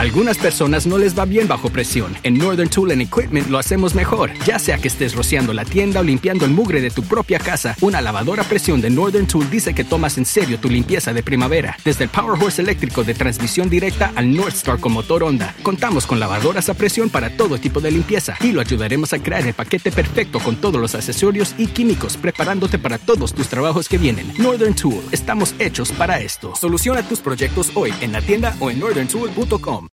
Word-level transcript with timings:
Algunas 0.00 0.38
personas 0.38 0.86
no 0.86 0.96
les 0.96 1.16
va 1.16 1.26
bien 1.26 1.46
bajo 1.46 1.68
presión. 1.68 2.16
En 2.22 2.38
Northern 2.38 2.70
Tool 2.70 2.90
and 2.90 3.02
Equipment 3.02 3.48
lo 3.48 3.58
hacemos 3.58 3.94
mejor. 3.94 4.30
Ya 4.46 4.58
sea 4.58 4.78
que 4.78 4.88
estés 4.88 5.14
rociando 5.14 5.52
la 5.52 5.66
tienda 5.66 6.00
o 6.00 6.02
limpiando 6.02 6.46
el 6.46 6.52
mugre 6.52 6.80
de 6.80 6.90
tu 6.90 7.02
propia 7.02 7.38
casa, 7.38 7.76
una 7.82 8.00
lavadora 8.00 8.42
a 8.42 8.46
presión 8.46 8.80
de 8.80 8.88
Northern 8.88 9.26
Tool 9.26 9.50
dice 9.50 9.74
que 9.74 9.84
tomas 9.84 10.16
en 10.16 10.24
serio 10.24 10.58
tu 10.58 10.70
limpieza 10.70 11.12
de 11.12 11.22
primavera. 11.22 11.76
Desde 11.84 12.04
el 12.04 12.10
Power 12.10 12.42
Horse 12.42 12.62
eléctrico 12.62 13.04
de 13.04 13.12
transmisión 13.12 13.68
directa 13.68 14.10
al 14.16 14.34
North 14.34 14.54
Star 14.54 14.80
con 14.80 14.92
motor 14.92 15.22
Honda, 15.22 15.54
contamos 15.62 16.06
con 16.06 16.18
lavadoras 16.18 16.70
a 16.70 16.74
presión 16.74 17.10
para 17.10 17.36
todo 17.36 17.58
tipo 17.58 17.82
de 17.82 17.90
limpieza 17.90 18.38
y 18.40 18.52
lo 18.52 18.62
ayudaremos 18.62 19.12
a 19.12 19.22
crear 19.22 19.46
el 19.46 19.52
paquete 19.52 19.92
perfecto 19.92 20.40
con 20.40 20.56
todos 20.56 20.80
los 20.80 20.94
accesorios 20.94 21.54
y 21.58 21.66
químicos, 21.66 22.16
preparándote 22.16 22.78
para 22.78 22.96
todos 22.96 23.34
tus 23.34 23.48
trabajos 23.48 23.86
que 23.86 23.98
vienen. 23.98 24.32
Northern 24.38 24.74
Tool, 24.74 25.02
estamos 25.12 25.54
hechos 25.58 25.92
para 25.92 26.20
esto. 26.20 26.56
Soluciona 26.56 27.06
tus 27.06 27.20
proyectos 27.20 27.70
hoy 27.74 27.92
en 28.00 28.12
la 28.12 28.22
tienda 28.22 28.56
o 28.60 28.70
en 28.70 28.80
northerntool.com. 28.80 29.89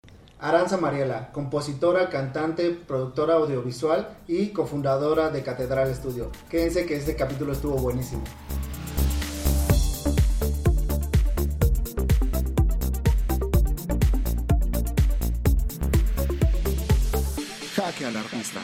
Aranza 0.46 0.78
Mariela, 0.78 1.32
compositora, 1.32 2.08
cantante, 2.08 2.70
productora 2.70 3.34
audiovisual 3.34 4.16
y 4.28 4.50
cofundadora 4.50 5.32
de 5.32 5.42
Catedral 5.42 5.92
Studio. 5.96 6.32
Quédense 6.52 6.86
que 6.86 6.96
este 6.98 7.16
capítulo 7.16 7.52
estuvo 7.52 7.76
buenísimo. 7.78 8.24
Jaque 17.76 18.06
al 18.06 18.16
artista. 18.16 18.60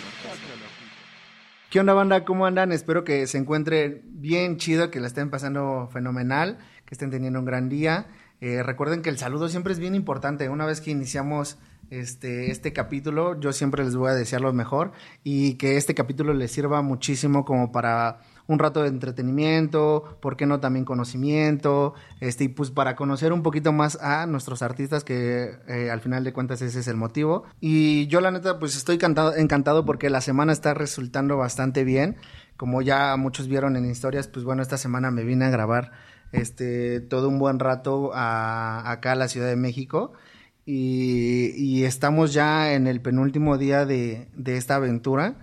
¿Qué 1.71 1.79
onda 1.79 1.93
banda? 1.93 2.25
¿Cómo 2.25 2.45
andan? 2.45 2.71
Espero 2.73 3.03
que 3.03 3.25
se 3.25 3.39
encuentren 3.39 4.03
bien 4.05 4.57
chido, 4.57 4.91
que 4.91 4.99
la 4.99 5.07
estén 5.07 5.31
pasando 5.31 5.89
fenomenal, 5.91 6.59
que 6.85 6.93
estén 6.93 7.09
teniendo 7.09 7.39
un 7.39 7.45
gran 7.45 7.69
día. 7.69 8.05
Eh, 8.39 8.61
recuerden 8.61 9.01
que 9.01 9.09
el 9.09 9.17
saludo 9.17 9.49
siempre 9.49 9.73
es 9.73 9.79
bien 9.79 9.95
importante. 9.95 10.47
Una 10.47 10.67
vez 10.67 10.79
que 10.79 10.91
iniciamos 10.91 11.57
este, 11.91 12.51
este 12.51 12.73
capítulo, 12.73 13.39
yo 13.39 13.51
siempre 13.51 13.83
les 13.83 13.95
voy 13.95 14.09
a 14.09 14.15
desear 14.15 14.41
lo 14.41 14.53
mejor 14.53 14.93
y 15.23 15.55
que 15.55 15.75
este 15.75 15.93
capítulo 15.93 16.33
les 16.33 16.51
sirva 16.51 16.81
muchísimo 16.81 17.43
como 17.43 17.71
para 17.73 18.21
un 18.47 18.59
rato 18.59 18.81
de 18.81 18.87
entretenimiento, 18.87 20.17
¿por 20.21 20.37
qué 20.37 20.45
no 20.45 20.59
también 20.61 20.85
conocimiento? 20.85 21.93
Este, 22.21 22.45
y 22.45 22.47
pues 22.47 22.71
para 22.71 22.95
conocer 22.95 23.33
un 23.33 23.43
poquito 23.43 23.73
más 23.73 23.97
a 24.01 24.25
nuestros 24.25 24.61
artistas, 24.61 25.03
que 25.03 25.57
eh, 25.67 25.91
al 25.91 25.99
final 25.99 26.23
de 26.23 26.33
cuentas 26.33 26.61
ese 26.61 26.79
es 26.79 26.87
el 26.87 26.95
motivo. 26.95 27.43
Y 27.59 28.07
yo 28.07 28.21
la 28.21 28.31
neta 28.31 28.57
pues 28.57 28.75
estoy 28.75 28.97
encantado, 28.97 29.85
porque 29.85 30.09
la 30.09 30.21
semana 30.21 30.53
está 30.53 30.73
resultando 30.73 31.37
bastante 31.37 31.83
bien. 31.83 32.17
Como 32.57 32.81
ya 32.81 33.15
muchos 33.17 33.47
vieron 33.47 33.75
en 33.75 33.89
historias, 33.89 34.27
pues 34.27 34.45
bueno, 34.45 34.61
esta 34.61 34.77
semana 34.77 35.11
me 35.11 35.23
vine 35.23 35.45
a 35.45 35.49
grabar 35.49 35.91
este, 36.31 37.01
todo 37.01 37.27
un 37.27 37.39
buen 37.39 37.59
rato 37.59 38.11
acá 38.13 39.11
a 39.11 39.15
la 39.15 39.27
Ciudad 39.27 39.47
de 39.47 39.55
México. 39.55 40.13
Y, 40.65 41.53
y, 41.55 41.85
estamos 41.85 42.33
ya 42.33 42.73
en 42.73 42.85
el 42.87 43.01
penúltimo 43.01 43.57
día 43.57 43.85
de, 43.85 44.27
de, 44.35 44.57
esta 44.57 44.75
aventura. 44.75 45.35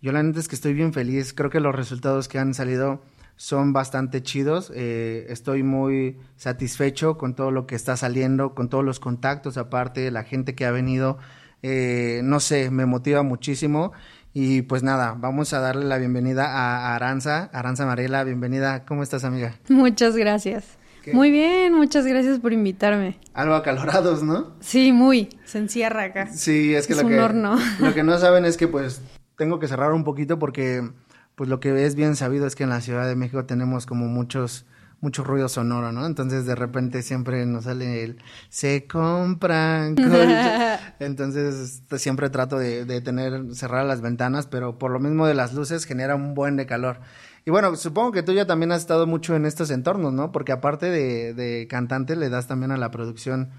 Yo 0.00 0.12
la 0.12 0.22
neta 0.22 0.38
es 0.38 0.48
que 0.48 0.54
estoy 0.54 0.74
bien 0.74 0.92
feliz. 0.92 1.32
Creo 1.32 1.50
que 1.50 1.60
los 1.60 1.74
resultados 1.74 2.28
que 2.28 2.38
han 2.38 2.54
salido 2.54 3.02
son 3.40 3.72
bastante 3.72 4.22
chidos. 4.22 4.70
Eh, 4.74 5.24
estoy 5.30 5.62
muy 5.62 6.18
satisfecho 6.36 7.16
con 7.16 7.34
todo 7.34 7.50
lo 7.50 7.66
que 7.66 7.74
está 7.74 7.96
saliendo, 7.96 8.54
con 8.54 8.68
todos 8.68 8.84
los 8.84 9.00
contactos, 9.00 9.56
aparte, 9.56 10.10
la 10.10 10.24
gente 10.24 10.54
que 10.54 10.66
ha 10.66 10.70
venido. 10.70 11.16
Eh, 11.62 12.20
no 12.22 12.38
sé, 12.38 12.70
me 12.70 12.84
motiva 12.84 13.22
muchísimo. 13.22 13.92
Y 14.34 14.62
pues 14.62 14.82
nada, 14.82 15.16
vamos 15.18 15.54
a 15.54 15.60
darle 15.60 15.86
la 15.86 15.96
bienvenida 15.96 16.48
a 16.48 16.94
Aranza. 16.94 17.48
Aranza 17.54 17.86
Mariela, 17.86 18.24
bienvenida. 18.24 18.84
¿Cómo 18.84 19.02
estás, 19.02 19.24
amiga? 19.24 19.54
Muchas 19.70 20.16
gracias. 20.16 20.78
¿Qué? 21.02 21.12
Muy 21.14 21.30
bien, 21.30 21.74
muchas 21.74 22.06
gracias 22.06 22.38
por 22.38 22.52
invitarme. 22.52 23.18
Algo 23.34 23.54
acalorados, 23.54 24.22
¿no? 24.22 24.54
Sí, 24.60 24.92
muy. 24.92 25.28
Se 25.44 25.58
encierra 25.58 26.04
acá. 26.04 26.26
Sí, 26.32 26.74
es 26.74 26.86
que, 26.86 26.92
es 26.92 26.98
lo, 27.00 27.06
un 27.06 27.12
que 27.12 27.20
horno. 27.20 27.58
lo 27.80 27.94
que 27.94 28.02
no 28.02 28.18
saben 28.18 28.44
es 28.44 28.56
que 28.56 28.68
pues 28.68 29.02
tengo 29.36 29.58
que 29.58 29.68
cerrar 29.68 29.92
un 29.92 30.04
poquito 30.04 30.38
porque 30.38 30.88
pues 31.34 31.48
lo 31.48 31.60
que 31.60 31.86
es 31.86 31.94
bien 31.94 32.16
sabido 32.16 32.46
es 32.46 32.54
que 32.54 32.64
en 32.64 32.70
la 32.70 32.80
Ciudad 32.80 33.06
de 33.08 33.16
México 33.16 33.46
tenemos 33.46 33.86
como 33.86 34.06
muchos 34.06 34.66
mucho 35.00 35.24
ruido 35.24 35.48
sonoro, 35.48 35.92
¿no? 35.92 36.04
Entonces 36.04 36.44
de 36.44 36.54
repente 36.54 37.02
siempre 37.02 37.46
nos 37.46 37.64
sale 37.64 38.04
el 38.04 38.18
se 38.50 38.86
compran 38.86 39.94
colchas. 39.96 40.80
Entonces 40.98 41.82
siempre 41.96 42.28
trato 42.28 42.58
de, 42.58 42.84
de 42.84 43.00
tener 43.00 43.54
cerrar 43.54 43.86
las 43.86 44.02
ventanas, 44.02 44.46
pero 44.46 44.78
por 44.78 44.90
lo 44.90 45.00
mismo 45.00 45.26
de 45.26 45.34
las 45.34 45.54
luces 45.54 45.86
genera 45.86 46.14
un 46.14 46.34
buen 46.34 46.56
de 46.56 46.66
calor. 46.66 47.00
Y 47.44 47.50
bueno, 47.50 47.74
supongo 47.76 48.12
que 48.12 48.22
tú 48.22 48.32
ya 48.32 48.46
también 48.46 48.72
has 48.72 48.82
estado 48.82 49.06
mucho 49.06 49.34
en 49.34 49.46
estos 49.46 49.70
entornos, 49.70 50.12
¿no? 50.12 50.30
Porque 50.30 50.52
aparte 50.52 50.86
de, 50.86 51.34
de 51.34 51.66
cantante, 51.68 52.16
le 52.16 52.28
das 52.28 52.46
también 52.46 52.70
a 52.70 52.76
la 52.76 52.90
producción 52.90 53.50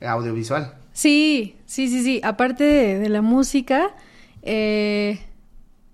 audiovisual. 0.00 0.74
Sí, 0.92 1.56
sí, 1.66 1.88
sí, 1.88 2.02
sí. 2.02 2.20
Aparte 2.24 2.64
de, 2.64 2.98
de 2.98 3.08
la 3.08 3.22
música, 3.22 3.94
eh, 4.42 5.20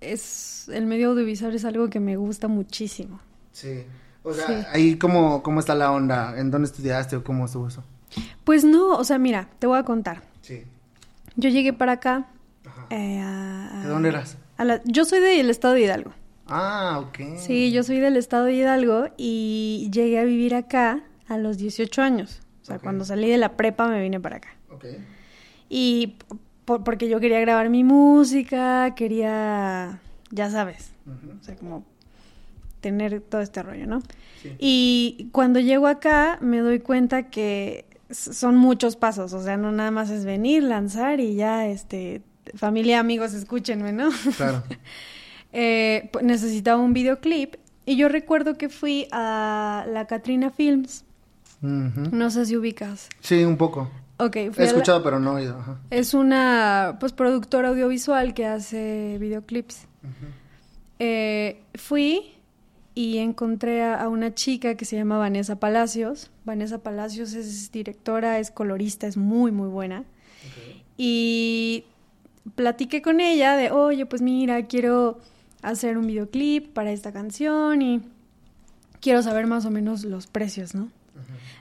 es 0.01 0.69
el 0.69 0.87
medio 0.87 1.11
audiovisual 1.11 1.55
es 1.55 1.65
algo 1.65 1.91
que 1.91 2.01
me 2.01 2.17
gusta 2.17 2.49
muchísimo. 2.49 3.21
Sí. 3.53 3.85
O 4.23 4.33
sea, 4.33 4.47
sí. 4.47 4.67
ahí 4.73 4.97
cómo, 4.97 5.43
cómo 5.43 5.61
está 5.61 5.75
la 5.75 5.93
onda, 5.93 6.39
¿en 6.39 6.51
dónde 6.51 6.67
estudiaste 6.67 7.17
o 7.17 7.25
cómo 7.25 7.45
estuvo 7.45 7.69
eso? 7.69 7.85
Pues 8.45 8.65
no, 8.65 8.93
o 8.97 9.05
sea, 9.05 9.19
mira, 9.19 9.49
te 9.59 9.67
voy 9.67 9.79
a 9.79 9.83
contar. 9.83 10.23
Sí. 10.41 10.63
Yo 11.37 11.51
llegué 11.51 11.73
para 11.73 11.93
acá. 11.93 12.27
Eh, 12.91 13.21
a, 13.21 13.83
¿De 13.83 13.89
dónde 13.89 14.09
eras? 14.09 14.39
A 14.57 14.65
la, 14.65 14.81
yo 14.85 15.05
soy 15.05 15.21
del 15.21 15.51
estado 15.51 15.75
de 15.75 15.83
Hidalgo. 15.83 16.13
Ah, 16.47 17.03
ok. 17.03 17.39
Sí, 17.39 17.73
yo 17.73 17.83
soy 17.83 18.01
del 18.01 18.17
estado 18.17 18.45
de 18.45 18.55
Hidalgo 18.55 19.09
y 19.17 19.89
llegué 19.93 20.19
a 20.19 20.25
vivir 20.25 20.55
acá 20.55 21.03
a 21.29 21.39
los 21.39 21.59
18 21.59 22.03
años. 22.03 22.41
O 22.63 22.65
sea, 22.65 22.77
okay. 22.77 22.85
cuando 22.85 23.05
salí 23.05 23.29
de 23.29 23.39
la 23.39 23.57
prepa 23.57 23.89
me 23.89 24.01
vine 24.03 24.21
para 24.21 24.37
acá. 24.37 24.49
Ok. 24.71 24.87
Y 25.69 26.17
por, 26.65 26.85
porque 26.85 27.09
yo 27.09 27.21
quería 27.21 27.41
grabar 27.41 27.71
mi 27.71 27.85
música, 27.85 28.95
quería, 28.95 30.01
ya 30.31 30.51
sabes, 30.51 30.93
uh 31.07 31.11
-huh. 31.11 31.41
o 31.41 31.45
sea, 31.45 31.57
como 31.57 31.85
tener 32.81 33.21
todo 33.21 33.41
este 33.41 33.63
rollo, 33.63 33.87
¿no? 33.87 34.03
Sí. 34.43 34.55
Y 34.59 35.29
cuando 35.33 35.61
llego 35.61 35.87
acá 35.87 36.39
me 36.43 36.59
doy 36.59 36.81
cuenta 36.81 37.31
que 37.31 37.87
son 38.11 38.57
muchos 38.57 38.97
pasos, 38.97 39.33
o 39.33 39.43
sea, 39.43 39.57
no 39.57 39.73
nada 39.73 39.91
más 39.91 40.11
es 40.11 40.25
venir, 40.27 40.63
lanzar 40.63 41.21
y 41.21 41.35
ya, 41.35 41.67
este, 41.67 42.23
familia, 42.55 43.01
amigos, 43.01 43.33
escúchenme, 43.33 43.93
¿no? 43.93 44.11
Claro. 44.37 44.63
eh, 45.57 46.11
necesitaba 46.21 46.83
un 46.83 46.93
videoclip 46.93 47.55
y 47.87 47.97
yo 47.97 48.09
recuerdo 48.09 48.59
que 48.59 48.69
fui 48.69 49.07
a 49.13 49.87
la 49.89 50.07
Katrina 50.07 50.51
Films. 50.51 51.05
Uh 51.63 51.67
-huh. 51.67 52.11
No 52.11 52.29
sé 52.31 52.45
si 52.47 52.57
ubicas. 52.57 53.09
Sí, 53.21 53.45
un 53.45 53.57
poco. 53.57 53.89
Ok, 54.17 54.37
He 54.37 54.65
escuchado, 54.65 54.99
la... 54.99 55.05
pero 55.05 55.21
no 55.21 55.39
he 55.39 55.43
oído. 55.43 55.59
Ajá. 55.59 55.79
Es 55.91 56.13
una 56.13 56.97
pues 56.99 57.13
productora 57.13 57.69
audiovisual 57.69 58.35
que 58.35 58.47
hace 58.47 59.17
videoclips. 59.21 59.87
Uh 60.03 60.07
-huh. 60.07 60.33
eh, 60.99 61.63
fui 61.77 62.33
y 62.97 63.19
encontré 63.19 63.83
a, 63.85 64.03
a, 64.03 64.09
una 64.09 64.35
chica 64.35 64.75
que 64.77 64.85
se 64.85 64.97
llama 64.97 65.19
Vanessa 65.19 65.61
Palacios. 65.61 66.33
Vanessa 66.45 66.79
Palacios 66.79 67.35
es 67.35 67.71
directora, 67.71 68.41
es 68.41 68.51
colorista, 68.51 69.07
es 69.07 69.17
muy, 69.17 69.53
muy 69.53 69.69
buena. 69.69 70.01
Okay. 70.01 70.83
Y 70.97 71.85
platiqué 72.57 73.03
con 73.03 73.21
ella 73.21 73.57
de, 73.57 73.71
oye, 73.71 74.05
pues 74.05 74.21
mira, 74.21 74.67
quiero 74.67 75.21
hacer 75.65 75.99
un 75.99 76.07
videoclip 76.07 76.73
para 76.73 76.93
esta 76.93 77.13
canción 77.13 77.83
y 77.83 78.03
quiero 79.01 79.23
saber 79.23 79.47
más 79.47 79.65
o 79.65 79.71
menos 79.71 80.05
los 80.05 80.27
precios, 80.27 80.75
¿no? 80.75 80.91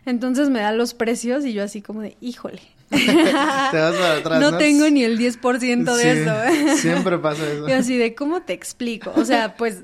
Entonces 0.05 0.49
me 0.49 0.59
da 0.59 0.71
los 0.71 0.93
precios 0.93 1.45
y 1.45 1.53
yo 1.53 1.63
así 1.63 1.81
como 1.81 2.01
de, 2.01 2.17
híjole. 2.19 2.61
Te 2.89 3.79
vas 3.79 3.95
para 3.95 4.13
atrás, 4.15 4.41
no, 4.41 4.51
no, 4.51 4.57
tengo 4.57 4.89
ni 4.89 5.03
el 5.03 5.17
10% 5.17 5.95
de 5.95 6.01
sí, 6.01 6.07
eso. 6.07 6.43
¿eh? 6.43 6.77
Siempre 6.77 7.17
pasa 7.17 7.47
eso. 7.47 7.67
Y 7.67 7.71
así 7.71 7.97
de, 7.97 8.13
¿cómo 8.13 8.41
te 8.41 8.53
explico? 8.53 9.11
O 9.15 9.25
sea, 9.25 9.55
pues 9.55 9.81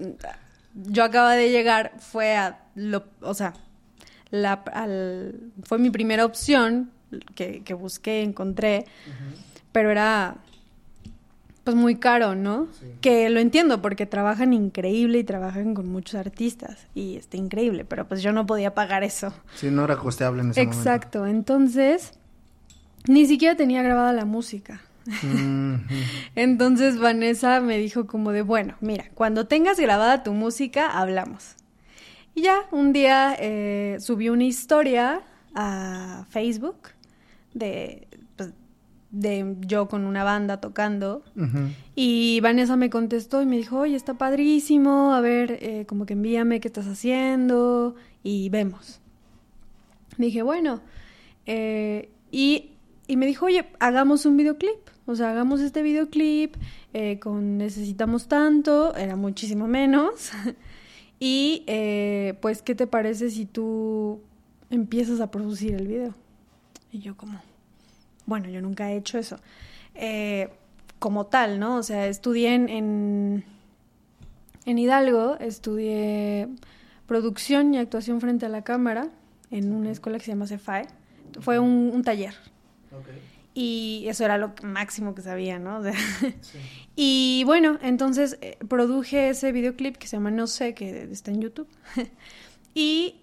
yo 0.75 1.03
acaba 1.03 1.35
de 1.35 1.49
llegar, 1.49 1.93
fue 1.97 2.35
a 2.35 2.59
lo, 2.75 3.05
o 3.21 3.33
sea, 3.33 3.53
la, 4.29 4.53
al, 4.73 5.51
fue 5.63 5.79
mi 5.79 5.89
primera 5.89 6.25
opción 6.25 6.91
que, 7.35 7.63
que 7.63 7.73
busqué, 7.73 8.21
encontré, 8.21 8.85
uh 9.07 9.09
-huh. 9.09 9.59
pero 9.71 9.89
era 9.89 10.35
pues 11.69 11.75
muy 11.79 11.95
caro, 11.97 12.33
¿no? 12.33 12.67
Sí. 12.79 12.87
Que 12.99 13.29
lo 13.29 13.39
entiendo 13.39 13.79
porque 13.79 14.07
trabajan 14.07 14.53
increíble 14.53 15.19
y 15.19 15.23
trabajan 15.23 15.75
con 15.75 15.87
muchos 15.87 16.15
artistas 16.15 16.87
y 16.95 17.15
está 17.15 17.37
increíble, 17.37 17.85
pero 17.85 18.07
pues 18.07 18.23
yo 18.23 18.31
no 18.31 18.47
podía 18.47 18.73
pagar 18.73 19.03
eso. 19.03 19.31
Sí, 19.53 19.69
no 19.69 19.83
era 19.83 19.97
costeable 19.97 20.41
en 20.41 20.49
ese 20.49 20.61
Exacto, 20.61 21.19
momento. 21.19 21.37
entonces 21.37 22.13
ni 23.07 23.27
siquiera 23.27 23.55
tenía 23.55 23.83
grabada 23.83 24.13
la 24.13 24.25
música. 24.25 24.81
Mm 25.21 25.75
-hmm. 25.75 25.81
Entonces 26.35 26.97
Vanessa 26.97 27.59
me 27.61 27.77
dijo 27.77 28.07
como 28.07 28.31
de, 28.31 28.41
bueno, 28.41 28.73
mira, 28.81 29.05
cuando 29.13 29.45
tengas 29.45 29.79
grabada 29.79 30.23
tu 30.23 30.33
música, 30.33 30.89
hablamos. 30.89 31.55
Y 32.33 32.41
ya, 32.41 32.61
un 32.71 32.93
día 32.93 33.35
eh, 33.39 33.97
subí 33.99 34.29
una 34.29 34.45
historia 34.45 35.21
a 35.53 36.25
Facebook 36.29 36.77
de, 37.53 38.07
de 39.11 39.55
yo 39.61 39.87
con 39.87 40.05
una 40.05 40.23
banda 40.23 40.61
tocando. 40.61 41.23
Uh 41.35 41.41
-huh. 41.41 41.73
Y 41.95 42.39
Vanessa 42.41 42.75
me 42.75 42.89
contestó 42.89 43.41
y 43.41 43.45
me 43.45 43.57
dijo, 43.57 43.79
oye, 43.79 43.95
está 43.95 44.13
padrísimo, 44.15 45.13
a 45.13 45.21
ver, 45.21 45.57
eh, 45.61 45.85
como 45.87 46.05
que 46.05 46.13
envíame 46.13 46.59
qué 46.59 46.67
estás 46.67 46.87
haciendo 46.87 47.95
y 48.23 48.49
vemos. 48.49 49.01
Dije, 50.17 50.41
bueno, 50.41 50.81
eh, 51.45 52.09
y 52.31 52.71
y 53.09 53.17
me 53.17 53.25
dijo, 53.25 53.47
oye, 53.47 53.65
hagamos 53.79 54.27
un 54.27 54.37
videoclip. 54.37 54.77
O 55.07 55.15
sea, 55.15 55.31
hagamos 55.31 55.61
este 55.61 55.81
videoclip 55.81 56.55
eh, 56.93 57.17
con 57.19 57.57
necesitamos 57.57 58.27
tanto, 58.27 58.95
era 58.95 59.15
muchísimo 59.15 59.67
menos. 59.67 60.29
y 61.19 61.63
eh, 61.65 62.37
pues, 62.39 62.61
¿qué 62.61 62.75
te 62.75 62.85
parece 62.85 63.31
si 63.31 63.47
tú 63.47 64.21
empiezas 64.69 65.21
a 65.21 65.31
producir 65.31 65.73
el 65.73 65.87
video? 65.87 66.13
Y 66.91 66.99
yo 66.99 67.17
como, 67.17 67.41
bueno, 68.29 68.47
yo 68.47 68.61
nunca 68.61 68.91
he 68.91 68.95
hecho 68.95 69.17
eso. 69.17 69.37
Eh, 69.95 70.49
como 70.99 71.25
tal, 71.25 71.59
¿no? 71.59 71.77
O 71.77 71.83
sea, 71.83 72.07
estudié 72.07 72.53
en, 72.53 72.69
en, 72.69 73.43
en 74.65 74.77
Hidalgo, 74.77 75.37
estudié 75.39 76.47
producción 77.07 77.73
y 77.73 77.79
actuación 77.79 78.21
frente 78.21 78.45
a 78.45 78.49
la 78.49 78.63
cámara 78.63 79.09
en 79.49 79.73
una 79.73 79.91
escuela 79.91 80.19
que 80.19 80.25
se 80.25 80.31
llama 80.31 80.45
CEFAE. 80.45 80.87
Fue 81.41 81.57
un, 81.57 81.91
un 81.93 82.03
taller. 82.03 82.35
Y 83.55 84.05
eso 84.07 84.23
era 84.25 84.37
lo 84.37 84.53
máximo 84.61 85.15
que 85.15 85.21
sabía, 85.21 85.59
¿no? 85.59 85.81
Y 86.95 87.43
bueno, 87.45 87.79
entonces 87.81 88.37
eh, 88.41 88.57
produje 88.67 89.29
ese 89.29 89.53
videoclip 89.53 89.95
que 89.95 90.05
se 90.07 90.17
llama 90.17 90.31
No 90.31 90.47
sé, 90.47 90.73
que 90.73 91.03
está 91.03 91.31
en 91.31 91.41
YouTube. 91.41 91.67
y, 92.73 93.15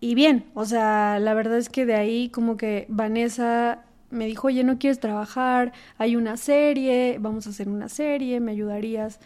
y 0.00 0.14
bien, 0.16 0.46
o 0.54 0.64
sea, 0.64 1.18
la 1.20 1.32
verdad 1.34 1.58
es 1.58 1.68
que 1.68 1.86
de 1.86 1.94
ahí 1.94 2.28
como 2.28 2.56
que 2.56 2.86
Vanessa 2.88 3.84
me 4.14 4.26
dijo, 4.26 4.48
oye, 4.48 4.64
¿no 4.64 4.78
quieres 4.78 5.00
trabajar? 5.00 5.72
Hay 5.98 6.16
una 6.16 6.36
serie, 6.36 7.18
vamos 7.20 7.46
a 7.46 7.50
hacer 7.50 7.68
una 7.68 7.88
serie, 7.88 8.40
¿me 8.40 8.52
ayudarías 8.52 9.20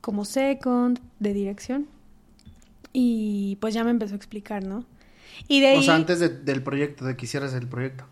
como 0.00 0.24
second 0.24 1.00
de 1.20 1.32
dirección? 1.34 1.86
Y 2.92 3.56
pues 3.60 3.74
ya 3.74 3.84
me 3.84 3.90
empezó 3.90 4.14
a 4.14 4.16
explicar, 4.16 4.64
¿no? 4.64 4.84
Y 5.48 5.60
de 5.60 5.68
ahí... 5.68 5.78
O 5.78 5.82
sea, 5.82 5.94
antes 5.96 6.20
de- 6.20 6.28
del 6.28 6.62
proyecto, 6.62 7.04
de 7.04 7.16
que 7.16 7.24
hicieras 7.26 7.54
el 7.54 7.68
proyecto. 7.68 8.04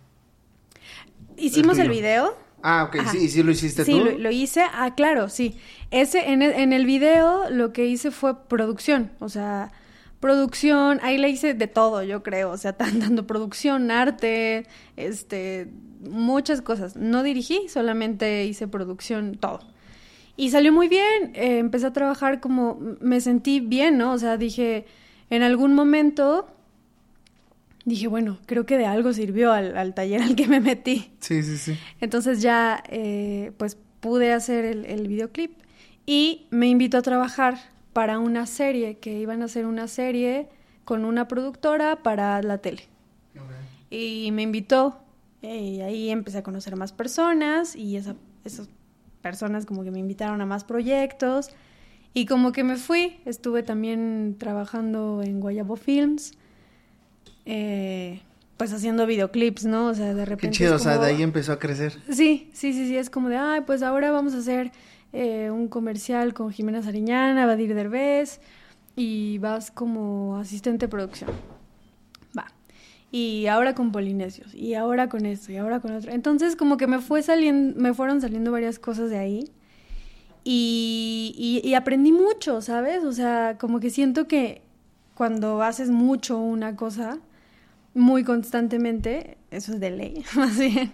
Hicimos 1.36 1.78
el 1.78 1.88
video. 1.88 2.34
Ah, 2.62 2.84
ok, 2.88 2.96
Ajá. 3.00 3.12
sí, 3.12 3.18
¿y 3.24 3.28
sí 3.28 3.42
lo 3.42 3.50
hiciste 3.52 3.84
Sí, 3.84 3.92
tú? 3.92 4.04
lo, 4.04 4.18
lo 4.18 4.30
hice. 4.30 4.62
Ah, 4.74 4.94
claro, 4.94 5.28
sí. 5.30 5.56
Ese, 5.90 6.30
en 6.30 6.42
el, 6.42 6.52
en 6.52 6.72
el 6.74 6.84
video 6.84 7.48
lo 7.50 7.72
que 7.72 7.86
hice 7.86 8.10
fue 8.10 8.46
producción. 8.48 9.10
O 9.20 9.28
sea, 9.30 9.72
producción, 10.20 11.00
ahí 11.02 11.18
le 11.18 11.28
hice 11.30 11.54
de 11.54 11.66
todo, 11.66 12.02
yo 12.02 12.22
creo. 12.22 12.50
O 12.50 12.56
sea, 12.56 12.72
tan- 12.74 13.00
tanto 13.00 13.26
producción, 13.26 13.90
arte, 13.90 14.66
este, 14.96 15.68
muchas 16.08 16.62
cosas. 16.62 16.96
No 16.96 17.22
dirigí, 17.22 17.68
solamente 17.68 18.44
hice 18.44 18.68
producción, 18.68 19.34
todo. 19.36 19.60
Y 20.36 20.50
salió 20.50 20.72
muy 20.72 20.88
bien. 20.88 21.32
eh, 21.34 21.58
empecé 21.58 21.86
a 21.86 21.92
trabajar 21.92 22.40
como, 22.40 22.78
me 23.00 23.20
sentí 23.20 23.60
bien, 23.60 23.98
¿no? 23.98 24.12
O 24.12 24.18
sea, 24.18 24.36
dije, 24.36 24.86
en 25.30 25.42
algún 25.42 25.74
momento, 25.74 26.46
dije, 27.84 28.06
bueno, 28.06 28.38
creo 28.46 28.66
que 28.66 28.78
de 28.78 28.86
algo 28.86 29.12
sirvió 29.12 29.52
al, 29.52 29.76
al 29.76 29.94
taller 29.94 30.22
al 30.22 30.36
que 30.36 30.46
me 30.46 30.60
metí. 30.60 31.10
Sí, 31.20 31.42
sí, 31.42 31.56
sí. 31.58 31.76
Entonces 32.00 32.40
ya, 32.42 32.82
eh, 32.88 33.52
pues 33.56 33.76
pude 34.00 34.32
hacer 34.32 34.64
el, 34.64 34.84
el 34.86 35.08
videoclip 35.08 35.52
y 36.06 36.46
me 36.50 36.68
invitó 36.68 36.98
a 36.98 37.02
trabajar 37.02 37.58
para 37.92 38.18
una 38.18 38.46
serie, 38.46 38.98
que 38.98 39.18
iban 39.18 39.42
a 39.42 39.46
hacer 39.46 39.66
una 39.66 39.88
serie 39.88 40.48
con 40.84 41.04
una 41.04 41.28
productora 41.28 42.02
para 42.02 42.40
la 42.42 42.58
tele. 42.58 42.84
Y 43.90 44.30
me 44.32 44.42
invitó, 44.42 45.00
y 45.42 45.80
ahí 45.80 46.10
empecé 46.10 46.38
a 46.38 46.42
conocer 46.42 46.76
más 46.76 46.92
personas 46.92 47.74
y 47.74 47.96
esa- 47.96 48.14
esas 48.44 48.68
personas 49.22 49.66
como 49.66 49.82
que 49.84 49.90
me 49.90 49.98
invitaron 49.98 50.40
a 50.40 50.46
más 50.46 50.64
proyectos. 50.64 51.50
Y 52.14 52.26
como 52.26 52.52
que 52.52 52.64
me 52.64 52.76
fui, 52.76 53.18
estuve 53.24 53.62
también 53.62 54.36
trabajando 54.38 55.22
en 55.22 55.40
Guayabo 55.40 55.76
Films, 55.76 56.34
eh, 57.46 58.20
pues 58.56 58.72
haciendo 58.72 59.06
videoclips, 59.06 59.64
¿no? 59.64 59.86
O 59.88 59.94
sea, 59.94 60.14
de 60.14 60.24
repente... 60.24 60.48
Qué 60.48 60.52
chido, 60.64 60.76
o 60.76 60.78
sea, 60.78 60.98
de 60.98 61.06
ahí 61.06 61.22
empezó 61.22 61.52
a 61.52 61.58
crecer. 61.58 61.92
Sí, 62.10 62.50
sí, 62.52 62.72
sí, 62.72 62.86
sí, 62.88 62.96
es 62.96 63.10
como 63.10 63.28
de, 63.28 63.36
ay, 63.36 63.62
pues 63.62 63.82
ahora 63.82 64.10
vamos 64.10 64.34
a 64.34 64.38
hacer 64.38 64.70
eh, 65.12 65.50
un 65.50 65.68
comercial 65.68 66.34
con 66.34 66.50
Jimena 66.50 66.82
Sariñana, 66.82 67.46
Badir 67.46 67.74
Derbez, 67.74 68.40
y 68.96 69.38
vas 69.38 69.70
como 69.70 70.36
asistente 70.38 70.86
de 70.86 70.90
producción. 70.90 71.30
Va. 72.36 72.46
Y 73.10 73.46
ahora 73.46 73.74
con 73.74 73.92
Polinesios, 73.92 74.54
y 74.54 74.74
ahora 74.74 75.08
con 75.08 75.26
esto, 75.26 75.52
y 75.52 75.56
ahora 75.56 75.80
con 75.80 75.92
otro. 75.92 76.12
Entonces, 76.12 76.56
como 76.56 76.76
que 76.76 76.86
me 76.86 77.00
fue 77.00 77.22
saliendo, 77.22 77.80
me 77.80 77.94
fueron 77.94 78.20
saliendo 78.20 78.52
varias 78.52 78.78
cosas 78.78 79.10
de 79.10 79.18
ahí. 79.18 79.50
Y, 80.42 81.34
y, 81.36 81.68
y 81.68 81.74
aprendí 81.74 82.12
mucho, 82.12 82.62
¿sabes? 82.62 83.04
O 83.04 83.12
sea, 83.12 83.58
como 83.58 83.78
que 83.78 83.90
siento 83.90 84.26
que 84.26 84.62
cuando 85.14 85.62
haces 85.62 85.90
mucho 85.90 86.38
una 86.38 86.76
cosa, 86.76 87.18
muy 87.94 88.24
constantemente, 88.24 89.36
eso 89.50 89.74
es 89.74 89.80
de 89.80 89.90
ley, 89.90 90.24
más 90.34 90.58
bien, 90.58 90.92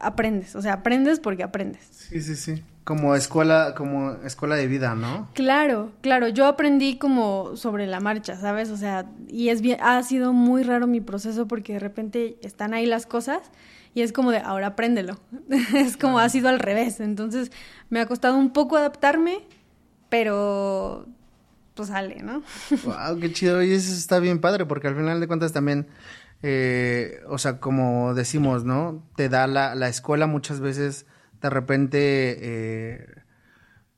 aprendes, 0.00 0.56
o 0.56 0.62
sea, 0.62 0.74
aprendes 0.74 1.20
porque 1.20 1.42
aprendes. 1.42 1.86
Sí, 1.90 2.20
sí, 2.20 2.36
sí. 2.36 2.62
Como 2.84 3.14
escuela, 3.14 3.74
como 3.74 4.12
escuela 4.24 4.56
de 4.56 4.66
vida, 4.66 4.94
¿no? 4.94 5.28
Claro, 5.34 5.92
claro, 6.02 6.28
yo 6.28 6.46
aprendí 6.46 6.98
como 6.98 7.56
sobre 7.56 7.86
la 7.86 8.00
marcha, 8.00 8.36
¿sabes? 8.36 8.70
O 8.70 8.76
sea, 8.76 9.06
y 9.26 9.48
es 9.48 9.62
bien, 9.62 9.78
ha 9.80 10.02
sido 10.02 10.32
muy 10.32 10.62
raro 10.62 10.86
mi 10.86 11.00
proceso 11.00 11.48
porque 11.48 11.74
de 11.74 11.78
repente 11.78 12.36
están 12.42 12.74
ahí 12.74 12.84
las 12.84 13.06
cosas 13.06 13.40
y 13.94 14.02
es 14.02 14.12
como 14.12 14.32
de, 14.32 14.38
ahora 14.38 14.68
apréndelo. 14.68 15.18
es 15.74 15.96
como 15.96 16.18
ha 16.18 16.28
sido 16.28 16.48
al 16.48 16.58
revés, 16.58 17.00
entonces 17.00 17.50
me 17.88 18.00
ha 18.00 18.06
costado 18.06 18.36
un 18.36 18.52
poco 18.52 18.76
adaptarme, 18.76 19.38
pero 20.10 21.06
pues 21.74 21.88
sale, 21.88 22.22
¿no? 22.22 22.42
Wow, 22.84 23.18
qué 23.20 23.32
chido. 23.32 23.62
Y 23.62 23.72
eso 23.72 23.92
está 23.92 24.18
bien 24.18 24.40
padre, 24.40 24.66
porque 24.66 24.88
al 24.88 24.96
final 24.96 25.20
de 25.20 25.26
cuentas 25.26 25.52
también, 25.52 25.86
eh, 26.42 27.20
o 27.28 27.38
sea, 27.38 27.58
como 27.60 28.14
decimos, 28.14 28.64
¿no? 28.64 29.02
Te 29.16 29.28
da 29.28 29.46
la, 29.46 29.74
la 29.74 29.88
escuela 29.88 30.26
muchas 30.26 30.60
veces, 30.60 31.06
de 31.44 31.50
repente, 31.50 32.38
eh, 32.40 33.06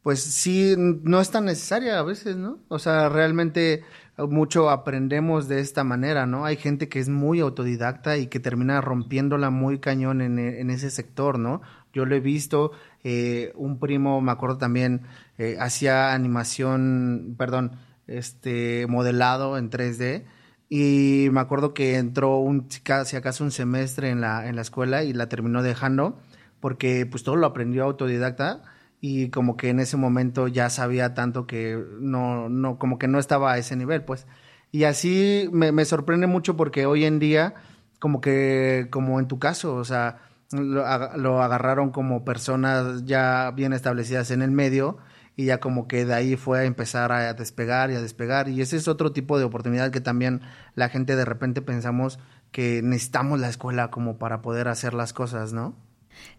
pues 0.03 0.21
sí, 0.21 0.75
no 0.77 1.21
es 1.21 1.31
tan 1.31 1.45
necesaria 1.45 1.97
a 1.97 2.03
veces, 2.03 2.35
¿no? 2.35 2.59
O 2.67 2.81
sea, 2.81 3.09
realmente 3.09 3.85
mucho 4.19 4.69
aprendemos 4.69 5.47
de 5.47 5.61
esta 5.61 5.85
manera, 5.85 6.27
¿no? 6.27 6.45
Hay 6.45 6.57
gente 6.57 6.89
que 6.89 6.99
es 6.99 7.09
muy 7.09 7.39
autodidacta 7.39 8.17
y 8.17 8.27
que 8.27 8.41
termina 8.41 8.81
rompiéndola 8.81 9.51
muy 9.51 9.79
cañón 9.79 10.23
en, 10.23 10.71
ese 10.71 10.91
sector, 10.91 11.39
¿no? 11.39 11.63
Yo 11.93 12.05
lo 12.05 12.17
he 12.17 12.21
visto, 12.21 12.73
eh, 13.05 13.53
un 13.55 13.79
primo, 13.79 14.21
me 14.21 14.33
acuerdo 14.33 14.59
también, 14.59 15.03
eh, 15.39 15.57
hacía 15.61 16.15
animación, 16.15 17.37
perdón, 17.39 17.79
este, 18.09 18.89
modelado 18.89 19.57
en 19.57 19.71
3D. 19.71 20.25
Y 20.69 21.29
me 21.31 21.39
acuerdo 21.39 21.75
que 21.75 21.97
entró 21.97 22.39
un, 22.39 22.67
si 22.69 23.17
acaso 23.17 23.45
un 23.45 23.53
semestre 23.53 24.11
en 24.11 24.21
la, 24.21 24.49
en 24.49 24.57
la 24.57 24.63
escuela 24.63 25.05
y 25.05 25.13
la 25.13 25.29
terminó 25.29 25.63
dejando 25.63 26.19
porque 26.67 27.07
pues 27.07 27.23
todo 27.23 27.37
lo 27.37 27.47
aprendió 27.47 27.85
autodidacta 27.85 28.63
y 29.01 29.31
como 29.31 29.57
que 29.57 29.69
en 29.69 29.79
ese 29.79 29.97
momento 29.97 30.49
ya 30.49 30.69
sabía 30.69 31.15
tanto 31.15 31.47
que 31.47 31.81
no, 32.01 32.49
no, 32.49 32.77
como 32.77 32.99
que 32.99 33.07
no 33.07 33.21
estaba 33.21 33.53
a 33.53 33.59
ese 33.59 33.77
nivel, 33.77 34.03
pues. 34.03 34.27
Y 34.73 34.83
así 34.83 35.49
me, 35.53 35.85
sorprende 35.85 36.27
mucho 36.27 36.57
porque 36.57 36.85
hoy 36.85 37.05
en 37.05 37.21
día, 37.21 37.55
como 38.01 38.21
que, 38.21 38.89
como 38.91 39.21
en 39.21 39.29
tu 39.29 39.39
caso, 39.39 39.77
o 39.77 39.85
sea, 39.85 40.19
lo, 40.51 40.83
lo 41.17 41.41
agarraron 41.41 41.93
como 41.93 42.25
personas 42.25 43.05
ya 43.05 43.53
bien 43.53 43.73
establecidas 43.73 44.33
en 44.33 44.43
el 44.43 44.51
medio 44.51 44.99
y 45.37 45.45
ya 45.45 45.61
como 45.61 45.87
que 45.87 46.05
de 46.05 46.15
ahí 46.15 46.35
fue 46.35 46.59
a 46.59 46.65
empezar 46.65 47.13
a 47.13 47.33
despegar 47.33 47.93
y 47.93 47.95
a 47.95 48.01
despegar 48.01 48.49
y 48.49 48.61
ese 48.61 48.77
es 48.77 48.89
otro 48.89 49.13
tipo 49.13 49.39
de 49.39 49.45
oportunidad 49.45 49.93
que 49.93 50.01
también 50.01 50.41
la 50.75 50.89
gente 50.89 51.15
de 51.15 51.27
repente 51.27 51.63
pensamos 51.63 52.19
que 52.51 52.83
necesitamos 52.83 53.39
la 53.39 53.51
escuela 53.51 53.93
como 53.93 54.19
para 54.19 54.43
poder 54.43 54.67
hacer 54.67 54.95
las 54.95 55.13
cosas, 55.13 55.53
¿no? 55.53 55.86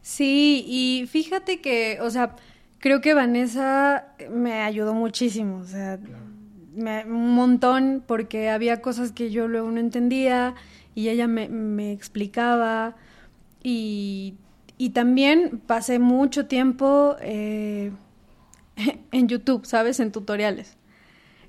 Sí, 0.02 0.64
y 0.68 1.08
fíjate 1.08 1.60
que, 1.62 2.00
o 2.02 2.10
sea, 2.10 2.36
creo 2.80 3.02
que 3.02 3.14
Vanessa 3.14 4.08
me 4.30 4.62
ayudó 4.62 4.94
muchísimo, 4.94 5.58
o 5.58 5.66
sea, 5.66 6.00
me- 6.76 7.06
un 7.06 7.34
montón 7.34 8.04
porque 8.06 8.50
había 8.50 8.82
cosas 8.82 9.12
que 9.12 9.32
yo 9.32 9.48
luego 9.48 9.70
no 9.72 9.80
entendía 9.80 10.56
y 10.96 11.10
ella 11.10 11.28
me, 11.28 11.50
me 11.50 11.92
explicaba 11.92 12.96
y, 13.64 14.36
y 14.78 14.90
también 14.92 15.60
pasé 15.66 16.00
mucho 16.00 16.46
tiempo 16.48 17.16
eh, 17.22 17.92
en 19.12 19.28
YouTube, 19.28 19.66
¿sabes? 19.66 20.00
En 20.00 20.12
tutoriales, 20.12 20.78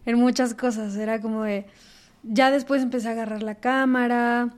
en 0.07 0.19
muchas 0.19 0.55
cosas, 0.55 0.97
era 0.97 1.21
como 1.21 1.45
de, 1.45 1.67
ya 2.23 2.51
después 2.51 2.83
empecé 2.83 3.09
a 3.09 3.13
agarrar 3.13 3.43
la 3.43 3.57
cámara. 3.57 4.51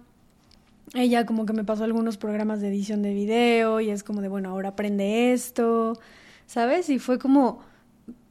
Ella 0.94 1.24
como 1.24 1.46
que 1.46 1.52
me 1.52 1.64
pasó 1.64 1.84
algunos 1.84 2.16
programas 2.16 2.60
de 2.60 2.68
edición 2.68 3.02
de 3.02 3.14
video 3.14 3.80
y 3.80 3.90
es 3.90 4.02
como 4.02 4.20
de, 4.22 4.28
bueno, 4.28 4.50
ahora 4.50 4.70
aprende 4.70 5.32
esto, 5.32 5.98
¿sabes? 6.46 6.90
Y 6.90 6.98
fue 6.98 7.18
como, 7.18 7.60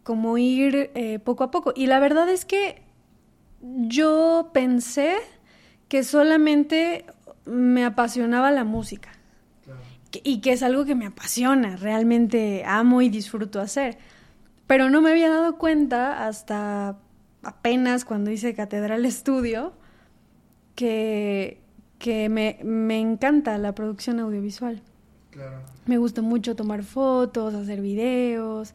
como 0.03 0.37
ir 0.37 0.91
eh, 0.93 1.19
poco 1.19 1.45
a 1.45 1.51
poco. 1.51 1.73
Y 1.75 1.87
la 1.87 1.99
verdad 1.99 2.27
es 2.27 2.43
que 2.43 2.81
yo 3.61 4.51
pensé 4.53 5.15
que 5.87 6.03
solamente 6.03 7.05
me 7.45 7.85
apasionaba 7.85 8.51
la 8.51 8.63
música 8.63 9.09
y 10.11 10.41
que 10.41 10.51
es 10.51 10.63
algo 10.63 10.85
que 10.85 10.95
me 10.95 11.05
apasiona, 11.05 11.77
realmente 11.77 12.63
amo 12.65 13.01
y 13.01 13.09
disfruto 13.09 13.61
hacer. 13.61 13.97
Pero 14.67 14.89
no 14.89 15.01
me 15.01 15.11
había 15.11 15.29
dado 15.29 15.57
cuenta 15.57 16.27
hasta 16.27 16.97
apenas 17.43 18.05
cuando 18.05 18.31
hice 18.31 18.53
Catedral 18.53 19.05
Estudio 19.05 19.73
que, 20.75 21.61
que 21.99 22.29
me, 22.29 22.59
me 22.63 22.99
encanta 22.99 23.57
la 23.57 23.75
producción 23.75 24.19
audiovisual. 24.19 24.81
Claro. 25.29 25.59
Me 25.85 25.97
gusta 25.97 26.21
mucho 26.21 26.55
tomar 26.55 26.83
fotos, 26.83 27.53
hacer 27.53 27.81
videos, 27.81 28.73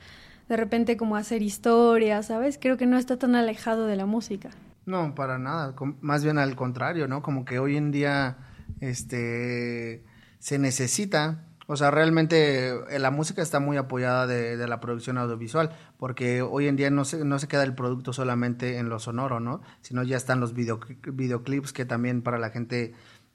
de 0.49 0.57
repente 0.57 0.97
como 0.97 1.16
hacer 1.16 1.43
historias, 1.43 2.26
¿sabes? 2.26 2.59
Creo 2.61 2.76
que 2.76 2.87
no 2.87 2.99
está 2.99 3.19
tan 3.19 3.35
alejado 3.35 3.87
de 3.87 3.97
la 3.97 4.07
música. 4.07 4.50
No, 4.87 5.14
para 5.14 5.38
nada, 5.38 5.75
más 6.00 6.23
bien 6.23 6.38
al 6.38 6.54
contrario, 6.57 7.09
¿no? 7.09 7.23
Como 7.23 7.45
que 7.45 7.59
hoy 7.59 7.76
en 7.76 7.90
día 7.90 8.37
este 8.81 10.04
se 10.38 10.59
necesita, 10.59 11.47
o 11.66 11.76
sea, 11.76 11.90
realmente 11.90 12.69
eh, 12.69 12.99
la 12.99 13.11
música 13.11 13.40
está 13.40 13.61
muy 13.61 13.78
apoyada 13.78 14.26
de, 14.26 14.59
de 14.59 14.69
la 14.69 14.81
producción 14.81 15.16
audiovisual, 15.16 15.71
porque 15.97 16.43
hoy 16.43 16.69
en 16.69 16.76
día 16.76 16.90
no 16.90 17.07
se, 17.07 17.25
no 17.25 17.38
se 17.38 17.49
queda 17.49 17.62
el 17.62 17.75
producto 17.75 18.12
solamente 18.12 18.76
en 18.76 18.90
lo 18.90 18.99
sonoro, 18.99 19.40
¿no? 19.40 19.62
Sino 19.81 20.02
ya 20.02 20.19
están 20.19 20.40
los 20.40 20.52
video, 20.52 20.81
videoclips 21.02 21.73
que 21.73 21.87
también 21.87 22.21
para 22.21 22.38
la 22.38 22.50
gente 22.50 22.93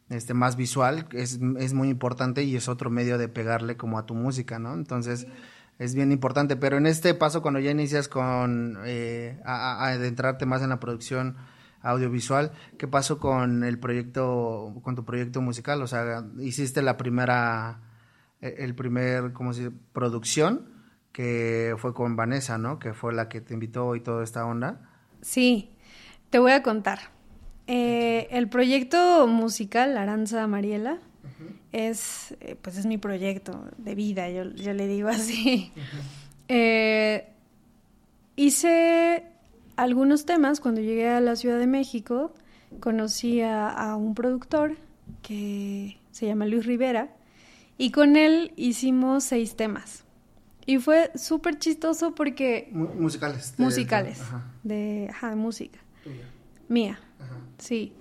este 0.09 0.33
más 0.33 0.55
visual 0.55 1.07
es, 1.11 1.39
es 1.59 1.73
muy 1.73 1.89
importante 1.89 2.43
y 2.43 2.55
es 2.55 2.67
otro 2.67 2.89
medio 2.89 3.17
de 3.17 3.27
pegarle 3.27 3.77
como 3.77 3.97
a 3.97 4.05
tu 4.05 4.15
música, 4.15 4.59
¿no? 4.59 4.73
Entonces 4.73 5.27
es 5.77 5.95
bien 5.95 6.11
importante, 6.11 6.55
pero 6.55 6.77
en 6.77 6.87
este 6.87 7.13
paso 7.13 7.41
cuando 7.41 7.59
ya 7.59 7.71
inicias 7.71 8.07
con 8.07 8.79
eh, 8.85 9.39
a, 9.45 9.85
a 9.85 9.87
adentrarte 9.89 10.45
más 10.45 10.61
en 10.61 10.69
la 10.69 10.79
producción 10.79 11.37
audiovisual, 11.81 12.51
¿qué 12.77 12.87
pasó 12.87 13.19
con 13.19 13.63
el 13.63 13.79
proyecto, 13.79 14.73
con 14.83 14.95
tu 14.95 15.05
proyecto 15.05 15.41
musical? 15.41 15.81
O 15.81 15.87
sea, 15.87 16.25
hiciste 16.39 16.81
la 16.81 16.97
primera, 16.97 17.79
eh, 18.41 18.55
el 18.59 18.75
primer, 18.75 19.33
¿cómo 19.33 19.53
se 19.53 19.63
dice? 19.63 19.75
Producción 19.93 20.79
que 21.11 21.75
fue 21.77 21.93
con 21.93 22.15
Vanessa, 22.15 22.57
¿no? 22.57 22.79
Que 22.79 22.93
fue 22.93 23.13
la 23.13 23.29
que 23.29 23.41
te 23.41 23.53
invitó 23.53 23.95
y 23.95 24.01
toda 24.01 24.23
esta 24.23 24.45
onda. 24.45 24.89
Sí, 25.21 25.71
te 26.29 26.39
voy 26.39 26.51
a 26.51 26.63
contar. 26.63 26.99
Eh, 27.71 28.27
el 28.31 28.49
proyecto 28.49 29.27
musical 29.27 29.95
Aranza 29.95 30.47
Mariela 30.47 30.97
es, 31.71 32.35
eh, 32.41 32.55
pues 32.59 32.77
es 32.77 32.87
mi 32.87 32.97
proyecto 32.97 33.63
de 33.77 33.93
vida, 33.93 34.27
yo, 34.31 34.43
yo 34.55 34.73
le 34.73 34.87
digo 34.87 35.07
así. 35.09 35.71
Eh, 36.47 37.27
hice 38.35 39.23
algunos 39.75 40.25
temas 40.25 40.59
cuando 40.59 40.81
llegué 40.81 41.09
a 41.09 41.21
la 41.21 41.35
Ciudad 41.35 41.59
de 41.59 41.67
México. 41.67 42.33
Conocí 42.79 43.41
a, 43.41 43.69
a 43.69 43.95
un 43.95 44.13
productor 44.15 44.77
que 45.21 45.97
se 46.11 46.25
llama 46.27 46.45
Luis 46.45 46.65
Rivera 46.65 47.09
y 47.77 47.91
con 47.91 48.15
él 48.15 48.51
hicimos 48.55 49.23
seis 49.23 49.55
temas. 49.55 50.05
Y 50.65 50.77
fue 50.77 51.11
súper 51.15 51.57
chistoso 51.59 52.13
porque 52.13 52.69
Mu- 52.71 52.87
musicales. 52.95 53.55
de- 53.57 53.63
musicales 53.63 54.21
Ajá. 54.21 54.43
de 54.63 55.07
ajá, 55.11 55.35
música 55.35 55.79
Tuya. 56.03 56.25
mía. 56.67 56.99
Sí. 57.59 57.93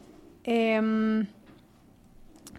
Em, 0.45 1.27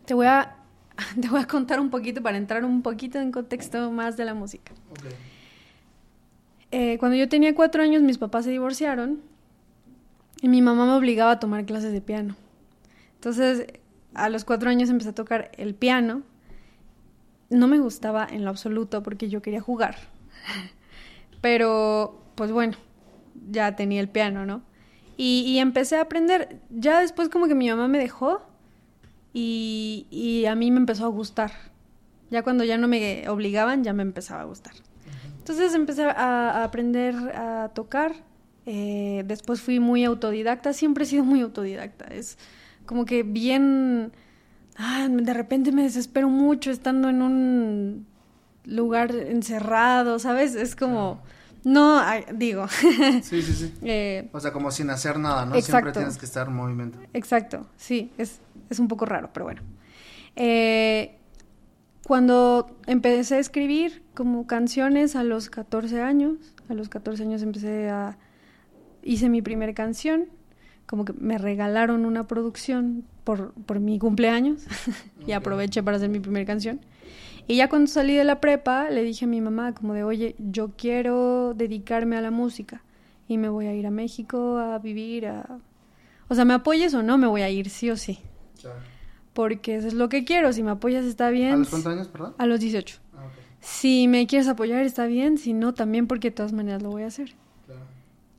te 0.06 0.13
voy 0.13 0.27
a 0.27 0.56
te 1.22 1.27
voy 1.29 1.41
a 1.41 1.48
contar 1.48 1.79
un 1.79 1.89
poquito 1.89 2.22
para 2.22 2.38
entrar 2.38 2.63
un 2.65 2.82
poquito 2.82 3.20
en 3.20 3.32
contexto 3.32 3.91
más 3.91 4.18
de 4.18 4.25
la 4.25 4.34
música. 4.34 4.74
Ok. 4.91 5.06
Eh, 6.72 6.98
cuando 7.00 7.18
yo 7.18 7.27
tenía 7.27 7.56
cuatro 7.56 7.82
años 7.82 8.03
mis 8.03 8.20
papás 8.20 8.46
se 8.46 8.51
divorciaron 8.51 9.22
y 10.41 10.50
mi 10.50 10.62
mamá 10.62 10.86
me 10.86 10.94
obligaba 10.94 11.32
a 11.32 11.39
tomar 11.39 11.65
clases 11.65 11.91
de 11.91 12.01
piano. 12.01 12.36
Entonces 13.15 13.65
a 14.13 14.29
los 14.29 14.46
cuatro 14.46 14.70
años 14.70 14.89
empecé 14.89 15.10
a 15.10 15.15
tocar 15.15 15.51
el 15.58 15.74
piano. 15.74 16.22
No 17.50 17.68
me 17.68 17.79
gustaba 17.79 18.27
en 18.29 18.44
lo 18.44 18.51
absoluto 18.51 19.01
porque 19.01 19.29
yo 19.29 19.41
quería 19.41 19.62
jugar 19.62 19.96
pero 21.41 22.22
pues 22.36 22.51
bueno 22.51 22.77
ya 23.50 23.75
tenía 23.75 24.01
el 24.01 24.10
piano 24.10 24.46
no 24.46 24.62
y, 25.20 25.42
y 25.46 25.60
empecé 25.60 25.98
a 25.98 26.02
aprender 26.02 26.62
ya 26.70 27.02
después 27.02 27.28
como 27.30 27.48
que 27.48 27.56
mi 27.56 27.70
mamá 27.70 27.88
me 27.88 28.00
dejó 28.00 28.42
y, 29.34 30.08
y 30.10 30.46
a 30.46 30.56
mí 30.56 30.72
me 30.72 30.78
empezó 30.78 31.06
a 31.06 31.10
gustar 31.10 31.52
ya 32.32 32.42
cuando 32.44 32.64
ya 32.64 32.78
no 32.78 32.88
me 32.88 33.28
obligaban 33.28 33.84
ya 33.84 33.94
me 33.94 34.04
empezaba 34.04 34.42
a 34.42 34.46
gustar 34.46 34.74
entonces 35.40 35.74
empecé 35.74 36.04
a, 36.04 36.12
a 36.12 36.64
aprender 36.64 37.16
a 37.36 37.72
tocar. 37.74 38.14
eh, 38.68 39.24
después 39.26 39.62
fui 39.62 39.80
muy 39.80 40.04
autodidacta. 40.06 40.74
Siempre 40.74 41.04
he 41.04 41.08
sido 41.08 41.24
muy 41.24 41.42
autodidacta. 41.42 42.06
Es 42.14 42.38
como 42.86 43.06
que 43.06 43.24
bien... 43.24 44.12
ah, 44.78 45.08
de 45.10 45.34
repente 45.34 45.72
me 45.72 45.82
desespero 45.82 46.30
mucho 46.30 46.70
estando 46.70 47.10
en 47.10 47.22
un 47.24 48.06
lugar 48.66 49.16
encerrado, 49.16 50.20
¿sabes? 50.20 50.54
Es 50.54 50.76
como... 50.76 51.22
No, 51.63 52.00
ay, 52.00 52.24
digo. 52.34 52.68
Sí, 53.22 53.42
sí, 53.42 53.54
sí. 53.54 53.74
eh, 53.84 54.30
O 54.32 54.39
sea, 54.39 54.51
como 54.51 54.72
sin 54.72 54.89
hacer 54.89 55.20
nada, 55.20 55.46
¿no? 55.46 55.60
Siempre 55.62 55.92
tienes 55.92 56.18
que 56.18 56.25
estar 56.25 56.48
en 56.48 56.56
movimiento. 56.56 57.00
Exacto, 57.13 57.68
sí, 57.78 58.12
es, 58.18 58.39
es 58.70 58.80
un 58.80 58.88
poco 58.88 59.06
raro, 59.06 59.30
pero 59.34 59.46
bueno. 59.46 59.62
Eh, 60.36 61.16
cuando 62.08 62.75
empecé 62.88 63.36
a 63.36 63.39
escribir 63.39 64.04
como 64.13 64.48
canciones 64.48 65.16
a 65.16 65.24
los 65.24 65.50
14 65.50 66.01
años, 66.01 66.38
a 66.70 66.74
los 66.74 66.89
14 66.89 67.24
años 67.24 67.42
empecé 67.44 67.89
a... 67.89 68.18
hice 69.04 69.30
mi 69.30 69.42
primera 69.42 69.74
canción, 69.74 70.25
como 70.86 71.06
que 71.06 71.13
me 71.13 71.38
regalaron 71.38 72.06
una 72.06 72.25
producción 72.28 73.06
por, 73.24 73.54
por 73.54 73.80
mi 73.80 74.00
cumpleaños 74.00 74.63
y 75.28 75.34
aproveché 75.34 75.84
para 75.84 75.98
hacer 75.98 76.10
mi 76.10 76.20
primera 76.20 76.46
canción. 76.46 76.80
Y 77.50 77.56
ya 77.56 77.68
cuando 77.68 77.88
salí 77.88 78.15
de 78.15 78.24
la 78.24 78.39
prepa, 78.39 78.91
le 78.91 79.01
dije 79.03 79.25
a 79.25 79.27
mi 79.27 79.41
mamá 79.41 79.74
como 79.74 79.96
de, 79.96 80.03
oye, 80.03 80.36
yo 80.38 80.74
quiero 80.77 81.56
dedicarme 81.56 82.15
a 82.15 82.22
la 82.22 82.29
música 82.29 82.84
y 83.27 83.39
me 83.39 83.50
voy 83.50 83.65
a 83.65 83.74
ir 83.74 83.88
a 83.88 83.89
México 83.89 84.60
a 84.60 84.77
vivir, 84.77 85.25
a... 85.25 85.58
O 86.27 86.36
sea, 86.36 86.46
me 86.46 86.53
apoyes 86.53 86.94
o 86.94 87.01
no, 87.01 87.18
me 87.18 87.25
voy 87.25 87.41
a 87.41 87.50
ir 87.50 87.72
sí 87.72 87.89
o 87.89 87.98
sí. 87.98 88.20
Porque 89.34 89.77
eso 89.77 89.88
es 89.88 89.96
lo 89.96 90.10
que 90.10 90.25
quiero. 90.25 90.53
Si 90.53 90.62
me 90.62 90.70
apoyas 90.70 91.06
está 91.06 91.32
bien. 91.32 91.53
¿A 91.53 91.58
los 91.58 91.70
cuántos 91.70 91.91
años, 91.91 92.08
perdón? 92.08 92.36
A 92.38 92.46
los 92.46 92.60
18. 92.60 93.00
Ah, 93.15 93.25
ok. 93.25 93.32
Si 93.62 94.08
me 94.08 94.27
quieres 94.27 94.48
apoyar 94.48 94.86
está 94.86 95.08
bien, 95.08 95.39
si 95.39 95.53
no 95.53 95.74
también 95.74 96.06
porque 96.06 96.29
de 96.29 96.36
todas 96.36 96.53
maneras 96.53 96.84
lo 96.84 96.91
voy 96.91 97.01
a 97.01 97.08
hacer. 97.08 97.34
Claro. 97.65 97.82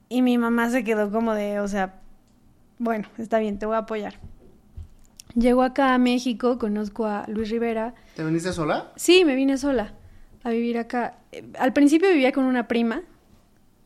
Y 0.08 0.22
mi 0.22 0.38
mamá 0.38 0.70
se 0.70 0.84
quedó 0.84 1.10
como 1.10 1.34
de, 1.34 1.58
o 1.58 1.66
sea, 1.66 2.00
bueno, 2.78 3.08
está 3.18 3.40
bien, 3.40 3.58
te 3.58 3.66
voy 3.66 3.74
a 3.74 3.78
apoyar. 3.78 4.20
Llego 5.34 5.62
acá 5.62 5.94
a 5.94 5.98
México, 5.98 6.58
conozco 6.58 7.06
a 7.06 7.24
Luis 7.28 7.50
Rivera. 7.50 7.94
¿Te 8.16 8.24
viniste 8.24 8.52
sola? 8.52 8.92
Sí, 8.96 9.24
me 9.24 9.34
vine 9.34 9.58
sola 9.58 9.94
a 10.42 10.50
vivir 10.50 10.78
acá. 10.78 11.18
Eh, 11.32 11.44
Al 11.58 11.72
principio 11.72 12.08
vivía 12.10 12.32
con 12.32 12.44
una 12.44 12.66
prima, 12.68 13.02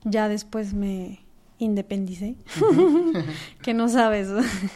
ya 0.04 0.28
después 0.28 0.72
me 0.74 1.20
independicé, 1.58 2.36
que 3.62 3.74
no 3.74 3.88
sabes. 3.88 4.28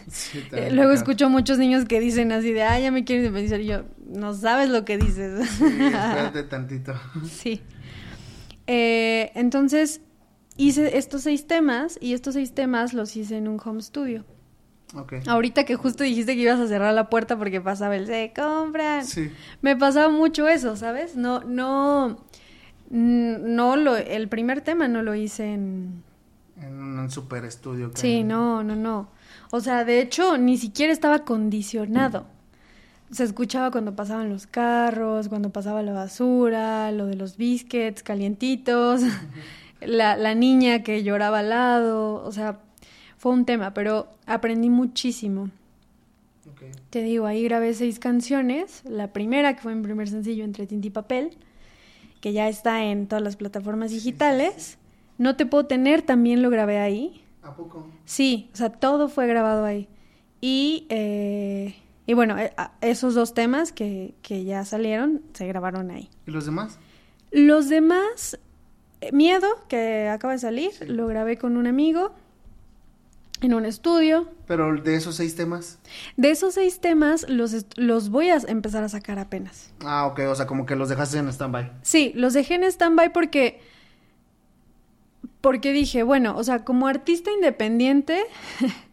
Sí, 0.09 0.43
Luego 0.73 0.93
escucho 0.93 1.29
muchos 1.31 1.59
niños 1.59 1.85
que 1.85 2.01
dicen 2.01 2.33
así 2.33 2.53
de, 2.53 2.63
ah, 2.63 2.79
ya 2.79 2.91
me 2.91 3.05
quiero 3.05 3.23
independizar. 3.23 3.61
Y 3.61 3.67
yo, 3.67 3.83
no 4.07 4.35
sabes 4.35 4.69
lo 4.69 4.85
que 4.85 4.99
dices. 4.99 5.49
Sí, 5.51 5.65
espérate 5.65 6.43
tantito. 6.49 6.95
Sí. 7.25 7.61
Eh, 8.67 9.33
entonces 9.35 10.03
hice 10.57 10.99
estos 10.99 11.23
seis 11.23 11.47
temas 11.47 11.99
y 12.01 12.13
estos 12.13 12.35
seis 12.35 12.53
temas 12.53 12.93
los 12.93 13.17
hice 13.17 13.37
en 13.39 13.49
un 13.49 13.59
home 13.65 13.81
studio. 13.83 14.25
Ahorita 15.26 15.64
que 15.64 15.75
justo 15.76 16.02
dijiste 16.04 16.35
que 16.35 16.42
ibas 16.42 16.59
a 16.61 16.66
cerrar 16.66 16.95
la 16.95 17.11
puerta 17.11 17.37
porque 17.37 17.61
pasaba 17.61 17.97
el 17.97 18.07
se 18.07 18.33
compran. 18.35 19.04
Sí. 19.04 19.30
Me 19.61 19.76
pasaba 19.76 20.09
mucho 20.09 20.49
eso, 20.49 20.76
¿sabes? 20.76 21.14
No, 21.16 21.40
no, 21.40 22.18
mm, 22.90 23.54
no 23.54 23.76
lo, 23.76 23.97
el 23.97 24.28
primer 24.28 24.61
tema 24.62 24.88
no 24.88 25.02
lo 25.02 25.14
hice 25.14 25.52
en, 25.54 26.02
En 26.61 26.73
un 26.75 27.11
super 27.11 27.45
estudio. 27.45 27.90
que- 27.92 27.99
Sí, 28.00 28.25
no, 28.25 28.62
no, 28.64 28.75
no. 28.76 29.09
O 29.50 29.61
sea, 29.61 29.85
de 29.85 30.00
hecho, 30.00 30.38
ni 30.38 30.57
siquiera 30.59 30.92
estaba 30.92 31.16
acondicionado. 31.16 32.26
Se 33.11 33.25
escuchaba 33.25 33.71
cuando 33.71 33.95
pasaban 33.97 34.28
los 34.28 34.47
carros, 34.47 35.28
cuando 35.28 35.50
pasaba 35.50 35.83
la 35.83 35.92
basura, 35.92 36.90
lo 36.92 37.07
de 37.07 37.14
los 37.16 37.37
biscuits 37.38 38.02
calientitos, 38.02 39.00
la, 39.80 40.16
la 40.16 40.35
niña 40.35 40.83
que 40.83 41.02
lloraba 41.02 41.38
al 41.38 41.50
lado. 41.50 42.23
O 42.25 42.33
sea, 42.33 42.59
fue 43.19 43.33
un 43.33 43.45
tema, 43.45 43.75
pero 43.75 44.09
aprendí 44.27 44.71
muchísimo. 44.71 45.51
Ok. 46.51 46.63
Te 46.91 47.03
digo, 47.03 47.27
ahí 47.27 47.43
grabé 47.43 47.75
seis 47.75 47.99
canciones. 47.99 48.83
La 48.85 49.13
primera, 49.13 49.55
que 49.55 49.63
fue 49.63 49.75
mi 49.75 49.83
primer 49.83 50.09
sencillo, 50.09 50.45
Entre 50.45 50.67
Tinta 50.67 50.87
y 50.87 50.91
Papel, 50.91 51.37
que 52.21 52.33
ya 52.33 52.49
está 52.49 52.85
en 52.85 53.09
todas 53.09 53.23
las 53.23 53.37
plataformas 53.37 53.91
digitales. 53.91 54.79
No 55.19 55.35
te 55.35 55.47
puedo 55.47 55.67
tener, 55.67 56.03
también 56.03 56.43
lo 56.43 56.49
grabé 56.49 56.79
ahí. 56.79 57.23
¿A 57.43 57.55
poco? 57.55 57.89
Sí, 58.05 58.51
o 58.55 58.57
sea, 58.57 58.71
todo 58.71 59.09
fue 59.09 59.27
grabado 59.27 59.65
ahí. 59.65 59.89
Y, 60.41 60.87
eh, 60.89 61.75
y 62.07 62.15
bueno, 62.15 62.39
eh, 62.39 62.53
esos 62.81 63.15
dos 63.15 63.35
temas 63.35 63.73
que, 63.73 64.15
que 64.23 64.45
ya 64.45 64.65
salieron 64.65 65.23
se 65.33 65.45
grabaron 65.49 65.91
ahí. 65.91 66.09
¿Y 66.25 66.31
los 66.31 66.47
demás? 66.47 66.79
Los 67.33 67.69
demás, 67.69 68.39
eh, 69.01 69.11
Miedo, 69.11 69.49
que 69.69 70.09
acaba 70.09 70.35
de 70.35 70.39
salir, 70.39 70.71
lo 70.87 71.09
grabé 71.09 71.37
con 71.37 71.57
un 71.57 71.67
amigo 71.67 72.13
en 73.40 73.54
un 73.54 73.64
estudio. 73.64 74.28
Pero 74.47 74.75
de 74.80 74.95
esos 74.95 75.16
seis 75.16 75.35
temas. 75.35 75.78
De 76.16 76.30
esos 76.30 76.54
seis 76.54 76.80
temas 76.80 77.28
los, 77.28 77.66
los 77.76 78.11
voy 78.11 78.30
a 78.30 78.37
empezar 78.37 78.83
a 78.85 78.88
sacar 78.88 79.18
apenas. 79.18 79.73
Ah, 79.85 80.07
ok, 80.07 80.21
o 80.28 80.35
sea, 80.35 80.47
como 80.47 80.66
que 80.66 80.76
los 80.76 80.88
dejaste 80.88 81.18
en 81.18 81.28
stand-by. 81.28 81.73
Sí, 81.83 82.12
los 82.14 82.33
dejé 82.33 82.54
en 82.54 82.64
stand-by 82.64 83.12
porque... 83.12 83.61
Porque 85.40 85.73
dije, 85.73 86.02
bueno, 86.02 86.37
o 86.37 86.42
sea, 86.42 86.64
como 86.64 86.88
artista 86.88 87.30
independiente, 87.30 88.25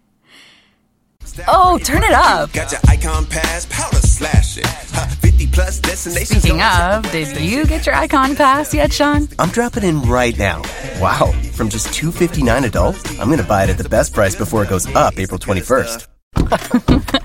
Oh, 1.48 1.78
turn 1.80 2.04
it 2.04 2.12
up. 2.14 2.52
Got 2.54 2.72
your 2.72 2.82
icon 2.88 3.26
pass, 3.26 3.66
powder 3.66 3.98
slash 3.98 4.58
it. 4.58 4.66
Huh, 4.66 5.06
50 5.08 5.48
plus 5.48 5.80
destinations. 5.80 6.42
Speaking 6.42 6.62
of, 6.62 7.12
did 7.12 7.38
you 7.40 7.66
get 7.66 7.86
your 7.86 7.96
icon 7.96 8.36
pass 8.36 8.74
yet, 8.74 8.94
Sean? 8.94 9.28
I'm 9.40 9.50
dropping 9.50 9.84
in 9.84 10.02
right 10.04 10.38
now. 10.38 10.62
Wow, 11.00 11.32
from 11.54 11.70
just 11.70 11.94
259 11.94 12.66
adult, 12.66 13.12
I'm 13.20 13.28
going 13.28 13.40
to 13.40 13.44
buy 13.46 13.64
it 13.64 13.70
at 13.70 13.78
the 13.78 13.90
best 13.90 14.14
price 14.14 14.36
before 14.36 14.64
it 14.64 14.70
goes 14.70 14.88
up 14.96 15.18
April 15.20 15.40
21st. 15.40 16.08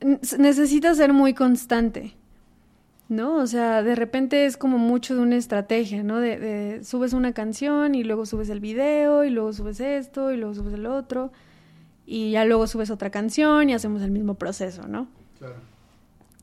Necesitas 0.00 0.96
ser 0.96 1.12
muy 1.12 1.34
constante, 1.34 2.14
¿no? 3.08 3.36
O 3.36 3.46
sea, 3.46 3.82
de 3.82 3.94
repente 3.94 4.46
es 4.46 4.56
como 4.56 4.78
mucho 4.78 5.14
de 5.14 5.20
una 5.20 5.36
estrategia, 5.36 6.02
¿no? 6.02 6.20
De, 6.20 6.38
de 6.38 6.84
subes 6.84 7.12
una 7.12 7.32
canción 7.32 7.94
y 7.94 8.04
luego 8.04 8.26
subes 8.26 8.48
el 8.48 8.60
video 8.60 9.24
y 9.24 9.30
luego 9.30 9.52
subes 9.52 9.80
esto 9.80 10.32
y 10.32 10.36
luego 10.36 10.54
subes 10.54 10.74
el 10.74 10.86
otro 10.86 11.32
y 12.10 12.30
ya 12.30 12.46
luego 12.46 12.66
subes 12.66 12.90
otra 12.90 13.10
canción 13.10 13.68
y 13.68 13.74
hacemos 13.74 14.00
el 14.00 14.10
mismo 14.10 14.34
proceso, 14.34 14.88
¿no? 14.88 15.08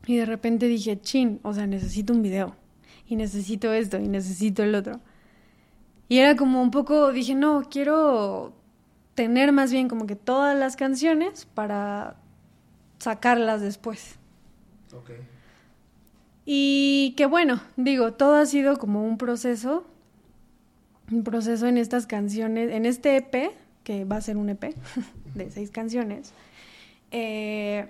Y 0.06 0.16
de 0.16 0.26
repente 0.28 0.68
dije, 0.68 1.02
chin, 1.02 1.40
o 1.42 1.54
sea, 1.54 1.66
necesito 1.66 2.14
un 2.14 2.22
video 2.22 2.56
y 3.08 3.16
necesito 3.16 3.74
esto 3.74 3.98
y 3.98 4.08
necesito 4.08 4.62
el 4.62 4.76
otro. 4.76 5.00
Y 6.08 6.20
era 6.20 6.36
como 6.36 6.62
un 6.62 6.70
poco, 6.70 7.12
dije, 7.12 7.34
no, 7.34 7.64
quiero 7.68 8.54
tener 9.16 9.52
más 9.52 9.72
bien 9.72 9.88
como 9.88 10.06
que 10.06 10.16
todas 10.16 10.56
las 10.56 10.76
canciones 10.76 11.48
para 11.48 12.16
sacarlas 13.06 13.62
después. 13.62 14.16
Y 16.46 17.14
que 17.18 17.26
bueno, 17.26 17.62
digo, 17.76 18.14
todo 18.14 18.36
ha 18.36 18.46
sido 18.46 18.78
como 18.78 19.04
un 19.06 19.18
proceso, 19.18 19.86
un 21.12 21.24
proceso 21.24 21.68
en 21.68 21.78
estas 21.78 22.08
canciones, 22.08 22.72
en 22.72 22.86
este 22.86 23.18
EP, 23.18 23.52
que 23.84 24.06
va 24.06 24.18
a 24.18 24.22
ser 24.22 24.38
un 24.38 24.50
EP 24.50 24.74
de 25.36 25.52
seis 25.52 25.70
canciones, 25.72 26.34
eh, 27.12 27.88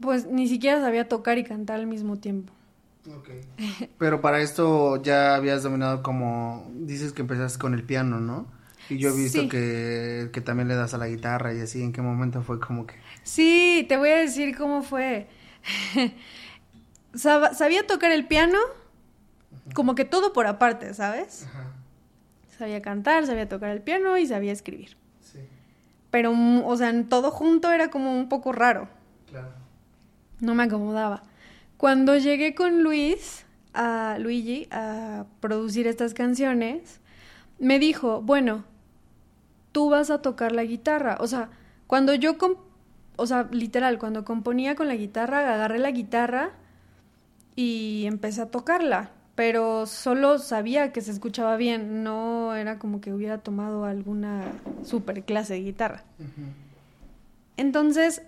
pues 0.00 0.26
ni 0.26 0.48
siquiera 0.48 0.80
sabía 0.80 1.08
tocar 1.08 1.38
y 1.38 1.44
cantar 1.44 1.80
al 1.80 1.86
mismo 1.86 2.16
tiempo. 2.18 2.52
Pero 3.98 4.20
para 4.20 4.40
esto 4.40 5.02
ya 5.02 5.34
habías 5.34 5.62
dominado 5.62 6.02
como, 6.02 6.70
dices 6.74 7.12
que 7.12 7.22
empezaste 7.22 7.58
con 7.58 7.74
el 7.74 7.82
piano, 7.84 8.20
¿no? 8.20 8.46
Y 8.88 8.98
yo 8.98 9.10
he 9.10 9.16
visto 9.16 9.42
Sí. 9.42 9.48
que, 9.48 10.30
que 10.32 10.40
también 10.40 10.68
le 10.68 10.74
das 10.74 10.92
a 10.94 10.98
la 10.98 11.06
guitarra 11.08 11.54
y 11.54 11.60
así, 11.60 11.82
¿en 11.82 11.92
qué 11.92 12.02
momento 12.02 12.42
fue 12.42 12.58
como 12.60 12.86
que... 12.86 12.94
Sí, 13.22 13.84
te 13.88 13.96
voy 13.96 14.10
a 14.10 14.16
decir 14.18 14.56
cómo 14.56 14.82
fue. 14.82 15.28
Sab- 17.14 17.54
sabía 17.54 17.86
tocar 17.86 18.10
el 18.12 18.26
piano, 18.26 18.58
como 19.74 19.94
que 19.94 20.04
todo 20.04 20.32
por 20.32 20.46
aparte, 20.46 20.94
¿sabes? 20.94 21.46
Sabía 22.58 22.80
cantar, 22.82 23.26
sabía 23.26 23.48
tocar 23.48 23.70
el 23.70 23.82
piano 23.82 24.16
y 24.18 24.26
sabía 24.26 24.52
escribir. 24.52 24.96
Pero, 26.10 26.32
mm, 26.34 26.62
o 26.64 26.76
sea, 26.76 26.90
en 26.90 27.08
todo 27.08 27.30
junto 27.30 27.70
era 27.72 27.88
como 27.90 28.12
un 28.16 28.28
poco 28.28 28.52
raro. 28.52 28.88
Claro. 29.30 29.48
No 30.40 30.54
me 30.54 30.64
acomodaba. 30.64 31.22
Cuando 31.78 32.16
llegué 32.18 32.54
con 32.54 32.82
Luis, 32.82 33.46
a 33.72 34.16
Luigi, 34.18 34.68
a 34.70 35.24
producir 35.40 35.86
estas 35.86 36.12
canciones, 36.14 37.00
me 37.58 37.78
dijo, 37.78 38.20
bueno, 38.20 38.64
tú 39.72 39.88
vas 39.88 40.10
a 40.10 40.20
tocar 40.20 40.52
la 40.52 40.64
guitarra. 40.64 41.16
O 41.20 41.26
sea, 41.26 41.48
cuando 41.86 42.14
yo, 42.14 42.36
o 43.22 43.26
sea, 43.26 43.48
literal, 43.52 43.98
cuando 43.98 44.24
componía 44.24 44.74
con 44.74 44.88
la 44.88 44.96
guitarra, 44.96 45.54
agarré 45.54 45.78
la 45.78 45.92
guitarra 45.92 46.50
y 47.54 48.02
empecé 48.06 48.42
a 48.42 48.46
tocarla. 48.46 49.12
Pero 49.36 49.86
solo 49.86 50.38
sabía 50.38 50.92
que 50.92 51.00
se 51.00 51.12
escuchaba 51.12 51.56
bien, 51.56 52.02
no 52.02 52.54
era 52.56 52.80
como 52.80 53.00
que 53.00 53.14
hubiera 53.14 53.38
tomado 53.38 53.84
alguna 53.84 54.42
super 54.82 55.22
clase 55.22 55.54
de 55.54 55.60
guitarra. 55.60 56.02
Entonces, 57.56 58.22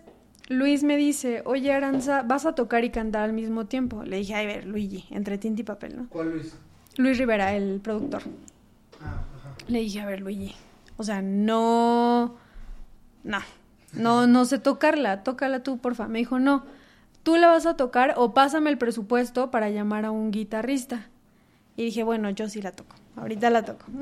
Luis 0.49 0.85
me 0.85 0.97
dice, 0.97 1.43
oye 1.45 1.73
Aranza, 1.73 2.23
vas 2.23 2.47
a 2.47 2.55
tocar 2.55 2.85
y 2.85 2.91
cantar 2.91 3.25
al 3.25 3.33
mismo 3.33 3.67
tiempo. 3.67 4.05
Le 4.05 4.19
dije, 4.19 4.35
ay, 4.35 4.47
ver, 4.47 4.65
Luigi, 4.65 5.07
entre 5.11 5.39
tinta 5.39 5.61
y 5.61 5.65
papel, 5.65 5.97
¿no? 5.97 6.07
¿Cuál 6.09 6.31
Luis? 6.31 6.57
Luis 6.97 7.19
Rivera, 7.19 7.53
el 7.55 7.81
productor. 7.81 8.23
Le 9.67 9.81
dije, 9.81 10.01
a 10.01 10.07
ver, 10.07 10.21
Luigi, 10.21 10.55
o 10.97 11.03
sea, 11.03 11.21
no, 11.21 12.37
no, 13.25 13.39
no, 13.97 14.27
no 14.27 14.45
sé 14.45 14.59
tocarla, 14.59 15.23
tócala 15.23 15.63
tú, 15.63 15.79
porfa. 15.79 16.09
Me 16.09 16.19
dijo, 16.19 16.39
no, 16.39 16.65
tú 17.23 17.37
la 17.37 17.49
vas 17.49 17.67
a 17.67 17.77
tocar 17.77 18.15
o 18.17 18.35
pásame 18.35 18.71
el 18.71 18.79
presupuesto 18.79 19.51
para 19.51 19.71
llamar 19.71 20.05
a 20.05 20.11
un 20.11 20.31
guitarrista. 20.31 21.09
Y 21.77 21.85
dije, 21.87 22.05
bueno, 22.05 22.31
yo 22.31 22.49
sí 22.49 22.63
la 22.63 22.73
toco, 22.73 22.95
ahorita 23.17 23.51
la 23.51 23.65
toco. 23.65 23.87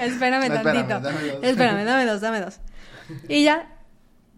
espérame 0.00 0.48
No, 0.48 0.54
espérame, 0.54 0.62
tantito. 0.62 1.00
dame 1.00 1.22
dos. 1.28 1.42
espérame, 1.42 1.84
dame 1.84 2.06
dos, 2.06 2.20
dame 2.20 2.40
dos. 2.40 2.60
Y 3.28 3.44
ya, 3.44 3.76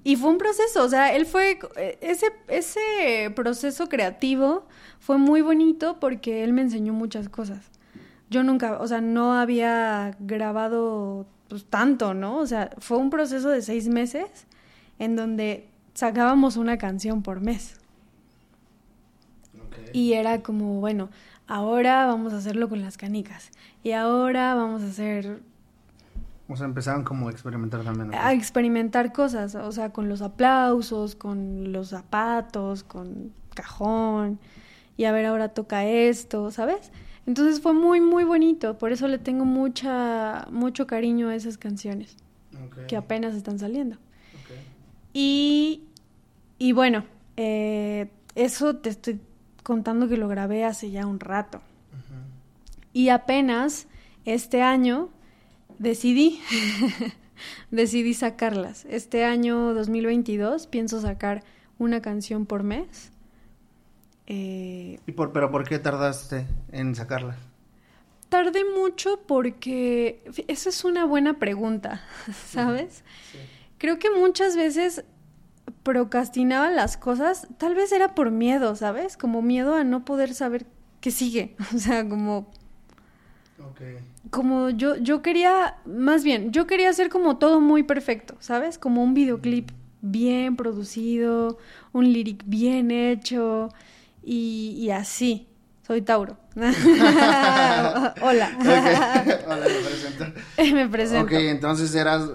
y 0.04 0.16
fue 0.16 0.30
un 0.30 0.38
proceso, 0.38 0.84
o 0.84 0.88
sea, 0.88 1.12
él 1.14 1.26
fue, 1.26 1.58
ese, 2.00 2.32
ese 2.48 3.30
proceso 3.34 3.88
creativo 3.88 4.66
fue 5.00 5.18
muy 5.18 5.42
bonito 5.42 5.98
porque 6.00 6.44
él 6.44 6.52
me 6.52 6.62
enseñó 6.62 6.92
muchas 6.92 7.28
cosas. 7.28 7.70
Yo 8.30 8.42
nunca, 8.42 8.78
o 8.80 8.86
sea, 8.86 9.00
no 9.00 9.34
había 9.34 10.16
grabado 10.18 11.26
pues, 11.48 11.64
tanto, 11.64 12.14
¿no? 12.14 12.38
O 12.38 12.46
sea, 12.46 12.70
fue 12.78 12.98
un 12.98 13.10
proceso 13.10 13.48
de 13.48 13.62
seis 13.62 13.88
meses 13.88 14.28
en 14.98 15.16
donde 15.16 15.68
sacábamos 15.94 16.56
una 16.56 16.78
canción 16.78 17.22
por 17.22 17.40
mes. 17.40 17.76
Y 19.92 20.12
era 20.12 20.42
como, 20.42 20.80
bueno, 20.80 21.08
ahora 21.46 22.06
vamos 22.06 22.32
a 22.32 22.38
hacerlo 22.38 22.68
con 22.68 22.82
las 22.82 22.96
canicas. 22.96 23.50
Y 23.82 23.92
ahora 23.92 24.54
vamos 24.54 24.82
a 24.82 24.86
hacer 24.86 25.40
O 26.48 26.56
sea, 26.56 26.66
empezaron 26.66 27.04
como 27.04 27.28
a 27.28 27.30
experimentar 27.30 27.82
también. 27.84 28.10
¿no? 28.10 28.16
a 28.18 28.32
experimentar 28.32 29.12
cosas, 29.12 29.54
o 29.54 29.72
sea, 29.72 29.90
con 29.90 30.08
los 30.08 30.20
aplausos, 30.20 31.14
con 31.14 31.72
los 31.72 31.88
zapatos, 31.88 32.84
con 32.84 33.32
cajón, 33.54 34.38
y 34.96 35.04
a 35.04 35.12
ver, 35.12 35.26
ahora 35.26 35.48
toca 35.48 35.86
esto, 35.86 36.50
¿sabes? 36.50 36.90
Entonces 37.28 37.60
fue 37.60 37.74
muy, 37.74 38.00
muy 38.00 38.24
bonito, 38.24 38.78
por 38.78 38.90
eso 38.90 39.06
le 39.06 39.18
tengo 39.18 39.44
mucha, 39.44 40.48
mucho 40.50 40.86
cariño 40.86 41.28
a 41.28 41.34
esas 41.34 41.58
canciones 41.58 42.16
que 42.86 42.96
apenas 42.96 43.34
están 43.34 43.58
saliendo. 43.58 43.98
Y, 45.12 45.82
y 46.58 46.72
bueno, 46.72 47.04
eh, 47.36 48.08
eso 48.34 48.76
te 48.76 48.88
estoy 48.88 49.20
contando 49.62 50.08
que 50.08 50.16
lo 50.16 50.26
grabé 50.26 50.64
hace 50.64 50.90
ya 50.90 51.04
un 51.06 51.20
rato. 51.20 51.60
Y 52.94 53.10
apenas 53.10 53.88
este 54.24 54.62
año 54.62 55.10
decidí, 55.78 56.40
decidí 57.70 58.14
sacarlas. 58.14 58.86
Este 58.88 59.26
año 59.26 59.74
2022 59.74 60.66
pienso 60.66 61.02
sacar 61.02 61.44
una 61.78 62.00
canción 62.00 62.46
por 62.46 62.62
mes. 62.62 63.12
Eh, 64.28 65.00
¿Y 65.06 65.12
por, 65.12 65.32
pero 65.32 65.50
por 65.50 65.66
qué 65.66 65.78
tardaste 65.80 66.46
en 66.70 66.94
sacarla? 66.94 67.36
Tardé 68.28 68.62
mucho 68.64 69.20
porque 69.26 70.22
esa 70.48 70.68
es 70.68 70.84
una 70.84 71.06
buena 71.06 71.38
pregunta, 71.38 72.02
¿sabes? 72.46 73.02
Creo 73.78 73.98
que 73.98 74.10
muchas 74.10 74.56
veces 74.56 75.04
procrastinaba 75.82 76.70
las 76.70 76.96
cosas, 76.98 77.48
tal 77.58 77.74
vez 77.74 77.92
era 77.92 78.14
por 78.14 78.30
miedo, 78.30 78.76
¿sabes? 78.76 79.16
Como 79.16 79.42
miedo 79.42 79.74
a 79.76 79.84
no 79.84 80.04
poder 80.04 80.34
saber 80.34 80.66
qué 81.00 81.10
sigue, 81.10 81.56
o 81.74 81.78
sea, 81.78 82.08
como 82.08 82.50
Ok. 83.58 83.80
como 84.30 84.70
yo 84.70 84.96
yo 84.96 85.22
quería, 85.22 85.78
más 85.86 86.22
bien, 86.24 86.52
yo 86.52 86.66
quería 86.66 86.90
hacer 86.90 87.08
como 87.08 87.38
todo 87.38 87.60
muy 87.60 87.82
perfecto, 87.82 88.36
¿sabes? 88.40 88.78
Como 88.78 89.02
un 89.02 89.14
videoclip 89.14 89.70
bien 90.02 90.56
producido, 90.56 91.58
un 91.92 92.12
lyric 92.12 92.42
bien 92.46 92.90
hecho 92.90 93.70
y, 94.28 94.74
y 94.78 94.90
así. 94.90 95.48
Soy 95.86 96.02
Tauro. 96.02 96.36
Hola. 96.54 98.12
Hola, 98.20 99.24
me 99.24 99.34
presento. 99.34 100.24
Me 100.74 100.88
presento. 100.88 101.24
Ok, 101.24 101.32
entonces 101.32 101.94
eras 101.94 102.30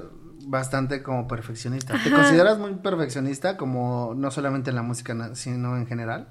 bastante 0.47 1.03
como 1.03 1.27
perfeccionista. 1.27 1.93
¿Te 2.03 2.10
consideras 2.10 2.58
muy 2.58 2.73
perfeccionista 2.73 3.58
como 3.58 4.13
no 4.15 4.32
solamente 4.32 4.71
en 4.71 4.75
la 4.75 4.82
música, 4.82 5.36
sino 5.36 5.77
en 5.77 5.86
general? 5.86 6.29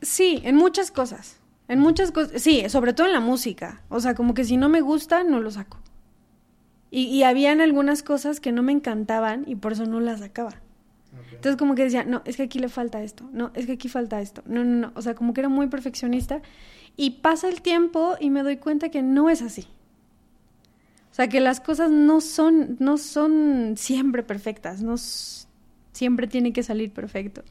Sí, 0.00 0.40
en 0.44 0.56
muchas 0.56 0.90
cosas. 0.90 1.36
En 1.68 1.78
muchas 1.78 2.10
cosas. 2.10 2.40
Sí, 2.40 2.66
sobre 2.70 2.94
todo 2.94 3.06
en 3.06 3.12
la 3.12 3.20
música. 3.20 3.82
O 3.90 4.00
sea, 4.00 4.14
como 4.14 4.32
que 4.32 4.44
si 4.44 4.56
no 4.56 4.70
me 4.70 4.80
gusta, 4.80 5.24
no 5.24 5.40
lo 5.40 5.50
saco. 5.50 5.78
Y, 6.90 7.02
y 7.04 7.22
habían 7.24 7.60
algunas 7.60 8.02
cosas 8.02 8.40
que 8.40 8.50
no 8.50 8.62
me 8.62 8.72
encantaban 8.72 9.44
y 9.46 9.56
por 9.56 9.72
eso 9.72 9.84
no 9.84 10.00
las 10.00 10.20
sacaba. 10.20 10.63
Entonces 11.30 11.56
como 11.56 11.74
que 11.74 11.84
decía, 11.84 12.04
no, 12.04 12.22
es 12.24 12.36
que 12.36 12.44
aquí 12.44 12.58
le 12.58 12.68
falta 12.68 13.02
esto, 13.02 13.28
no, 13.32 13.50
es 13.54 13.66
que 13.66 13.72
aquí 13.72 13.88
falta 13.88 14.20
esto, 14.20 14.42
no, 14.46 14.64
no, 14.64 14.88
no, 14.88 14.92
o 14.94 15.02
sea, 15.02 15.14
como 15.14 15.34
que 15.34 15.40
era 15.40 15.48
muy 15.48 15.66
perfeccionista. 15.66 16.42
Y 16.96 17.10
pasa 17.22 17.48
el 17.48 17.60
tiempo 17.60 18.16
y 18.20 18.30
me 18.30 18.42
doy 18.42 18.56
cuenta 18.56 18.88
que 18.88 19.02
no 19.02 19.28
es 19.28 19.42
así. 19.42 19.66
O 21.10 21.14
sea, 21.14 21.28
que 21.28 21.40
las 21.40 21.60
cosas 21.60 21.90
no 21.90 22.20
son, 22.20 22.76
no 22.78 22.98
son 22.98 23.74
siempre 23.76 24.22
perfectas, 24.22 24.82
no 24.82 24.96
siempre 24.96 26.26
tiene 26.26 26.52
que 26.52 26.62
salir 26.62 26.92
perfecto. 26.92 27.42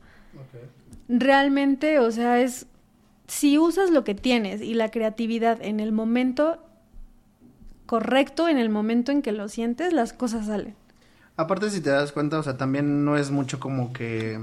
Realmente, 1.08 2.00
o 2.00 2.12
sea, 2.12 2.42
es 2.42 2.68
si 3.28 3.58
usas 3.58 3.90
lo 3.90 4.04
que 4.04 4.16
tienes 4.16 4.62
y 4.62 4.74
la 4.74 4.92
creatividad 4.92 5.62
en 5.62 5.80
el 5.80 5.92
momento 5.92 6.60
correcto, 7.86 8.48
en 8.48 8.58
el 8.58 8.70
momento 8.70 9.12
en 9.12 9.22
que 9.22 9.32
lo 9.32 9.48
sientes, 9.48 9.94
las 9.94 10.14
cosas 10.14 10.48
salen. 10.48 10.76
Aparte, 11.36 11.70
si 11.72 11.82
te 11.82 11.90
das 11.90 12.12
cuenta, 12.12 12.40
o 12.40 12.44
sea, 12.44 12.58
también 12.58 13.06
no 13.06 13.18
es 13.18 13.32
mucho 13.32 13.60
como 13.60 13.92
que. 13.94 14.40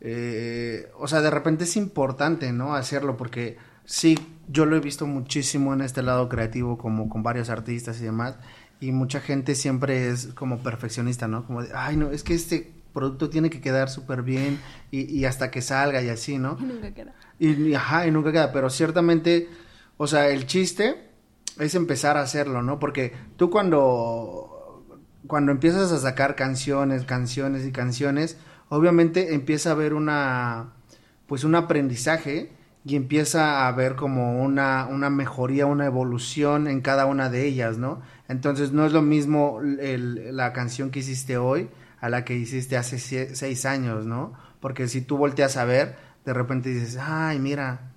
eh, 0.00 0.90
o 0.98 1.06
sea, 1.08 1.20
de 1.20 1.30
repente 1.30 1.64
es 1.64 1.76
importante, 1.76 2.52
¿no? 2.52 2.74
Hacerlo, 2.74 3.16
porque 3.16 3.56
sí, 3.84 4.18
yo 4.48 4.66
lo 4.66 4.76
he 4.76 4.80
visto 4.80 5.06
muchísimo 5.06 5.72
en 5.74 5.80
este 5.82 6.02
lado 6.02 6.28
creativo, 6.28 6.76
como 6.78 7.08
con 7.08 7.22
varios 7.22 7.50
artistas 7.50 8.00
y 8.00 8.04
demás. 8.04 8.36
Y 8.80 8.90
mucha 8.92 9.20
gente 9.20 9.54
siempre 9.54 10.08
es 10.08 10.28
como 10.34 10.62
perfeccionista, 10.62 11.28
¿no? 11.28 11.46
Como 11.46 11.62
de, 11.62 11.70
ay, 11.74 11.96
no, 11.96 12.10
es 12.10 12.24
que 12.24 12.34
este 12.34 12.72
producto 12.92 13.30
tiene 13.30 13.48
que 13.48 13.60
quedar 13.60 13.88
súper 13.88 14.22
bien 14.22 14.60
y, 14.90 15.02
y 15.04 15.24
hasta 15.24 15.50
que 15.50 15.62
salga 15.62 16.02
y 16.02 16.08
así, 16.08 16.36
¿no? 16.38 16.56
Nunca 16.60 16.92
queda. 16.92 17.14
Y, 17.38 17.52
y 17.68 17.74
ajá, 17.74 18.06
y 18.06 18.10
nunca 18.10 18.32
queda, 18.32 18.52
pero 18.52 18.70
ciertamente, 18.70 19.48
o 19.96 20.06
sea, 20.08 20.28
el 20.28 20.46
chiste 20.46 21.10
es 21.58 21.74
empezar 21.74 22.16
a 22.16 22.22
hacerlo, 22.22 22.62
¿no? 22.62 22.78
Porque 22.78 23.12
tú 23.36 23.50
cuando, 23.50 24.51
cuando 25.26 25.52
empiezas 25.52 25.92
a 25.92 25.98
sacar 25.98 26.34
canciones, 26.34 27.04
canciones 27.04 27.66
y 27.66 27.72
canciones, 27.72 28.36
obviamente 28.68 29.34
empieza 29.34 29.70
a 29.70 29.72
haber 29.72 29.94
una, 29.94 30.72
pues 31.26 31.44
un 31.44 31.54
aprendizaje 31.54 32.52
y 32.84 32.96
empieza 32.96 33.60
a 33.60 33.68
haber 33.68 33.94
como 33.94 34.42
una, 34.42 34.86
una 34.90 35.08
mejoría, 35.10 35.66
una 35.66 35.86
evolución 35.86 36.66
en 36.66 36.80
cada 36.80 37.06
una 37.06 37.30
de 37.30 37.46
ellas, 37.46 37.78
¿no? 37.78 38.02
Entonces 38.28 38.72
no 38.72 38.84
es 38.84 38.92
lo 38.92 39.02
mismo 39.02 39.60
la 39.62 40.52
canción 40.52 40.90
que 40.90 41.00
hiciste 41.00 41.36
hoy 41.36 41.68
a 42.00 42.08
la 42.08 42.24
que 42.24 42.34
hiciste 42.34 42.76
hace 42.76 42.98
seis 42.98 43.64
años, 43.64 44.06
¿no? 44.06 44.32
Porque 44.58 44.88
si 44.88 45.02
tú 45.02 45.16
volteas 45.16 45.56
a 45.56 45.64
ver, 45.64 45.96
de 46.24 46.32
repente 46.32 46.70
dices, 46.70 46.98
ay, 47.00 47.38
mira, 47.38 47.91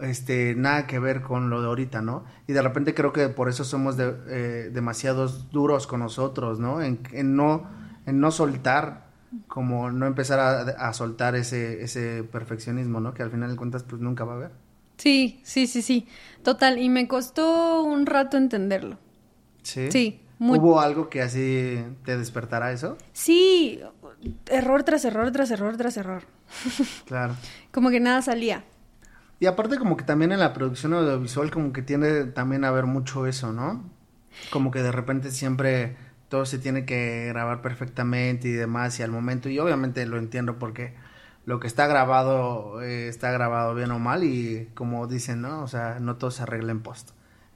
este, 0.00 0.54
nada 0.54 0.86
que 0.86 0.98
ver 0.98 1.22
con 1.22 1.50
lo 1.50 1.60
de 1.60 1.68
ahorita, 1.68 2.02
¿no? 2.02 2.24
Y 2.46 2.52
de 2.52 2.62
repente 2.62 2.94
creo 2.94 3.12
que 3.12 3.28
por 3.28 3.48
eso 3.48 3.64
somos 3.64 3.96
de, 3.96 4.14
eh, 4.28 4.70
demasiados 4.72 5.50
duros 5.50 5.86
con 5.86 6.00
nosotros, 6.00 6.58
¿no? 6.58 6.82
En, 6.82 7.00
en 7.12 7.36
no, 7.36 7.66
en 8.06 8.20
no 8.20 8.30
soltar, 8.30 9.06
como 9.48 9.90
no 9.90 10.06
empezar 10.06 10.40
a, 10.40 10.60
a 10.88 10.92
soltar 10.92 11.36
ese, 11.36 11.82
ese 11.82 12.22
perfeccionismo, 12.24 13.00
¿no? 13.00 13.14
Que 13.14 13.22
al 13.22 13.30
final 13.30 13.50
de 13.50 13.56
cuentas, 13.56 13.82
pues 13.82 14.00
nunca 14.02 14.24
va 14.24 14.32
a 14.32 14.36
haber. 14.36 14.50
Sí, 14.96 15.40
sí, 15.44 15.66
sí, 15.66 15.80
sí. 15.82 16.06
Total, 16.42 16.78
y 16.78 16.88
me 16.90 17.08
costó 17.08 17.82
un 17.82 18.06
rato 18.06 18.36
entenderlo. 18.36 18.98
Sí. 19.62 19.90
Sí, 19.90 20.20
muy- 20.38 20.58
¿Hubo 20.58 20.80
algo 20.80 21.08
que 21.08 21.22
así 21.22 21.82
te 22.04 22.18
despertara 22.18 22.72
eso? 22.72 22.98
Sí, 23.12 23.80
error 24.46 24.82
tras 24.82 25.04
error, 25.04 25.30
tras 25.32 25.50
error, 25.50 25.76
tras 25.76 25.96
error. 25.96 26.22
Claro. 27.06 27.34
Como 27.72 27.90
que 27.90 28.00
nada 28.00 28.20
salía. 28.22 28.64
Y 29.40 29.46
aparte 29.46 29.78
como 29.78 29.96
que 29.96 30.04
también 30.04 30.32
en 30.32 30.38
la 30.38 30.52
producción 30.52 30.92
audiovisual 30.92 31.50
como 31.50 31.72
que 31.72 31.80
tiende 31.80 32.26
también 32.26 32.62
a 32.64 32.68
haber 32.68 32.84
mucho 32.84 33.26
eso, 33.26 33.52
¿no? 33.52 33.90
Como 34.50 34.70
que 34.70 34.82
de 34.82 34.92
repente 34.92 35.30
siempre 35.30 35.96
todo 36.28 36.44
se 36.44 36.58
tiene 36.58 36.84
que 36.84 37.26
grabar 37.28 37.62
perfectamente 37.62 38.48
y 38.48 38.52
demás 38.52 39.00
y 39.00 39.02
al 39.02 39.10
momento, 39.10 39.48
y 39.48 39.58
obviamente 39.58 40.04
lo 40.04 40.18
entiendo 40.18 40.58
porque 40.58 40.94
lo 41.46 41.58
que 41.58 41.66
está 41.66 41.86
grabado 41.86 42.82
eh, 42.82 43.08
está 43.08 43.32
grabado 43.32 43.74
bien 43.74 43.90
o 43.90 43.98
mal 43.98 44.24
y 44.24 44.68
como 44.74 45.06
dicen, 45.06 45.40
¿no? 45.40 45.62
O 45.62 45.68
sea, 45.68 45.98
no 46.00 46.16
todo 46.16 46.30
se 46.30 46.42
arregla 46.42 46.72
en 46.72 46.82
post. 46.82 47.10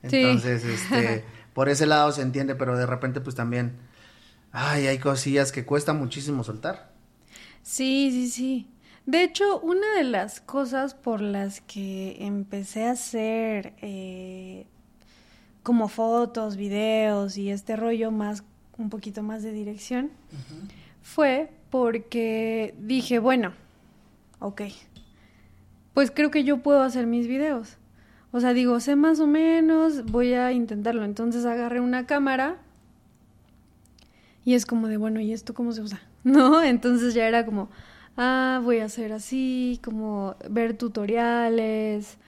Sí. 0.08 0.16
Entonces, 0.16 0.64
este, 0.64 1.24
por 1.52 1.68
ese 1.68 1.84
lado 1.84 2.10
se 2.12 2.22
entiende, 2.22 2.54
pero 2.54 2.78
de 2.78 2.86
repente 2.86 3.20
pues 3.20 3.36
también, 3.36 3.76
ay, 4.52 4.86
hay 4.86 4.98
cosillas 4.98 5.52
que 5.52 5.66
cuesta 5.66 5.92
muchísimo 5.92 6.44
soltar. 6.44 6.92
Sí, 7.62 8.08
sí, 8.10 8.30
sí. 8.30 8.73
De 9.06 9.22
hecho, 9.22 9.60
una 9.60 9.94
de 9.96 10.04
las 10.04 10.40
cosas 10.40 10.94
por 10.94 11.20
las 11.20 11.60
que 11.60 12.16
empecé 12.20 12.86
a 12.86 12.92
hacer 12.92 13.74
eh, 13.82 14.66
como 15.62 15.88
fotos, 15.88 16.56
videos 16.56 17.36
y 17.36 17.50
este 17.50 17.76
rollo 17.76 18.10
más, 18.10 18.44
un 18.78 18.88
poquito 18.88 19.22
más 19.22 19.42
de 19.42 19.52
dirección, 19.52 20.10
fue 21.02 21.50
porque 21.70 22.74
dije, 22.78 23.18
bueno, 23.18 23.52
ok, 24.38 24.62
pues 25.92 26.10
creo 26.10 26.30
que 26.30 26.44
yo 26.44 26.58
puedo 26.58 26.82
hacer 26.82 27.06
mis 27.06 27.28
videos. 27.28 27.76
O 28.32 28.40
sea, 28.40 28.52
digo, 28.52 28.80
sé 28.80 28.96
más 28.96 29.20
o 29.20 29.28
menos, 29.28 30.04
voy 30.06 30.32
a 30.32 30.50
intentarlo. 30.50 31.04
Entonces 31.04 31.44
agarré 31.44 31.80
una 31.80 32.04
cámara 32.06 32.56
y 34.44 34.54
es 34.54 34.66
como 34.66 34.88
de, 34.88 34.96
bueno, 34.96 35.20
¿y 35.20 35.32
esto 35.32 35.54
cómo 35.54 35.72
se 35.72 35.82
usa? 35.82 36.00
¿No? 36.24 36.62
Entonces 36.62 37.14
ya 37.14 37.28
era 37.28 37.46
como, 37.46 37.70
ah, 38.16 38.60
voy 38.62 38.78
a 38.80 38.84
hacer 38.86 39.12
así, 39.12 39.80
como 39.82 40.36
ver 40.50 40.76
tutoriales. 40.76 42.18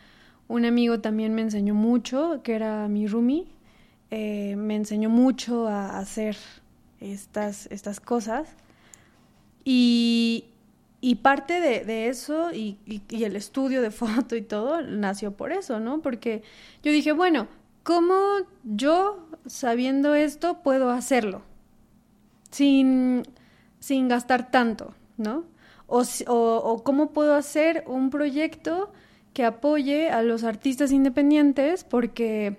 Un 0.49 0.64
amigo 0.64 1.01
también 1.01 1.35
me 1.35 1.42
enseñó 1.42 1.75
mucho, 1.75 2.40
que 2.44 2.55
era 2.57 2.88
mi 2.88 3.07
roomie, 3.07 3.46
eh, 4.11 4.57
me 4.57 4.77
enseñó 4.77 5.11
mucho 5.11 5.68
a 5.68 5.99
hacer 5.99 6.37
estas, 7.01 7.66
estas 7.72 8.01
cosas. 8.01 8.49
Y, 9.64 10.44
y 11.01 11.16
parte 11.16 11.61
de, 11.61 11.85
de 11.85 12.09
eso 12.09 12.53
y, 12.53 12.79
y- 12.87 13.03
y 13.09 13.25
el 13.25 13.37
estudio 13.37 13.83
de 13.83 13.90
foto 13.90 14.37
y 14.37 14.42
todo 14.42 14.83
nació 14.83 15.33
por 15.37 15.53
eso, 15.53 15.81
¿no? 15.81 16.01
Porque 16.03 16.42
yo 16.83 16.92
dije, 16.92 17.12
bueno, 17.12 17.49
¿cómo 17.83 18.14
yo, 18.64 19.29
sabiendo 19.46 20.14
esto, 20.14 20.62
puedo 20.62 20.90
hacerlo? 20.90 21.42
Sin, 22.51 23.22
sin 23.81 24.09
gastar 24.09 24.51
tanto, 24.51 24.94
¿no? 25.16 25.44
O, 25.88 26.03
o, 26.27 26.35
o 26.35 26.83
cómo 26.83 27.12
puedo 27.12 27.35
hacer 27.35 27.85
un 27.87 28.11
proyecto 28.11 28.92
que 29.33 29.44
apoye 29.44 30.11
a 30.11 30.22
los 30.22 30.44
artistas 30.44 30.90
independientes 30.90 31.85
porque 31.85 32.57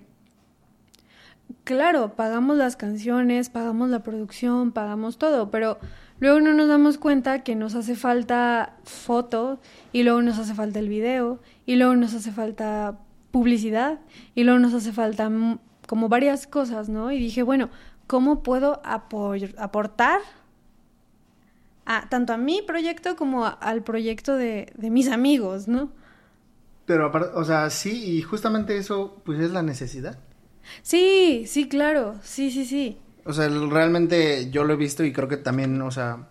claro, 1.64 2.16
pagamos 2.16 2.58
las 2.58 2.76
canciones, 2.76 3.50
pagamos 3.50 3.90
la 3.90 4.04
producción, 4.04 4.72
pagamos 4.72 5.18
todo, 5.18 5.52
pero 5.52 5.80
luego 6.20 6.40
no 6.40 6.54
nos 6.54 6.68
damos 6.68 6.98
cuenta 6.98 7.44
que 7.44 7.56
nos 7.56 7.76
hace 7.76 7.96
falta 7.96 8.78
foto 8.84 9.60
y 9.92 10.04
luego 10.04 10.22
nos 10.22 10.40
hace 10.40 10.54
falta 10.54 10.80
el 10.80 10.90
video 10.90 11.40
y 11.66 11.76
luego 11.76 11.96
nos 11.96 12.14
hace 12.14 12.32
falta 12.32 13.00
publicidad 13.32 14.00
y 14.34 14.44
luego 14.44 14.60
nos 14.60 14.74
hace 14.74 14.92
falta 14.92 15.30
como 15.88 16.10
varias 16.10 16.48
cosas, 16.48 16.90
¿no? 16.90 17.12
Y 17.12 17.20
dije, 17.20 17.44
bueno, 17.44 17.70
¿cómo 18.08 18.44
puedo 18.44 18.82
aportar 18.84 20.22
a, 21.88 22.10
tanto 22.10 22.34
a 22.34 22.38
mi 22.38 22.62
proyecto 22.64 23.16
como 23.16 23.46
a- 23.46 23.52
al 23.52 23.84
proyecto 23.84 24.36
de, 24.36 24.72
de 24.78 24.90
mis 24.92 25.10
amigos, 25.10 25.68
¿no? 25.68 25.92
Pero 26.86 27.12
o 27.36 27.44
sea, 27.44 27.70
sí, 27.70 28.18
y 28.18 28.22
justamente 28.24 28.78
eso 28.78 29.22
pues 29.26 29.40
es 29.40 29.52
la 29.52 29.62
necesidad. 29.62 30.18
Sí, 30.82 31.46
sí, 31.48 31.68
claro, 31.70 32.20
sí, 32.24 32.52
sí, 32.52 32.66
sí. 32.66 32.98
O 33.26 33.34
sea, 33.34 33.50
realmente 33.50 34.50
yo 34.52 34.64
lo 34.64 34.74
he 34.74 34.78
visto 34.78 35.04
y 35.04 35.12
creo 35.12 35.28
que 35.28 35.38
también, 35.38 35.82
o 35.82 35.92
sea, 35.92 36.30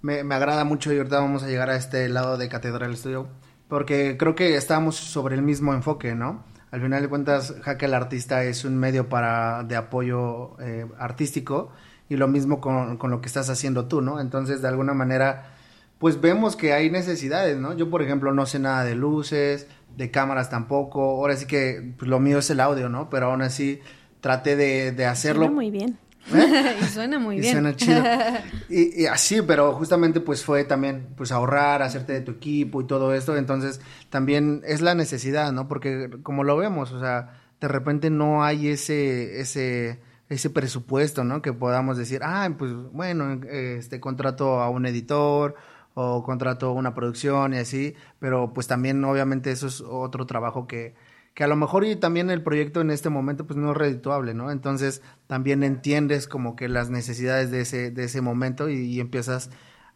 me, 0.00 0.24
me 0.24 0.34
agrada 0.34 0.64
mucho 0.64 0.92
y 0.92 0.96
ahorita 0.98 1.20
vamos 1.20 1.42
a 1.42 1.48
llegar 1.48 1.68
a 1.70 1.76
este 1.76 2.08
lado 2.08 2.38
de 2.38 2.48
Catedral 2.48 2.96
Studio, 2.96 3.28
porque 3.68 4.16
creo 4.18 4.34
que 4.34 4.56
estamos 4.56 4.96
sobre 4.96 5.34
el 5.34 5.42
mismo 5.42 5.74
enfoque, 5.74 6.14
¿no? 6.14 6.44
Al 6.70 6.80
final 6.82 7.02
de 7.02 7.08
cuentas, 7.08 7.54
Jaque 7.62 7.86
el 7.86 7.94
Artista 7.94 8.44
es 8.44 8.64
un 8.64 8.76
medio 8.78 9.08
para 9.08 9.62
de 9.64 9.76
apoyo 9.76 10.58
eh, 10.60 10.86
artístico 10.98 11.72
y 12.08 12.16
lo 12.16 12.28
mismo 12.28 12.60
con, 12.60 12.96
con 12.96 13.10
lo 13.10 13.20
que 13.20 13.26
estás 13.26 13.50
haciendo 13.50 13.86
tú, 13.86 14.00
¿no? 14.00 14.20
Entonces, 14.20 14.62
de 14.62 14.68
alguna 14.68 14.94
manera, 14.94 15.52
pues 15.98 16.20
vemos 16.20 16.56
que 16.56 16.72
hay 16.72 16.90
necesidades, 16.90 17.58
¿no? 17.58 17.76
Yo, 17.76 17.90
por 17.90 18.02
ejemplo, 18.02 18.32
no 18.32 18.46
sé 18.46 18.58
nada 18.58 18.84
de 18.84 18.94
luces, 18.94 19.66
de 19.96 20.10
cámaras 20.10 20.48
tampoco, 20.50 21.02
ahora 21.02 21.36
sí 21.36 21.46
que 21.46 21.92
pues, 21.98 22.08
lo 22.08 22.20
mío 22.20 22.38
es 22.38 22.50
el 22.50 22.60
audio, 22.60 22.88
¿no? 22.88 23.10
Pero 23.10 23.26
aún 23.30 23.42
así 23.42 23.80
traté 24.20 24.56
de, 24.56 24.92
de 24.92 25.06
hacerlo. 25.06 25.42
Suena 25.42 25.54
muy 25.54 25.70
bien. 25.70 25.98
¿Eh? 26.34 26.76
y 26.82 26.84
suena 26.84 27.18
muy 27.18 27.36
Y 27.38 27.40
bien. 27.40 27.52
suena 27.52 27.76
chido. 27.76 28.02
Y, 28.68 29.02
y 29.02 29.06
así, 29.06 29.40
pero 29.42 29.72
justamente 29.74 30.20
pues 30.20 30.44
fue 30.44 30.64
también 30.64 31.08
pues 31.16 31.32
ahorrar, 31.32 31.80
hacerte 31.82 32.12
de 32.12 32.20
tu 32.20 32.32
equipo 32.32 32.82
y 32.82 32.86
todo 32.86 33.14
esto, 33.14 33.34
entonces 33.36 33.80
también 34.10 34.60
es 34.66 34.82
la 34.82 34.94
necesidad, 34.94 35.52
¿no? 35.52 35.68
Porque 35.68 36.10
como 36.22 36.44
lo 36.44 36.56
vemos, 36.58 36.92
o 36.92 37.00
sea, 37.00 37.30
de 37.60 37.68
repente 37.68 38.10
no 38.10 38.44
hay 38.44 38.68
ese 38.68 39.40
ese 39.40 40.00
ese 40.28 40.50
presupuesto, 40.50 41.24
¿no? 41.24 41.42
Que 41.42 41.52
podamos 41.52 41.96
decir, 41.96 42.20
ah, 42.24 42.48
pues 42.58 42.72
bueno, 42.92 43.40
este 43.50 44.00
contrato 44.00 44.60
a 44.60 44.70
un 44.70 44.86
editor 44.86 45.54
o 45.94 46.22
contrato 46.22 46.72
una 46.72 46.94
producción 46.94 47.54
y 47.54 47.58
así, 47.58 47.94
pero 48.20 48.52
pues 48.52 48.66
también 48.66 49.04
obviamente 49.04 49.50
eso 49.50 49.66
es 49.66 49.80
otro 49.80 50.26
trabajo 50.26 50.66
que 50.66 50.94
que 51.38 51.44
a 51.44 51.46
lo 51.46 51.54
mejor 51.54 51.84
y 51.84 51.94
también 51.94 52.30
el 52.30 52.42
proyecto 52.42 52.80
en 52.80 52.90
este 52.90 53.10
momento 53.10 53.46
pues 53.46 53.56
no 53.56 53.70
es 53.70 53.76
redituable, 53.76 54.34
¿no? 54.34 54.50
Entonces 54.50 55.02
también 55.28 55.62
entiendes 55.62 56.26
como 56.26 56.56
que 56.56 56.68
las 56.68 56.90
necesidades 56.90 57.52
de 57.52 57.60
ese, 57.60 57.92
de 57.92 58.02
ese 58.02 58.20
momento 58.20 58.68
y, 58.68 58.74
y 58.74 58.98
empiezas 58.98 59.48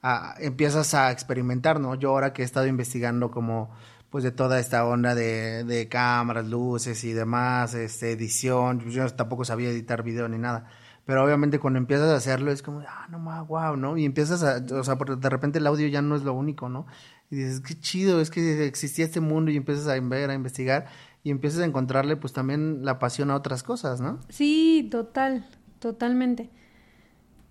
a, 0.03 0.37
empiezas 0.39 0.95
a 0.95 1.11
experimentar, 1.11 1.81
¿no? 1.81 1.97
Yo 1.97 2.11
ahora 2.11 2.33
que 2.33 2.43
he 2.43 2.45
estado 2.45 2.69
investigando 2.69 3.33
como 3.33 3.71
pues 4.13 4.23
de 4.23 4.31
toda 4.31 4.61
esta 4.61 4.87
onda 4.87 5.15
de, 5.17 5.65
de 5.65 5.89
cámaras, 5.89 6.47
luces 6.47 7.03
y 7.03 7.13
demás, 7.13 7.75
este, 7.75 8.13
edición, 8.13 8.79
pues, 8.79 8.95
yo 8.95 9.09
tampoco 9.15 9.45
sabía 9.45 9.71
editar 9.71 10.05
video 10.05 10.29
ni 10.29 10.39
nada. 10.39 10.67
Pero 11.05 11.25
obviamente 11.25 11.59
cuando 11.59 11.79
empiezas 11.79 12.11
a 12.11 12.17
hacerlo 12.17 12.53
es 12.53 12.63
como, 12.63 12.81
ah, 12.87 13.09
no 13.11 13.19
más, 13.19 13.45
wow, 13.49 13.75
¿no? 13.77 13.97
Y 13.97 14.05
empiezas 14.05 14.45
a, 14.45 14.63
o 14.79 14.85
sea, 14.85 14.95
de 14.95 15.29
repente 15.31 15.59
el 15.59 15.67
audio 15.67 15.89
ya 15.89 16.03
no 16.03 16.15
es 16.15 16.23
lo 16.23 16.35
único, 16.35 16.69
¿no? 16.69 16.87
Y 17.31 17.37
dices, 17.37 17.61
qué 17.61 17.75
chido, 17.81 18.21
es 18.21 18.31
que 18.31 18.67
existía 18.67 19.07
este 19.07 19.19
mundo 19.21 19.51
y 19.51 19.57
empiezas 19.57 19.89
a 19.89 19.99
ver, 19.99 20.31
a 20.31 20.35
investigar 20.35 20.87
y 21.25 21.31
empiezas 21.31 21.61
a 21.61 21.65
encontrarle 21.65 22.17
pues 22.17 22.33
también 22.35 22.85
la 22.85 22.99
pasión 22.99 23.31
a 23.31 23.37
otras 23.37 23.63
cosas, 23.63 24.01
¿no? 24.01 24.21
Sí, 24.29 24.87
total, 24.93 25.49
totalmente. 25.81 26.51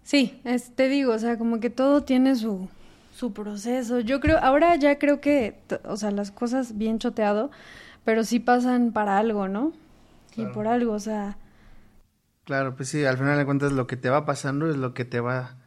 Sí, 0.03 0.39
es- 0.43 0.75
te 0.75 0.87
digo, 0.89 1.13
o 1.13 1.19
sea, 1.19 1.37
como 1.37 1.59
que 1.59 1.69
todo 1.69 2.03
tiene 2.03 2.35
su, 2.35 2.69
su 3.21 3.33
proceso. 3.33 3.99
Yo 4.01 4.19
creo, 4.19 4.39
ahora 4.39 4.75
ya 4.77 4.99
creo 4.99 5.21
que, 5.21 5.59
o 5.85 5.97
sea, 5.97 6.11
las 6.11 6.31
cosas 6.31 6.77
bien 6.77 6.99
choteado, 6.99 7.51
pero 8.05 8.23
sí 8.23 8.39
pasan 8.39 8.93
para 8.93 9.19
algo, 9.19 9.47
¿no? 9.47 9.73
Y 10.35 10.47
por 10.47 10.67
algo, 10.67 10.93
o 10.93 10.99
sea, 10.99 11.37
Claro, 12.43 12.75
pues 12.75 12.89
sí, 12.89 13.05
al 13.05 13.17
final 13.17 13.37
de 13.37 13.45
cuentas 13.45 13.71
lo 13.71 13.87
que 13.87 13.97
te 13.97 14.09
va 14.09 14.25
pasando 14.25 14.69
es 14.69 14.75
lo 14.75 14.93
que 14.93 15.05
te 15.05 15.19
va 15.19 15.57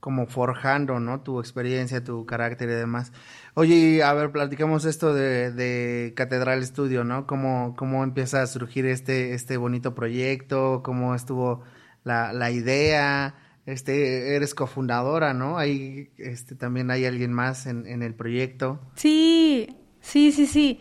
como 0.00 0.26
forjando, 0.26 1.00
¿no? 1.00 1.22
Tu 1.22 1.40
experiencia, 1.40 2.04
tu 2.04 2.26
carácter 2.26 2.68
y 2.70 2.72
demás. 2.74 3.12
Oye, 3.54 4.02
a 4.04 4.14
ver, 4.14 4.32
platicamos 4.32 4.84
esto 4.84 5.14
de, 5.14 5.52
de 5.52 6.14
Catedral 6.16 6.64
Studio, 6.64 7.04
¿no? 7.04 7.26
¿Cómo, 7.26 7.74
cómo 7.76 8.04
empieza 8.04 8.42
a 8.42 8.46
surgir 8.46 8.86
este, 8.86 9.34
este 9.34 9.56
bonito 9.58 9.94
proyecto? 9.94 10.82
¿Cómo 10.84 11.14
estuvo 11.14 11.62
la, 12.04 12.32
la 12.32 12.50
idea? 12.52 13.36
Este, 13.64 14.34
eres 14.34 14.54
cofundadora, 14.54 15.34
¿no? 15.34 15.56
Ahí, 15.56 16.10
este, 16.18 16.54
también 16.54 16.90
hay 16.90 17.04
alguien 17.04 17.32
más 17.32 17.66
en, 17.66 17.86
en 17.86 18.02
el 18.02 18.14
proyecto. 18.14 18.80
sí, 18.96 19.76
sí, 20.00 20.32
sí, 20.32 20.46
sí. 20.46 20.80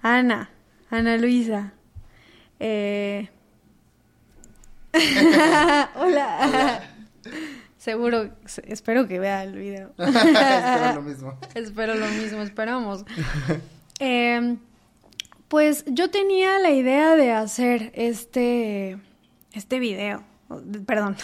Ana, 0.00 0.50
Ana 0.90 1.16
Luisa. 1.16 1.74
Eh... 2.58 3.28
Hola. 5.96 6.82
Seguro, 7.76 8.30
espero 8.64 9.08
que 9.08 9.18
vea 9.18 9.42
el 9.42 9.56
video. 9.56 9.92
Espero 9.98 10.94
lo 10.94 11.02
mismo. 11.02 11.38
Espero 11.54 11.94
lo 11.96 12.06
mismo, 12.06 12.42
esperamos. 12.42 13.04
Eh, 13.98 14.56
pues 15.48 15.84
yo 15.86 16.10
tenía 16.10 16.58
la 16.60 16.70
idea 16.70 17.16
de 17.16 17.32
hacer 17.32 17.90
este, 17.94 18.98
este 19.52 19.78
video. 19.80 20.22
Perdón. 20.86 21.16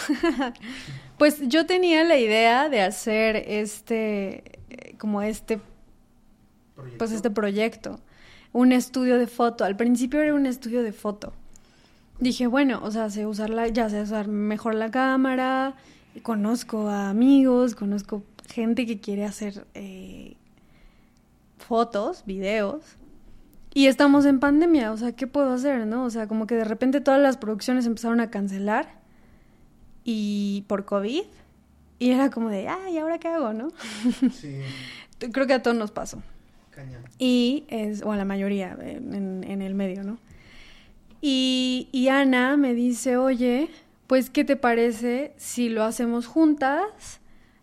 pues 1.19 1.41
yo 1.49 1.67
tenía 1.67 2.05
la 2.05 2.17
idea 2.17 2.69
de 2.69 2.81
hacer 2.81 3.37
este, 3.37 4.61
como 4.99 5.23
este, 5.23 5.61
pues 6.99 7.13
este 7.13 7.31
proyecto. 7.31 8.01
Un 8.53 8.73
estudio 8.73 9.19
de 9.19 9.27
foto. 9.27 9.65
Al 9.65 9.77
principio 9.77 10.21
era 10.21 10.35
un 10.35 10.47
estudio 10.47 10.83
de 10.83 10.93
foto. 10.93 11.33
Dije, 12.21 12.47
bueno, 12.47 12.81
o 12.83 12.91
sea, 12.91 13.11
sé 13.11 13.27
usarla, 13.27 13.69
ya 13.69 13.89
sé 13.89 14.03
usar 14.03 14.27
mejor 14.27 14.75
la 14.75 14.91
cámara, 14.91 15.77
conozco 16.23 16.89
a 16.89 17.11
amigos, 17.11 17.77
conozco 17.77 18.25
gente 18.49 18.87
que 18.87 19.01
quiere 19.01 19.25
hacer 19.25 19.67
eh, 19.75 20.35
fotos, 21.59 22.25
videos. 22.27 22.83
Y 23.73 23.87
estamos 23.87 24.25
en 24.25 24.41
pandemia, 24.41 24.91
o 24.91 24.97
sea, 24.97 25.13
¿qué 25.13 25.27
puedo 25.27 25.53
hacer, 25.53 25.87
no? 25.87 26.05
O 26.05 26.11
sea, 26.11 26.27
como 26.27 26.47
que 26.47 26.57
de 26.57 26.65
repente 26.65 27.01
todas 27.01 27.21
las 27.21 27.37
producciones 27.37 27.87
empezaron 27.87 28.21
a 28.21 28.31
cancelar 28.31 28.98
y 30.11 30.65
por 30.69 30.87
COVID. 30.87 31.25
Y 31.99 32.11
era 32.13 32.31
como 32.31 32.49
de, 32.49 32.67
ay, 32.67 32.95
¿y 32.95 32.99
ahora 32.99 33.19
qué 33.19 33.29
hago, 33.29 33.53
no? 33.53 33.69
Sí, 34.33 34.61
Creo 35.33 35.47
que 35.47 35.53
a 35.53 35.63
todos 35.63 35.77
nos 35.77 35.91
pasó. 35.91 36.23
cañón. 36.71 37.03
Y 37.19 37.65
es, 37.69 38.01
o 38.03 38.13
a 38.13 38.17
la 38.17 38.25
mayoría 38.25 38.75
en, 38.81 39.45
en 39.45 39.61
el 39.61 39.75
medio, 39.75 40.05
¿no? 40.05 40.17
Y, 41.21 41.89
y 41.93 42.09
Ana 42.09 42.57
me 42.57 42.73
dice, 42.73 43.19
oye, 43.19 43.69
pues, 44.07 44.31
¿qué 44.31 44.45
te 44.45 44.57
parece 44.57 45.35
si 45.37 45.69
lo 45.69 45.83
hacemos 45.85 46.27
juntas? 46.27 47.21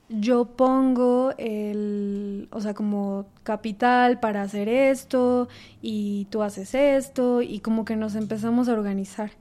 Yo 0.10 0.46
pongo 0.46 1.34
el, 1.40 2.48
o 2.52 2.62
sea, 2.62 2.76
como 2.76 3.26
capital 3.42 4.20
para 4.20 4.44
hacer 4.44 4.70
esto 4.70 5.48
y 5.82 6.28
tú 6.30 6.44
haces 6.44 6.76
esto 6.76 7.42
y 7.42 7.60
como 7.60 7.86
que 7.86 7.96
nos 7.96 8.14
empezamos 8.14 8.70
a 8.70 8.74
organizar. 8.74 9.32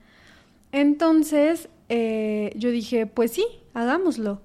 Entonces, 0.72 1.68
eh, 1.88 2.52
yo 2.56 2.70
dije, 2.70 3.06
pues 3.06 3.32
sí, 3.32 3.46
hagámoslo. 3.74 4.40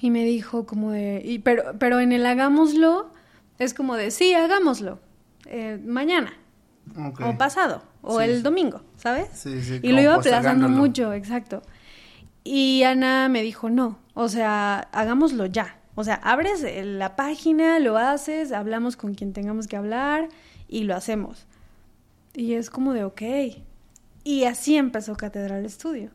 Y 0.00 0.10
me 0.10 0.24
dijo 0.24 0.66
como 0.66 0.90
de, 0.90 1.22
y, 1.24 1.38
pero, 1.38 1.78
pero 1.78 2.00
en 2.00 2.12
el 2.12 2.26
hagámoslo 2.26 3.10
es 3.58 3.72
como 3.74 3.94
de, 3.94 4.10
sí, 4.10 4.34
hagámoslo, 4.34 4.98
eh, 5.46 5.80
mañana, 5.84 6.34
o 7.24 7.38
pasado, 7.38 7.82
o 8.02 8.18
Sí, 8.18 8.24
el 8.24 8.42
domingo, 8.42 8.82
¿sabes? 8.96 9.28
Sí, 9.32 9.62
sí, 9.62 9.78
y 9.80 9.92
lo 9.92 10.00
iba 10.00 10.16
aplazando 10.16 10.68
mucho, 10.68 11.12
exacto. 11.12 11.62
Y 12.42 12.82
Ana 12.82 13.28
me 13.28 13.42
dijo, 13.42 13.70
no, 13.70 13.98
o 14.14 14.28
sea, 14.28 14.88
hagámoslo 14.92 15.46
ya. 15.46 15.78
O 15.94 16.04
sea, 16.04 16.14
abres 16.14 16.64
la 16.84 17.16
página, 17.16 17.78
lo 17.78 17.98
haces, 17.98 18.50
hablamos 18.50 18.96
con 18.96 19.14
quien 19.14 19.32
tengamos 19.32 19.68
que 19.68 19.76
hablar 19.76 20.28
y 20.66 20.84
lo 20.84 20.96
hacemos. 20.96 21.46
Y 22.34 22.54
es 22.54 22.70
como 22.70 22.94
de, 22.94 23.04
ok. 23.04 23.22
Y 24.24 24.44
así 24.44 24.76
empezó 24.76 25.16
Catedral 25.16 25.64
Estudio. 25.64 26.10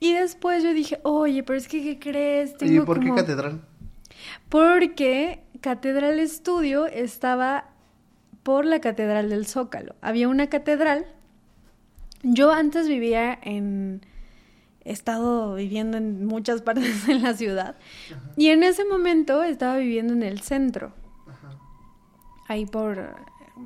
Y 0.00 0.14
después 0.14 0.62
yo 0.62 0.72
dije, 0.72 1.00
oye, 1.02 1.42
pero 1.42 1.58
es 1.58 1.68
que, 1.68 1.82
¿qué 1.82 1.98
crees? 1.98 2.54
¿Y 2.60 2.80
por 2.80 3.00
qué 3.00 3.12
Catedral? 3.14 3.60
porque 4.48 5.42
Catedral 5.60 6.18
Estudio 6.20 6.86
estaba 6.86 7.70
por 8.42 8.64
la 8.64 8.80
Catedral 8.80 9.28
del 9.28 9.46
Zócalo. 9.46 9.94
Había 10.00 10.28
una 10.28 10.48
catedral. 10.48 11.06
Yo 12.22 12.52
antes 12.52 12.88
vivía 12.88 13.38
en... 13.42 14.06
He 14.84 14.92
estado 14.92 15.54
viviendo 15.54 15.98
en 15.98 16.24
muchas 16.24 16.62
partes 16.62 17.06
de 17.06 17.14
la 17.14 17.34
ciudad. 17.34 17.76
Y 18.36 18.48
en 18.48 18.62
ese 18.62 18.84
momento 18.84 19.42
estaba 19.42 19.76
viviendo 19.76 20.14
en 20.14 20.22
el 20.22 20.40
centro. 20.40 20.92
Ahí 22.46 22.66
por... 22.66 23.16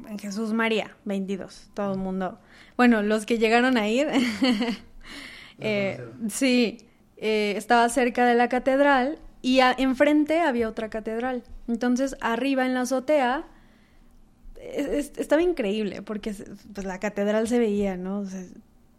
En 0.09 0.19
Jesús 0.19 0.53
María, 0.53 0.97
22. 1.05 1.71
Todo 1.75 1.93
el 1.93 1.99
mundo... 1.99 2.39
Bueno, 2.77 3.03
los 3.03 3.27
que 3.27 3.39
llegaron 3.39 3.77
a 3.77 3.89
ir... 3.89 4.09
eh, 5.61 6.01
sí, 6.29 6.79
eh, 7.17 7.55
estaba 7.57 7.89
cerca 7.89 8.27
de 8.27 8.35
la 8.35 8.49
catedral 8.49 9.19
y 9.43 9.61
a- 9.61 9.75
enfrente 9.77 10.41
había 10.41 10.69
otra 10.69 10.89
catedral. 10.91 11.43
Entonces, 11.69 12.17
arriba 12.21 12.67
en 12.67 12.75
la 12.75 12.83
azotea 12.83 13.45
es- 14.61 14.87
es- 14.87 15.13
estaba 15.19 15.43
increíble 15.43 16.03
porque 16.03 16.35
pues, 16.75 16.85
la 16.87 16.99
catedral 17.01 17.49
se 17.49 17.59
veía, 17.59 17.97
¿no? 17.97 18.21
O 18.21 18.27
sea, 18.27 18.43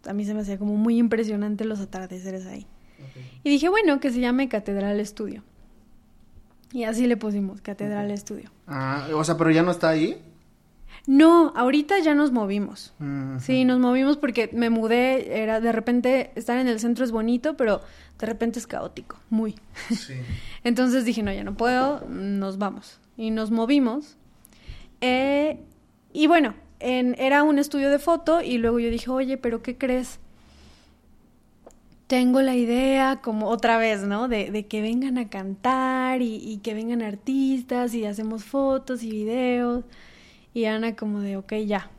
a 0.05 0.13
mí 0.13 0.25
se 0.25 0.33
me 0.33 0.41
hacía 0.41 0.57
como 0.57 0.75
muy 0.75 0.97
impresionante 0.97 1.65
los 1.65 1.79
atardeceres 1.79 2.45
ahí. 2.45 2.67
Y 3.43 3.49
dije, 3.49 3.67
bueno, 3.69 3.99
que 3.99 4.11
se 4.11 4.19
llame 4.21 4.47
Catedral 4.47 4.99
Estudio. 4.99 5.43
Y 6.71 6.85
así 6.85 7.05
le 7.05 7.17
pusimos, 7.17 7.61
Catedral 7.61 8.09
Estudio. 8.11 8.49
Ah, 8.65 9.07
o 9.13 9.23
sea, 9.23 9.37
pero 9.37 9.51
ya 9.51 9.61
no 9.61 9.71
está 9.71 9.89
ahí. 9.89 10.21
No, 11.05 11.51
ahorita 11.55 11.99
ya 11.99 12.15
nos 12.15 12.31
movimos. 12.31 12.93
Mm, 12.99 13.39
Sí, 13.39 13.65
nos 13.65 13.79
movimos 13.79 14.15
porque 14.17 14.49
me 14.53 14.69
mudé, 14.69 15.41
era 15.43 15.59
de 15.59 15.71
repente 15.73 16.31
estar 16.35 16.57
en 16.57 16.67
el 16.67 16.79
centro 16.79 17.03
es 17.03 17.11
bonito, 17.11 17.57
pero 17.57 17.81
de 18.19 18.25
repente 18.25 18.59
es 18.59 18.67
caótico, 18.67 19.17
muy. 19.29 19.55
Sí. 19.89 20.13
Entonces 20.63 21.03
dije, 21.03 21.21
no, 21.23 21.33
ya 21.33 21.43
no 21.43 21.55
puedo, 21.55 22.05
nos 22.07 22.57
vamos. 22.57 22.99
Y 23.17 23.31
nos 23.31 23.51
movimos. 23.51 24.15
Eh, 25.01 25.59
y 26.13 26.27
bueno, 26.27 26.53
en- 26.79 27.15
era 27.19 27.43
un 27.43 27.59
estudio 27.59 27.89
de 27.89 27.99
foto 27.99 28.41
y 28.41 28.57
luego 28.57 28.79
yo 28.79 28.89
dije, 28.89 29.09
oye, 29.11 29.37
pero 29.37 29.61
¿qué 29.61 29.77
crees? 29.77 30.19
Tengo 32.07 32.41
la 32.41 32.55
idea, 32.55 33.19
como 33.23 33.47
otra 33.47 33.77
vez, 33.77 34.03
¿no? 34.03 34.27
De, 34.27 34.51
de 34.51 34.67
que 34.67 34.81
vengan 34.81 35.17
a 35.17 35.29
cantar 35.29 36.21
y, 36.21 36.35
y 36.35 36.57
que 36.57 36.73
vengan 36.73 37.01
artistas 37.01 37.93
y 37.95 38.05
hacemos 38.05 38.43
fotos 38.43 39.03
y 39.03 39.09
videos. 39.09 39.83
Y 40.53 40.65
Ana 40.65 40.95
como 40.95 41.19
de, 41.19 41.37
ok, 41.37 41.53
ya. 41.65 41.89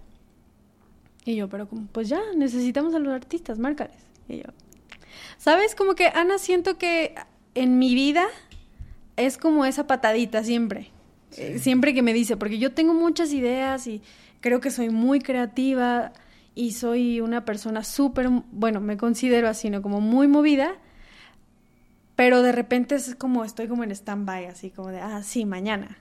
Y 1.24 1.36
yo, 1.36 1.48
pero 1.48 1.68
como, 1.68 1.86
pues 1.86 2.08
ya, 2.08 2.20
necesitamos 2.36 2.94
a 2.94 2.98
los 2.98 3.12
artistas, 3.12 3.58
márcales. 3.58 3.96
Y 4.28 4.38
yo, 4.38 4.44
¿sabes? 5.38 5.74
Como 5.74 5.94
que 5.94 6.06
Ana 6.06 6.38
siento 6.38 6.78
que 6.78 7.14
en 7.54 7.78
mi 7.78 7.94
vida 7.94 8.26
es 9.16 9.38
como 9.38 9.64
esa 9.64 9.86
patadita 9.86 10.44
siempre. 10.44 10.90
Eh, 11.36 11.58
siempre 11.58 11.94
que 11.94 12.02
me 12.02 12.12
dice, 12.12 12.36
porque 12.36 12.58
yo 12.58 12.72
tengo 12.72 12.94
muchas 12.94 13.32
ideas 13.32 13.86
y 13.86 14.02
creo 14.40 14.60
que 14.60 14.70
soy 14.70 14.90
muy 14.90 15.20
creativa 15.20 16.12
y 16.54 16.72
soy 16.72 17.20
una 17.20 17.44
persona 17.44 17.82
súper, 17.82 18.28
bueno, 18.52 18.80
me 18.80 18.96
considero 18.96 19.48
así, 19.48 19.70
¿no? 19.70 19.82
Como 19.82 20.00
muy 20.00 20.28
movida, 20.28 20.76
pero 22.14 22.42
de 22.42 22.52
repente 22.52 22.94
es 22.94 23.16
como, 23.16 23.44
estoy 23.44 23.66
como 23.66 23.82
en 23.82 23.90
stand-by, 23.90 24.46
así 24.46 24.70
como 24.70 24.90
de, 24.90 25.00
ah, 25.00 25.22
sí, 25.22 25.44
mañana. 25.44 25.98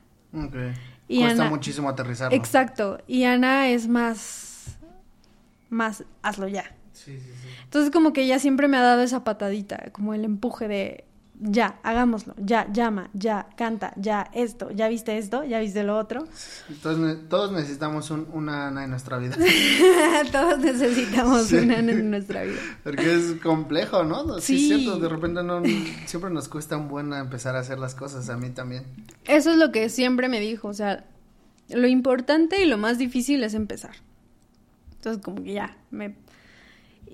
Y 1.07 1.19
Cuesta 1.19 1.41
Ana- 1.43 1.49
muchísimo 1.49 1.89
aterrizarlo. 1.89 2.35
Exacto. 2.35 2.99
Y 3.07 3.23
Ana 3.25 3.69
es 3.69 3.87
más, 3.87 4.77
más 5.69 6.03
hazlo 6.21 6.47
ya. 6.47 6.63
Entonces 7.63 7.91
como 7.91 8.13
que 8.13 8.21
ella 8.23 8.39
siempre 8.39 8.67
me 8.67 8.77
ha 8.77 8.81
dado 8.81 9.01
esa 9.01 9.23
patadita, 9.23 9.89
como 9.91 10.13
el 10.13 10.23
empuje 10.25 10.67
de 10.67 11.05
ya, 11.39 11.79
hagámoslo, 11.83 12.35
ya, 12.37 12.71
llama, 12.71 13.09
ya, 13.13 13.47
canta, 13.57 13.93
ya, 13.97 14.29
esto, 14.33 14.71
ya 14.71 14.87
viste 14.87 15.17
esto, 15.17 15.43
ya 15.43 15.59
viste 15.59 15.83
lo 15.83 15.97
otro. 15.97 16.27
Entonces, 16.69 17.27
todos 17.27 17.51
necesitamos 17.51 18.11
un, 18.11 18.27
una 18.33 18.67
Ana 18.67 18.83
en 18.83 18.91
nuestra 18.91 19.17
vida. 19.17 19.35
todos 20.31 20.59
necesitamos 20.59 21.51
una 21.51 21.79
Ana 21.79 21.91
en 21.91 22.11
nuestra 22.11 22.43
vida. 22.43 22.59
Porque 22.83 23.15
es 23.15 23.41
complejo, 23.41 24.03
¿no? 24.03 24.39
Sí, 24.39 24.57
Sí. 24.57 24.71
es 24.71 24.79
cierto, 24.81 24.99
de 24.99 25.09
repente 25.09 25.43
no, 25.43 25.61
siempre 26.05 26.29
nos 26.29 26.47
cuesta 26.47 26.77
un 26.77 26.87
buen 26.87 27.11
empezar 27.13 27.55
a 27.55 27.59
hacer 27.59 27.79
las 27.79 27.95
cosas, 27.95 28.29
a 28.29 28.37
mí 28.37 28.49
también. 28.51 28.83
Eso 29.25 29.51
es 29.51 29.57
lo 29.57 29.71
que 29.71 29.89
siempre 29.89 30.29
me 30.29 30.39
dijo, 30.39 30.67
o 30.67 30.73
sea, 30.73 31.05
lo 31.69 31.87
importante 31.87 32.61
y 32.61 32.67
lo 32.67 32.77
más 32.77 32.97
difícil 32.97 33.43
es 33.43 33.53
empezar. 33.53 33.95
Entonces 34.95 35.21
como 35.23 35.43
que 35.43 35.53
ya, 35.53 35.77
me... 35.91 36.15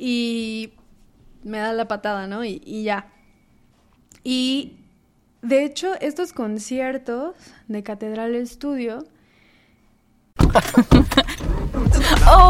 Y 0.02 0.74
me 1.44 1.58
da 1.58 1.74
la 1.74 1.88
patada, 1.88 2.28
¿no? 2.28 2.46
Y, 2.46 2.62
y 2.66 2.84
ya. 2.84 3.12
Y 4.24 4.74
de 5.42 5.64
hecho, 5.64 5.94
estos 6.02 6.34
conciertos 6.34 7.36
de 7.68 7.84
Catedral 7.84 8.36
Estudio 8.36 9.06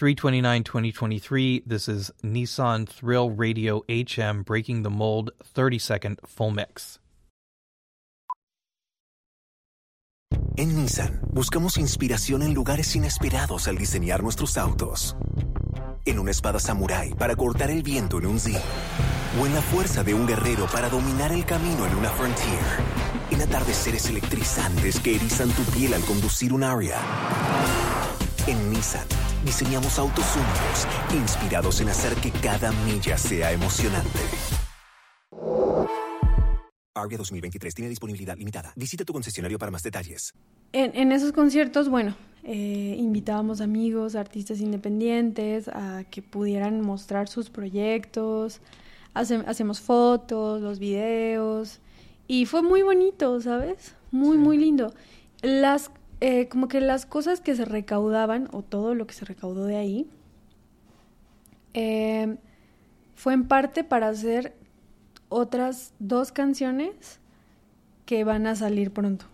329 0.00 0.64
2023. 0.64 1.62
This 1.66 1.86
is 1.86 2.10
Nissan 2.24 2.88
Thrill 2.88 3.28
Radio 3.28 3.84
HM 3.86 4.44
Breaking 4.44 4.82
the 4.82 4.88
Mold 4.88 5.30
30 5.44 5.78
second 5.78 6.18
full 6.24 6.52
mix. 6.52 6.98
En 10.56 10.74
Nissan 10.74 11.20
buscamos 11.30 11.76
inspiración 11.76 12.40
en 12.40 12.54
lugares 12.54 12.96
inesperados 12.96 13.68
al 13.68 13.76
diseñar 13.76 14.22
nuestros 14.22 14.56
autos. 14.56 15.16
En 16.06 16.18
una 16.18 16.30
espada 16.30 16.58
samurái 16.58 17.12
para 17.12 17.36
cortar 17.36 17.70
el 17.70 17.82
viento 17.82 18.20
en 18.20 18.24
un 18.24 18.40
Z. 18.40 18.58
O 19.38 19.44
en 19.44 19.52
la 19.52 19.60
fuerza 19.60 20.02
de 20.02 20.14
un 20.14 20.26
guerrero 20.26 20.66
para 20.72 20.88
dominar 20.88 21.30
el 21.30 21.44
camino 21.44 21.84
en 21.84 21.94
una 21.94 22.08
Frontier. 22.08 22.64
En 23.30 23.42
atardeceres 23.42 24.08
electrizantes 24.08 24.98
que 24.98 25.16
erizan 25.16 25.50
tu 25.50 25.62
piel 25.64 25.92
al 25.92 26.02
conducir 26.04 26.54
un 26.54 26.64
Aria. 26.64 26.96
En 28.50 28.58
Nissan 28.70 29.06
diseñamos 29.44 29.98
autos 29.98 30.24
únicos, 30.34 30.86
inspirados 31.14 31.80
en 31.80 31.88
hacer 31.88 32.14
que 32.16 32.30
cada 32.30 32.72
milla 32.84 33.16
sea 33.16 33.52
emocionante. 33.52 34.18
Aria 36.94 37.16
2023 37.18 37.74
tiene 37.74 37.88
disponibilidad 37.88 38.36
limitada. 38.36 38.72
Visita 38.76 39.04
tu 39.04 39.12
concesionario 39.12 39.58
para 39.58 39.70
más 39.70 39.82
detalles. 39.82 40.32
En, 40.72 40.90
en 40.96 41.12
esos 41.12 41.32
conciertos, 41.32 41.88
bueno, 41.88 42.14
eh, 42.42 42.96
invitábamos 42.98 43.60
amigos, 43.60 44.14
artistas 44.16 44.60
independientes 44.60 45.68
a 45.68 46.04
que 46.10 46.20
pudieran 46.22 46.80
mostrar 46.80 47.28
sus 47.28 47.48
proyectos, 47.50 48.60
Hace- 49.14 49.42
hacemos 49.46 49.80
fotos, 49.80 50.60
los 50.62 50.78
videos, 50.78 51.80
y 52.28 52.46
fue 52.46 52.62
muy 52.62 52.82
bonito, 52.82 53.40
¿sabes? 53.40 53.94
Muy, 54.12 54.36
muy 54.38 54.56
lindo. 54.56 54.94
Las, 55.42 55.90
eh, 56.20 56.48
como 56.48 56.68
que 56.68 56.80
las 56.80 57.06
cosas 57.06 57.40
que 57.40 57.54
se 57.54 57.64
recaudaban, 57.64 58.48
o 58.52 58.62
todo 58.62 58.94
lo 58.94 59.06
que 59.06 59.14
se 59.14 59.24
recaudó 59.24 59.64
de 59.64 59.76
ahí, 59.76 60.06
eh, 61.74 62.36
fue 63.14 63.34
en 63.34 63.46
parte 63.46 63.84
para 63.84 64.08
hacer 64.08 64.54
otras 65.28 65.92
dos 65.98 66.32
canciones 66.32 67.20
que 68.04 68.24
van 68.24 68.46
a 68.46 68.54
salir 68.54 68.90
pronto. 68.90 69.24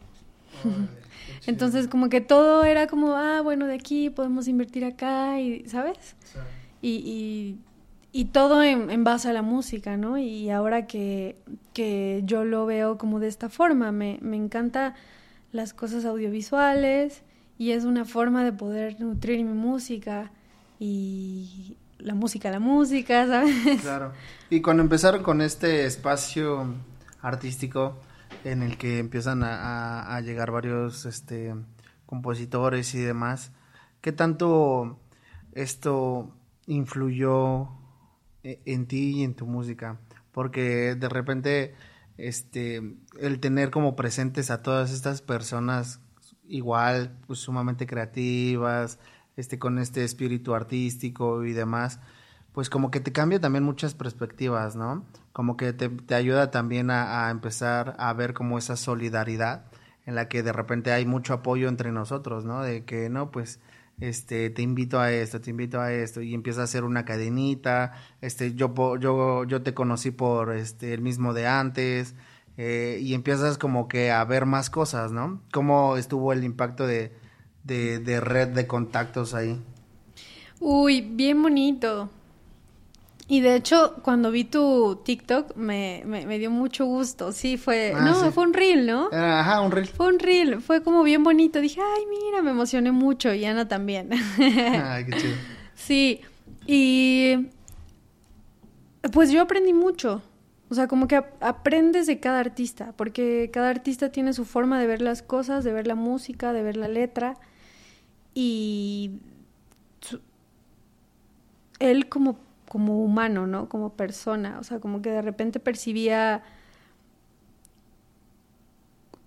Entonces, 1.46 1.88
como 1.88 2.09
que 2.09 2.20
todo 2.20 2.64
era 2.64 2.87
como, 2.87 3.14
ah, 3.14 3.40
bueno, 3.40 3.66
de 3.66 3.75
aquí 3.75 4.11
podemos 4.11 4.49
invertir 4.49 4.85
acá, 4.85 5.40
y, 5.40 5.64
¿sabes? 5.68 6.14
Y, 6.83 6.90
y, 6.90 7.59
y 8.12 8.27
todo 8.27 8.62
en, 8.62 8.90
en 8.90 9.03
base 9.03 9.29
a 9.29 9.33
la 9.33 9.42
música, 9.42 9.96
¿no? 9.96 10.18
Y 10.18 10.51
ahora 10.51 10.87
que, 10.87 11.37
que 11.72 12.22
yo 12.25 12.44
lo 12.44 12.66
veo 12.66 12.96
como 12.99 13.18
de 13.18 13.29
esta 13.29 13.49
forma, 13.49 13.92
me, 13.92 14.18
me 14.20 14.37
encanta 14.37 14.94
las 15.52 15.72
cosas 15.74 16.04
audiovisuales 16.04 17.22
y 17.59 17.70
es 17.72 17.85
una 17.85 18.04
forma 18.04 18.44
de 18.44 18.52
poder 18.52 19.00
nutrir 19.00 19.44
mi 19.44 19.52
música 19.54 20.30
y 20.78 21.76
la 21.98 22.14
música, 22.14 22.50
la 22.50 22.61
música, 22.61 23.26
¿sabes? 23.28 23.80
Claro. 23.80 24.12
Y 24.50 24.61
cuando 24.61 24.82
empezaron 24.82 25.22
con 25.22 25.40
este 25.40 25.87
espacio 25.87 26.74
artístico 27.22 27.98
en 28.44 28.62
el 28.62 28.76
que 28.76 28.98
empiezan 28.98 29.42
a, 29.42 30.14
a- 30.14 30.20
llegar 30.20 30.50
varios 30.50 31.06
este, 31.06 31.54
compositores 32.04 32.94
y 32.94 32.98
demás, 33.00 33.52
¿qué 34.00 34.12
tanto 34.12 34.98
esto 35.52 36.30
influyó 36.66 37.68
e- 38.44 38.61
en 38.66 38.87
ti 38.87 39.20
y 39.20 39.24
en 39.24 39.35
tu 39.35 39.46
música? 39.46 39.98
Porque 40.32 40.94
de 40.94 41.09
repente 41.09 41.74
este, 42.18 42.83
el 43.20 43.40
tener 43.40 43.70
como 43.70 43.96
presentes 43.96 44.50
a 44.50 44.62
todas 44.62 44.92
estas 44.92 45.22
personas 45.22 46.00
igual, 46.48 47.16
pues 47.26 47.40
sumamente 47.40 47.87
creativas, 47.87 48.98
este, 49.37 49.59
con 49.59 49.79
este 49.79 50.05
espíritu 50.05 50.55
artístico 50.55 51.44
y 51.44 51.52
demás, 51.52 52.00
pues 52.52 52.70
como 52.70 52.90
que 52.90 53.00
te 53.00 53.12
cambia 53.12 53.40
también 53.40 53.64
muchas 53.64 53.94
perspectivas, 53.94 54.76
¿no? 54.76 55.05
Como 55.33 55.57
que 55.57 55.72
te, 55.72 55.88
te 55.88 56.14
ayuda 56.14 56.50
también 56.50 56.90
a, 56.90 57.26
a 57.26 57.31
empezar 57.31 57.94
a 57.98 58.12
ver 58.14 58.33
como 58.33 58.57
esa 58.59 58.76
solidaridad 58.76 59.66
en 60.07 60.14
la 60.14 60.29
que 60.29 60.42
de 60.42 60.52
repente 60.52 60.92
hay 60.92 61.05
mucho 61.05 61.35
apoyo 61.35 61.68
entre 61.68 61.92
nosotros, 61.92 62.44
¿no? 62.44 62.62
De 62.62 62.85
que, 62.85 63.11
no, 63.11 63.31
pues, 63.31 63.61
este, 64.00 64.50
te 64.50 64.62
invito 64.62 65.00
a 65.00 65.12
esto, 65.12 65.40
te 65.40 65.50
invito 65.50 65.80
a 65.80 65.92
esto, 65.92 66.20
y 66.22 66.35
empieza 66.35 66.61
a 66.62 66.64
hacer 66.64 66.85
una 66.85 67.04
cadenita, 67.04 67.92
este, 68.20 68.54
yo, 68.54 68.72
yo, 68.98 69.44
yo 69.44 69.62
te 69.62 69.74
conocí 69.74 70.11
por, 70.11 70.54
este, 70.54 70.94
el 70.94 71.00
mismo 71.00 71.32
de 71.32 71.46
antes, 71.46 72.14
eh, 72.59 72.98
y 73.02 73.14
empiezas 73.14 73.59
como 73.59 73.88
que 73.88 74.11
a 74.11 74.24
ver 74.24 74.46
más 74.46 74.70
cosas, 74.70 75.12
¿no? 75.12 75.42
¿Cómo 75.52 75.96
estuvo 75.96 76.32
el 76.32 76.44
impacto 76.44 76.87
de, 76.87 77.12
de, 77.64 77.98
de 77.98 78.20
red 78.20 78.48
de 78.48 78.66
contactos 78.66 79.35
ahí? 79.35 79.61
Uy, 80.61 81.02
bien 81.02 81.42
bonito. 81.42 82.09
Y 83.29 83.41
de 83.41 83.57
hecho, 83.57 83.97
cuando 84.03 84.31
vi 84.31 84.45
tu 84.45 85.01
TikTok, 85.05 85.57
me, 85.57 86.03
me, 86.07 86.25
me 86.27 86.39
dio 86.39 86.49
mucho 86.51 86.87
gusto. 86.87 87.33
Sí, 87.33 87.57
fue... 87.57 87.93
Ah, 87.97 88.01
no, 88.01 88.15
sí. 88.27 88.31
fue 88.31 88.45
un 88.45 88.53
reel, 88.55 88.87
¿no? 88.87 89.09
Ajá, 89.12 89.61
un 89.62 89.73
reel. 89.73 89.89
Fue 89.89 90.07
un 90.07 90.21
reel, 90.21 90.61
fue 90.61 90.81
como 90.83 91.03
bien 91.03 91.25
bonito. 91.25 91.61
Dije, 91.61 91.81
ay, 91.81 92.05
mira, 92.09 92.41
me 92.43 92.53
emocioné 92.53 92.93
mucho. 92.93 93.35
Y 93.35 93.45
Ana 93.45 93.67
también. 93.67 94.11
Ay, 94.39 95.07
qué 95.07 95.17
chido. 95.17 95.35
Sí, 95.75 96.21
y 96.67 97.49
pues 99.12 99.31
yo 99.31 99.43
aprendí 99.43 99.73
mucho. 99.73 100.23
O 100.69 100.75
sea, 100.75 100.89
como 100.89 101.07
que 101.09 101.17
ap- 101.17 101.43
aprendes 101.43 102.07
de 102.07 102.19
cada 102.19 102.41
artista, 102.41 102.93
porque 102.97 103.51
cada 103.53 103.71
artista 103.71 104.11
tiene 104.11 104.33
su 104.33 104.45
forma 104.45 104.81
de 104.81 104.87
ver 104.87 105.01
las 105.03 105.23
cosas, 105.23 105.62
de 105.65 105.73
ver 105.73 105.87
la 105.87 105.95
música, 105.95 106.53
de 106.53 106.62
ver 106.62 106.77
la 106.77 106.89
letra. 106.89 107.35
Y 108.35 109.12
su- 110.01 110.21
él 111.79 112.09
como, 112.09 112.39
como 112.77 113.03
humano, 113.03 113.47
¿no? 113.47 113.69
Como 113.69 113.95
persona. 113.95 114.59
O 114.61 114.65
sea, 114.65 114.81
como 114.81 115.01
que 115.03 115.11
de 115.11 115.23
repente 115.23 115.61
percibía... 115.61 116.43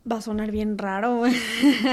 Va 0.09 0.17
a 0.17 0.21
sonar 0.21 0.51
bien 0.51 0.77
raro, 0.77 1.23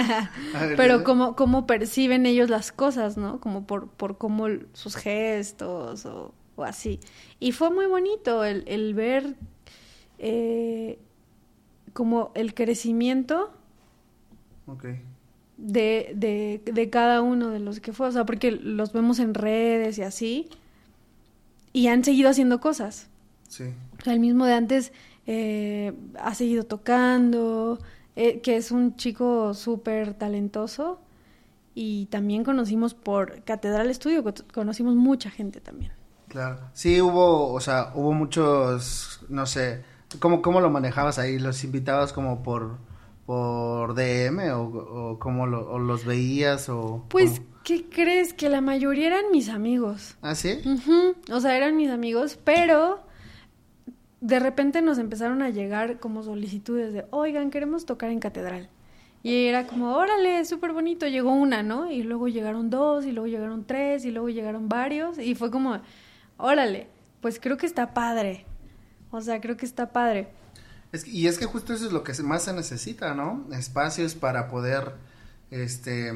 pero 0.77 0.99
dime. 0.99 1.03
cómo, 1.03 1.37
cómo 1.37 1.67
perciben 1.67 2.25
ellos 2.27 2.49
las 2.51 2.73
cosas, 2.73 3.17
¿no? 3.17 3.41
Como 3.41 3.67
por, 3.67 3.89
por 3.91 4.17
cómo 4.17 4.47
sus 4.73 4.97
gestos 4.97 6.07
o, 6.07 6.35
o 6.57 6.65
así. 6.65 7.01
Y 7.41 7.53
fue 7.53 7.71
muy 7.71 7.87
bonito 7.87 8.45
el, 8.45 8.65
el 8.69 8.95
ver 8.95 9.37
eh, 10.19 10.99
como 11.93 12.33
el 12.35 12.55
crecimiento 12.55 13.53
Ok. 14.67 14.85
de, 15.57 16.13
de, 16.15 16.63
de 16.73 16.91
cada 16.91 17.23
uno 17.23 17.51
de 17.51 17.61
los 17.61 17.81
que 17.81 17.93
fue, 17.93 18.09
o 18.09 18.13
sea, 18.13 18.27
porque 18.27 18.51
los 18.53 18.93
vemos 18.93 19.19
en 19.19 19.35
redes 19.35 19.99
y 19.99 20.03
así, 20.03 20.49
y 21.77 21.89
han 21.89 22.05
seguido 22.05 22.31
haciendo 22.31 22.61
cosas. 22.61 23.09
Sí. 23.49 23.65
O 23.99 24.03
sea, 24.05 24.13
el 24.15 24.21
mismo 24.21 24.45
de 24.47 24.55
antes 24.55 24.93
eh, 25.27 25.93
ha 26.19 26.35
seguido 26.35 26.65
tocando, 26.65 27.79
eh, 28.17 28.41
que 28.41 28.57
es 28.57 28.71
un 28.71 28.97
chico 28.97 29.55
súper 29.55 30.15
talentoso. 30.15 31.01
Y 31.75 32.07
también 32.07 32.43
conocimos 32.45 32.95
por 32.95 33.43
Catedral 33.45 33.91
Estudio, 33.91 34.25
co- 34.25 34.33
conocimos 34.55 34.95
mucha 34.95 35.31
gente 35.31 35.61
también. 35.61 35.93
Claro. 36.29 36.59
Sí, 36.73 37.01
hubo, 37.01 37.53
o 37.53 37.61
sea, 37.61 37.93
hubo 37.95 38.13
muchos, 38.15 39.21
no 39.29 39.45
sé, 39.47 39.85
¿cómo, 40.19 40.41
cómo 40.43 40.61
lo 40.61 40.71
manejabas 40.71 41.19
ahí? 41.19 41.39
¿Los 41.39 41.63
invitabas 41.65 42.13
como 42.15 42.43
por, 42.43 42.79
por 43.27 43.95
DM 43.95 44.51
o, 44.53 44.63
o 44.63 45.19
cómo 45.19 45.47
lo, 45.47 45.71
o 45.71 45.79
los 45.79 46.05
veías 46.07 46.69
o...? 46.71 47.05
Pues, 47.09 47.41
cómo? 47.41 47.56
¿Qué 47.67 47.85
crees? 47.89 48.33
Que 48.33 48.49
la 48.49 48.61
mayoría 48.61 49.09
eran 49.09 49.25
mis 49.33 49.49
amigos. 49.49 50.17
¿Ah, 50.23 50.37
sí? 50.37 50.61
O 51.33 51.41
sea, 51.41 51.57
eran 51.57 51.77
mis 51.77 51.91
amigos, 51.91 52.39
pero 52.45 53.05
de 54.21 54.39
repente 54.39 54.83
nos 54.83 54.99
empezaron 54.99 55.43
a 55.43 55.51
llegar 55.51 55.99
como 55.99 56.23
solicitudes 56.23 56.93
de, 56.93 57.07
oigan, 57.11 57.51
queremos 57.51 57.85
tocar 57.85 58.11
en 58.13 58.21
catedral. 58.21 58.71
Y 59.25 59.47
era 59.47 59.67
como, 59.67 59.97
órale, 59.97 60.45
súper 60.45 60.73
bonito. 60.73 61.09
Llegó 61.09 61.33
una, 61.33 61.65
¿no? 61.65 61.91
Y 61.91 62.05
luego 62.05 62.29
llegaron 62.29 62.71
dos, 62.71 63.05
y 63.05 63.11
luego 63.11 63.27
llegaron 63.27 63.65
tres, 63.67 64.05
y 64.05 64.13
luego 64.13 64.29
llegaron 64.29 64.69
varios. 64.69 65.19
Y 65.19 65.35
fue 65.35 65.51
como, 65.51 65.81
órale, 66.37 66.87
pues 67.21 67.41
creo 67.41 67.57
que 67.57 67.67
está 67.67 67.93
padre. 67.95 68.47
O 69.11 69.21
sea, 69.21 69.41
creo 69.41 69.57
que 69.57 69.67
está 69.67 69.91
padre. 69.91 70.29
Es 70.93 71.03
que- 71.03 71.11
y 71.11 71.27
es 71.27 71.37
que 71.37 71.47
justo 71.47 71.73
eso 71.75 71.87
es 71.87 71.93
lo 71.93 72.05
que 72.05 72.13
más 72.23 72.45
se 72.45 72.53
necesita, 72.53 73.13
¿no? 73.15 73.45
Espacios 73.53 74.15
para 74.15 74.49
poder, 74.49 74.93
este, 75.51 76.13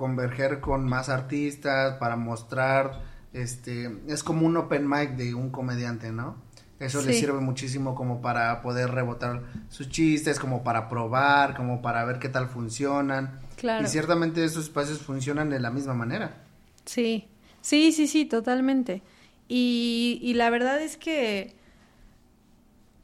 converger 0.00 0.60
con 0.60 0.86
más 0.86 1.10
artistas, 1.10 1.98
para 1.98 2.16
mostrar, 2.16 3.02
este, 3.34 3.98
es 4.08 4.22
como 4.22 4.46
un 4.46 4.56
open 4.56 4.88
mic 4.88 5.10
de 5.10 5.34
un 5.34 5.50
comediante, 5.50 6.10
¿no? 6.10 6.36
Eso 6.78 7.02
le 7.02 7.12
sirve 7.12 7.38
muchísimo 7.40 7.94
como 7.94 8.22
para 8.22 8.62
poder 8.62 8.92
rebotar 8.92 9.42
sus 9.68 9.90
chistes, 9.90 10.38
como 10.38 10.64
para 10.64 10.88
probar, 10.88 11.54
como 11.54 11.82
para 11.82 12.02
ver 12.06 12.18
qué 12.18 12.30
tal 12.30 12.48
funcionan. 12.48 13.38
Claro. 13.56 13.84
Y 13.84 13.88
ciertamente 13.88 14.42
esos 14.42 14.64
espacios 14.64 15.00
funcionan 15.00 15.50
de 15.50 15.60
la 15.60 15.70
misma 15.70 15.92
manera. 15.92 16.38
Sí, 16.86 17.28
sí, 17.60 17.92
sí, 17.92 18.06
sí, 18.06 18.24
totalmente. 18.24 19.02
Y, 19.48 20.18
y 20.22 20.32
la 20.32 20.48
verdad 20.48 20.80
es 20.80 20.96
que, 20.96 21.54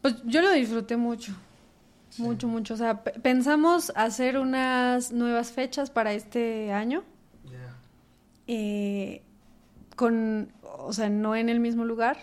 pues 0.00 0.14
yo 0.24 0.40
lo 0.40 0.50
disfruté 0.52 0.96
mucho, 0.96 1.34
mucho, 2.18 2.48
mucho. 2.48 2.74
O 2.74 2.76
sea, 2.76 3.02
pe- 3.04 3.18
pensamos 3.20 3.92
hacer 3.96 4.38
unas 4.38 5.12
nuevas 5.12 5.52
fechas 5.52 5.90
para 5.90 6.12
este 6.12 6.72
año, 6.72 7.02
eh, 8.46 9.22
con, 9.96 10.52
o 10.62 10.92
sea, 10.92 11.08
no 11.08 11.34
en 11.36 11.48
el 11.48 11.60
mismo 11.60 11.84
lugar, 11.84 12.16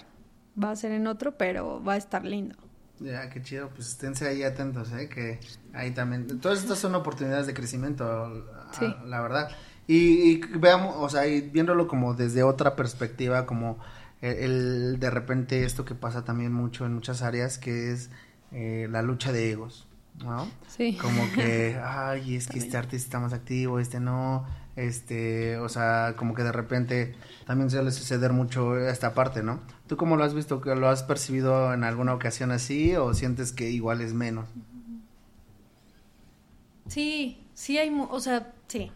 va 0.62 0.72
a 0.72 0.76
ser 0.76 0.91
en 0.91 1.08
otro, 1.08 1.38
pero 1.38 1.84
va 1.84 1.94
a 1.94 1.98
estar 1.98 2.24
lindo. 2.24 2.56
Ya, 3.00 3.30
qué 3.30 3.41
chido, 3.41 3.70
pues 3.70 3.89
esténse 3.89 4.28
ahí 4.28 4.44
atentos, 4.44 4.91
¿eh? 4.94 5.10
Que 5.10 5.39
ahí 5.74 5.91
también, 5.91 6.39
todas 6.39 6.60
estas 6.60 6.78
son 6.80 6.96
oportunidades 6.96 7.48
de 7.48 7.54
crecimiento, 7.54 8.06
a- 8.06 8.74
Sí. 8.74 8.86
la 9.06 9.22
verdad. 9.22 9.50
Y, 9.88 10.32
y 10.32 10.41
veamos, 10.58 10.96
o 10.98 11.10
sea, 11.10 11.28
y 11.28 11.41
viéndolo 11.41 11.88
como 11.88 12.14
desde 12.14 12.44
otra 12.44 12.76
perspectiva, 12.76 13.46
como 13.46 13.80
el, 14.22 14.36
el- 14.38 15.00
de 15.00 15.10
repente 15.10 15.66
esto 15.66 15.84
que 15.84 15.96
pasa 15.96 16.24
también 16.24 16.54
mucho 16.54 16.86
en 16.86 16.94
muchas 16.94 17.22
áreas, 17.24 17.58
que 17.58 17.91
es 17.91 18.10
eh, 18.54 18.88
la 18.89 19.01
lucha 19.01 19.32
de 19.32 19.51
egos, 19.51 19.88
¿no? 20.24 20.47
Sí. 20.68 20.97
Como 21.01 21.32
que, 21.34 21.80
ay, 21.84 22.36
es 22.36 22.47
que 22.47 22.60
este 22.60 22.78
artista 22.78 23.06
está 23.06 23.20
más 23.20 23.34
activo, 23.34 23.80
este 23.80 23.99
no, 23.99 24.45
este, 24.76 25.58
o 25.58 25.70
sea, 25.70 26.16
como 26.18 26.34
que 26.34 26.43
de 26.43 26.51
repente 26.51 27.16
también 27.45 27.70
suele 27.70 27.91
suceder 27.91 28.34
mucho 28.34 28.78
esta 28.78 29.14
parte, 29.14 29.43
¿no? 29.43 29.60
¿Tú 29.88 29.97
cómo 29.97 30.16
lo 30.18 30.24
has 30.24 30.34
visto? 30.34 30.62
¿Que 30.62 30.76
¿Lo 30.76 30.89
has 30.89 31.04
percibido 31.04 31.74
en 31.74 31.84
alguna 31.84 32.14
ocasión 32.14 32.51
así 32.51 32.95
o 32.95 33.14
sientes 33.14 33.51
que 33.51 33.70
igual 33.70 34.01
es 34.01 34.14
menos? 34.14 34.49
Sí, 36.88 37.43
sí 37.54 37.78
hay, 37.78 37.89
o 38.10 38.20
sea, 38.20 38.54
sí. 38.68 38.91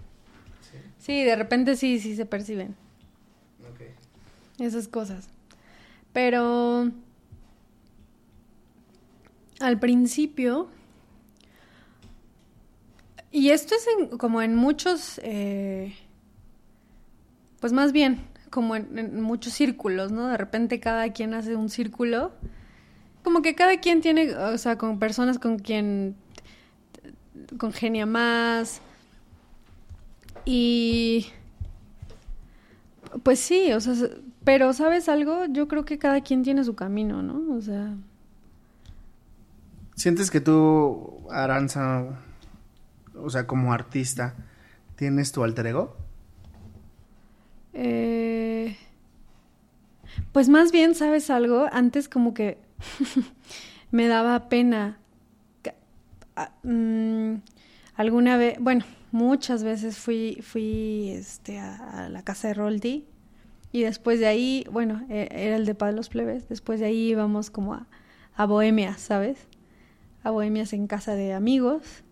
Sí, 0.99 1.23
de 1.23 1.35
repente 1.35 1.75
sí, 1.75 1.99
sí 1.99 2.15
se 2.15 2.25
perciben. 2.25 2.75
esas 4.59 4.87
cosas. 4.87 5.29
Pero 6.11 6.91
al 9.59 9.79
principio, 9.79 10.67
y 13.31 13.49
esto 13.49 13.75
es 13.75 13.87
en- 13.99 14.17
como 14.17 14.41
en 14.41 14.55
muchos, 14.55 15.19
eh, 15.23 15.93
pues 17.59 17.73
más 17.73 17.91
bien, 17.91 18.19
como 18.49 18.75
en, 18.75 18.97
en 18.97 19.21
muchos 19.21 19.53
círculos, 19.53 20.11
¿no? 20.11 20.27
De 20.27 20.37
repente 20.37 20.79
cada 20.79 21.11
quien 21.11 21.33
hace 21.33 21.55
un 21.55 21.69
círculo, 21.69 22.31
como 23.23 23.41
que 23.41 23.55
cada 23.55 23.77
quien 23.79 24.01
tiene, 24.01 24.33
o 24.35 24.57
sea, 24.57 24.77
con 24.77 24.99
personas 24.99 25.39
con 25.39 25.59
quien 25.59 26.15
congenia 27.57 28.05
más. 28.05 28.81
Y 30.45 31.27
pues 33.23 33.39
sí, 33.39 33.71
o 33.73 33.79
sea, 33.81 33.93
pero 34.43 34.71
¿sabes 34.73 35.09
algo? 35.09 35.45
Yo 35.45 35.67
creo 35.67 35.85
que 35.85 35.97
cada 35.97 36.21
quien 36.21 36.43
tiene 36.43 36.63
su 36.63 36.75
camino, 36.75 37.21
¿no? 37.21 37.55
O 37.55 37.61
sea, 37.61 37.95
¿Sientes 39.97 40.29
que 40.29 40.41
tú, 40.41 41.27
Aranza, 41.31 42.05
o 43.15 43.29
sea, 43.31 43.47
como 43.47 43.73
artista, 43.73 44.35
tienes 44.95 45.31
tu 45.31 45.43
alter 45.43 45.65
ego? 45.65 45.97
eh, 47.73 48.77
pues 50.31 50.49
más 50.49 50.71
bien, 50.71 50.93
¿sabes 50.93 51.31
algo? 51.31 51.67
Antes 51.71 52.09
como 52.09 52.35
que 52.35 52.59
me 53.91 54.07
daba 54.07 54.49
pena. 54.49 54.99
Mm, 56.61 57.37
alguna 57.95 58.37
vez, 58.37 58.57
bueno, 58.59 58.85
muchas 59.11 59.63
veces 59.63 59.97
fui, 59.97 60.37
fui 60.43 61.09
este, 61.09 61.57
a, 61.57 62.07
la 62.09 62.21
casa 62.23 62.49
de 62.49 62.53
Rolti 62.53 63.05
y 63.71 63.81
después 63.81 64.19
de 64.19 64.27
ahí, 64.27 64.63
bueno, 64.71 65.03
e- 65.09 65.29
era 65.31 65.55
el 65.55 65.65
de 65.65 65.73
Paz 65.73 65.89
de 65.89 65.95
los 65.95 66.09
Plebes, 66.09 66.47
después 66.49 66.79
de 66.79 66.85
ahí 66.85 67.09
íbamos 67.09 67.49
como 67.49 67.73
a, 67.73 67.87
a 68.35 68.45
Bohemia, 68.45 68.95
¿sabes? 68.99 69.47
A 70.27 70.31
Bohemias 70.31 70.73
en 70.73 70.87
casa 70.87 71.15
de 71.15 71.33
amigos 71.33 72.03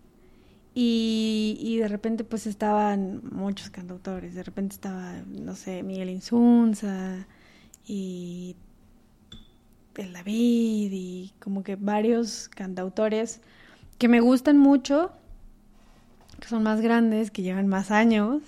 y, 0.74 1.58
y 1.60 1.76
de 1.76 1.88
repente 1.88 2.24
pues 2.24 2.46
estaban 2.46 3.20
muchos 3.30 3.68
cantautores, 3.68 4.34
de 4.34 4.42
repente 4.42 4.74
estaba, 4.74 5.12
no 5.26 5.54
sé, 5.54 5.82
Miguel 5.82 6.08
Insunza 6.08 7.26
y 7.86 8.56
el 9.96 10.14
David 10.14 10.90
y 10.92 11.32
como 11.40 11.62
que 11.62 11.76
varios 11.76 12.48
cantautores 12.48 13.42
que 13.98 14.08
me 14.08 14.20
gustan 14.20 14.56
mucho, 14.56 15.12
que 16.40 16.48
son 16.48 16.62
más 16.62 16.80
grandes, 16.80 17.30
que 17.30 17.42
llevan 17.42 17.68
más 17.68 17.90
años. 17.90 18.42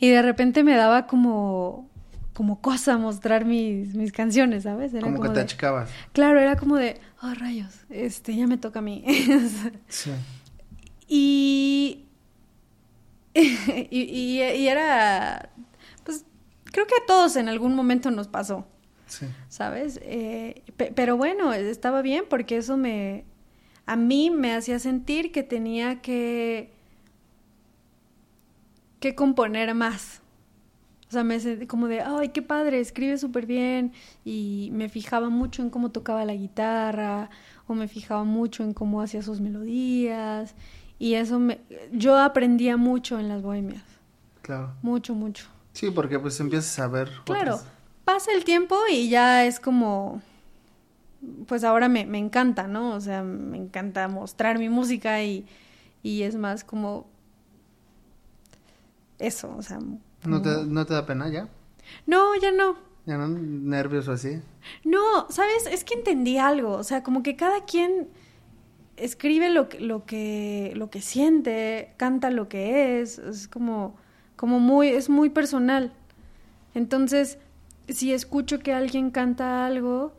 Y 0.00 0.08
de 0.08 0.22
repente 0.22 0.64
me 0.64 0.74
daba 0.74 1.06
como, 1.06 1.88
como 2.34 2.60
cosa 2.60 2.96
mostrar 2.98 3.44
mis, 3.44 3.94
mis 3.94 4.10
canciones, 4.12 4.62
¿sabes? 4.64 4.92
Era 4.94 5.02
Como 5.02 5.20
que 5.20 5.28
te 5.28 5.34
de- 5.34 5.40
achicabas. 5.42 5.90
Claro, 6.12 6.40
era 6.40 6.56
como 6.56 6.76
de, 6.76 6.98
oh 7.22 7.34
rayos, 7.34 7.74
este, 7.90 8.34
ya 8.34 8.46
me 8.46 8.56
toca 8.58 8.78
a 8.78 8.82
mí. 8.82 9.04
Sí. 9.88 10.10
y, 11.08 12.06
y, 13.34 14.00
y- 14.00 14.42
y 14.42 14.68
era, 14.68 15.50
pues, 16.04 16.24
creo 16.64 16.86
que 16.86 16.94
a 17.02 17.06
todos 17.06 17.36
en 17.36 17.48
algún 17.48 17.74
momento 17.74 18.10
nos 18.10 18.28
pasó. 18.28 18.66
Sí. 19.06 19.26
¿sabes? 19.50 20.00
Eh, 20.04 20.62
pe- 20.78 20.90
pero 20.94 21.18
bueno, 21.18 21.52
estaba 21.52 22.00
bien 22.00 22.24
porque 22.30 22.56
eso 22.56 22.78
me, 22.78 23.24
a 23.84 23.94
mí 23.94 24.30
me 24.30 24.54
hacía 24.54 24.78
sentir 24.78 25.32
que 25.32 25.42
tenía 25.42 26.00
que, 26.00 26.72
que 29.00 29.14
componer 29.14 29.74
más. 29.74 30.21
O 31.12 31.14
sea, 31.14 31.24
me 31.24 31.38
sentí 31.40 31.66
como 31.66 31.88
de, 31.88 32.00
ay, 32.00 32.30
qué 32.30 32.40
padre, 32.40 32.80
escribe 32.80 33.18
súper 33.18 33.44
bien. 33.44 33.92
Y 34.24 34.70
me 34.72 34.88
fijaba 34.88 35.28
mucho 35.28 35.60
en 35.60 35.68
cómo 35.68 35.90
tocaba 35.90 36.24
la 36.24 36.32
guitarra, 36.32 37.28
o 37.66 37.74
me 37.74 37.86
fijaba 37.86 38.24
mucho 38.24 38.64
en 38.64 38.72
cómo 38.72 39.02
hacía 39.02 39.20
sus 39.20 39.38
melodías. 39.38 40.54
Y 40.98 41.12
eso 41.12 41.38
me, 41.38 41.60
yo 41.92 42.16
aprendía 42.18 42.78
mucho 42.78 43.18
en 43.18 43.28
las 43.28 43.42
bohemias. 43.42 43.82
Claro. 44.40 44.72
Mucho, 44.80 45.14
mucho. 45.14 45.44
Sí, 45.74 45.90
porque 45.90 46.18
pues 46.18 46.40
empiezas 46.40 46.78
a 46.78 46.88
ver. 46.88 47.10
Claro, 47.26 47.56
otras- 47.56 47.68
pasa 48.06 48.32
el 48.32 48.44
tiempo 48.44 48.78
y 48.90 49.10
ya 49.10 49.44
es 49.44 49.60
como, 49.60 50.22
pues 51.46 51.62
ahora 51.62 51.90
me, 51.90 52.06
me 52.06 52.16
encanta, 52.20 52.66
¿no? 52.68 52.94
O 52.94 53.00
sea, 53.02 53.22
me 53.22 53.58
encanta 53.58 54.08
mostrar 54.08 54.58
mi 54.58 54.70
música 54.70 55.22
y, 55.22 55.44
y 56.02 56.22
es 56.22 56.36
más 56.36 56.64
como 56.64 57.06
eso, 59.18 59.54
o 59.58 59.60
sea... 59.60 59.78
¿No 60.24 60.40
te, 60.42 60.64
¿No 60.64 60.86
te 60.86 60.94
da 60.94 61.06
pena 61.06 61.28
ya? 61.28 61.48
No, 62.06 62.34
ya 62.40 62.52
no. 62.52 62.76
¿Ya 63.06 63.18
no? 63.18 63.28
¿Nervios 63.28 64.06
o 64.08 64.12
así? 64.12 64.40
No, 64.84 65.28
¿sabes? 65.28 65.66
Es 65.66 65.84
que 65.84 65.94
entendí 65.94 66.38
algo, 66.38 66.72
o 66.72 66.84
sea, 66.84 67.02
como 67.02 67.22
que 67.22 67.34
cada 67.36 67.64
quien 67.64 68.08
escribe 68.96 69.50
lo 69.50 69.68
que, 69.68 69.80
lo 69.80 70.04
que, 70.04 70.72
lo 70.76 70.90
que 70.90 71.00
siente, 71.00 71.94
canta 71.96 72.30
lo 72.30 72.48
que 72.48 73.00
es, 73.00 73.18
es 73.18 73.48
como, 73.48 73.96
como 74.36 74.60
muy, 74.60 74.88
es 74.88 75.08
muy 75.08 75.30
personal. 75.30 75.92
Entonces, 76.74 77.38
si 77.88 78.12
escucho 78.12 78.60
que 78.60 78.72
alguien 78.72 79.10
canta 79.10 79.66
algo, 79.66 80.12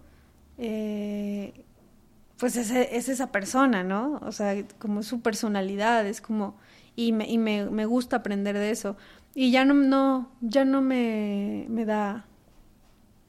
eh, 0.57 1.63
pues 2.37 2.57
es, 2.57 2.71
es 2.71 3.07
esa 3.09 3.31
persona, 3.31 3.83
¿no? 3.83 4.19
O 4.23 4.31
sea, 4.33 4.55
como 4.79 5.03
su 5.03 5.21
personalidad, 5.21 6.05
es 6.05 6.19
como, 6.19 6.57
y 6.95 7.13
me, 7.13 7.29
y 7.29 7.37
me, 7.37 7.69
me 7.69 7.85
gusta 7.85 8.17
aprender 8.17 8.57
de 8.57 8.71
eso. 8.71 8.97
Y 9.35 9.51
ya 9.51 9.65
no, 9.65 9.73
no, 9.73 10.31
ya 10.41 10.65
no 10.65 10.81
me, 10.81 11.65
me 11.69 11.85
da 11.85 12.25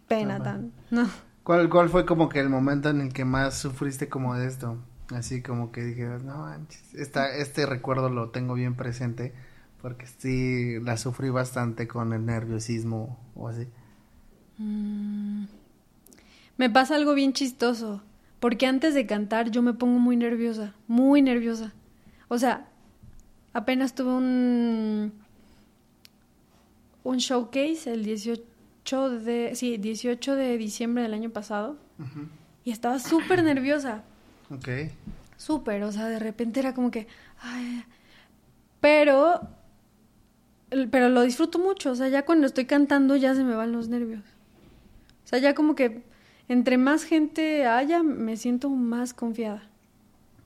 pena 0.08 0.36
Ajá. 0.36 0.44
tan, 0.44 0.72
no. 0.90 1.08
¿Cuál, 1.42 1.68
¿Cuál 1.68 1.90
fue 1.90 2.06
como 2.06 2.28
que 2.28 2.40
el 2.40 2.48
momento 2.48 2.88
en 2.90 3.00
el 3.00 3.12
que 3.12 3.24
más 3.24 3.58
sufriste 3.58 4.08
como 4.08 4.34
de 4.34 4.46
esto? 4.46 4.78
Así 5.14 5.42
como 5.42 5.72
que 5.72 5.82
dijeras, 5.84 6.22
no 6.24 6.38
manches, 6.38 6.94
esta, 6.94 7.36
este 7.36 7.66
recuerdo 7.66 8.08
lo 8.08 8.30
tengo 8.30 8.54
bien 8.54 8.74
presente 8.74 9.34
porque 9.82 10.06
sí 10.06 10.80
la 10.80 10.96
sufrí 10.96 11.28
bastante 11.30 11.86
con 11.88 12.12
el 12.14 12.24
nerviosismo 12.24 13.18
o 13.34 13.48
así. 13.48 13.68
Mm. 14.58 15.44
Me 16.56 16.70
pasa 16.70 16.94
algo 16.96 17.14
bien 17.14 17.32
chistoso, 17.32 18.02
porque 18.40 18.66
antes 18.66 18.94
de 18.94 19.06
cantar 19.06 19.50
yo 19.50 19.62
me 19.62 19.74
pongo 19.74 19.98
muy 19.98 20.16
nerviosa, 20.16 20.74
muy 20.86 21.20
nerviosa. 21.22 21.74
O 22.28 22.38
sea, 22.38 22.68
apenas 23.52 23.94
tuve 23.94 24.12
un 24.14 25.12
un 27.04 27.18
showcase 27.18 27.92
el 27.92 28.04
18 28.04 29.10
de 29.10 29.54
sí, 29.54 29.76
18 29.76 30.34
de 30.34 30.58
diciembre 30.58 31.04
del 31.04 31.14
año 31.14 31.30
pasado 31.30 31.76
y 32.64 32.72
estaba 32.72 32.98
súper 32.98 33.44
nerviosa. 33.44 34.02
Ok. 34.50 34.68
Súper, 35.36 35.84
o 35.84 35.92
sea, 35.92 36.08
de 36.08 36.18
repente 36.18 36.60
era 36.60 36.74
como 36.74 36.90
que, 36.90 37.06
ay, 37.40 37.84
pero, 38.80 39.40
pero 40.90 41.08
lo 41.08 41.22
disfruto 41.22 41.58
mucho, 41.58 41.92
o 41.92 41.94
sea, 41.94 42.08
ya 42.08 42.24
cuando 42.24 42.46
estoy 42.46 42.64
cantando 42.64 43.16
ya 43.16 43.34
se 43.34 43.44
me 43.44 43.54
van 43.54 43.72
los 43.72 43.88
nervios. 43.88 44.22
O 45.24 45.26
sea, 45.26 45.38
ya 45.38 45.54
como 45.54 45.74
que 45.74 46.02
entre 46.48 46.78
más 46.78 47.04
gente 47.04 47.66
haya, 47.66 48.02
me 48.02 48.36
siento 48.36 48.70
más 48.70 49.14
confiada. 49.14 49.62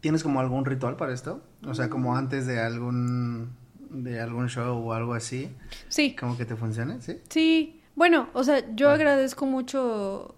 ¿Tienes 0.01 0.23
como 0.23 0.41
algún 0.41 0.65
ritual 0.65 0.97
para 0.97 1.13
esto? 1.13 1.43
O 1.67 1.75
sea, 1.75 1.91
como 1.91 2.17
antes 2.17 2.47
de 2.47 2.61
algún 2.61 3.51
de 3.91 4.21
algún 4.21 4.49
show 4.49 4.77
o 4.87 4.93
algo 4.93 5.15
así, 5.15 5.51
Sí, 5.89 6.15
como 6.15 6.37
que 6.37 6.45
te 6.45 6.57
funcione, 6.57 7.01
¿sí? 7.01 7.19
sí. 7.29 7.81
Bueno, 7.95 8.29
o 8.33 8.45
sea, 8.45 8.65
yo 8.77 8.91
agradezco 8.91 9.45
mucho, 9.47 10.37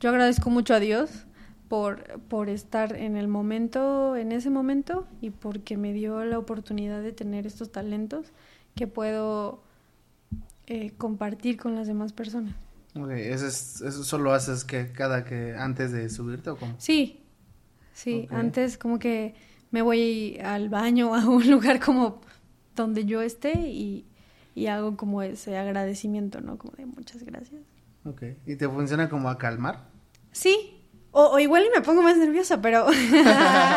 yo 0.00 0.10
agradezco 0.10 0.50
mucho 0.50 0.74
a 0.74 0.80
Dios 0.80 1.10
por, 1.68 2.20
por 2.28 2.48
estar 2.48 2.94
en 2.94 3.16
el 3.16 3.26
momento, 3.28 4.14
en 4.16 4.30
ese 4.30 4.50
momento, 4.50 5.06
y 5.20 5.30
porque 5.30 5.76
me 5.76 5.92
dio 5.92 6.24
la 6.24 6.38
oportunidad 6.38 7.02
de 7.02 7.12
tener 7.12 7.46
estos 7.46 7.72
talentos 7.72 8.26
que 8.76 8.86
puedo 8.86 9.62
eh, 10.66 10.92
compartir 10.96 11.56
con 11.56 11.74
las 11.74 11.86
demás 11.88 12.12
personas. 12.12 12.54
Ok, 12.94 13.10
eso, 13.10 13.46
es, 13.46 13.80
eso 13.80 14.04
solo 14.04 14.32
haces 14.32 14.64
que 14.64 14.92
cada 14.92 15.24
que 15.24 15.54
antes 15.56 15.92
de 15.92 16.08
subirte 16.08 16.50
o 16.50 16.56
cómo? 16.56 16.74
Sí, 16.78 17.20
sí, 17.94 18.28
antes 18.30 18.76
como 18.78 18.98
que 18.98 19.34
me 19.70 19.82
voy 19.82 20.38
al 20.44 20.68
baño 20.68 21.14
a 21.16 21.26
un 21.28 21.50
lugar 21.50 21.80
como 21.80 22.20
donde 22.76 23.04
yo 23.04 23.20
esté 23.22 23.52
y, 23.68 24.06
y 24.54 24.66
hago 24.66 24.96
como 24.96 25.22
ese 25.22 25.56
agradecimiento, 25.56 26.40
¿no? 26.40 26.58
Como 26.58 26.74
de 26.74 26.86
muchas 26.86 27.22
gracias. 27.24 27.60
Ok. 28.04 28.22
¿Y 28.46 28.56
te 28.56 28.68
funciona 28.68 29.08
como 29.08 29.28
a 29.28 29.38
calmar? 29.38 29.88
Sí, 30.32 30.80
o, 31.10 31.24
o 31.26 31.38
igual 31.38 31.64
y 31.66 31.70
me 31.76 31.82
pongo 31.82 32.02
más 32.02 32.16
nerviosa, 32.16 32.60
pero... 32.62 32.86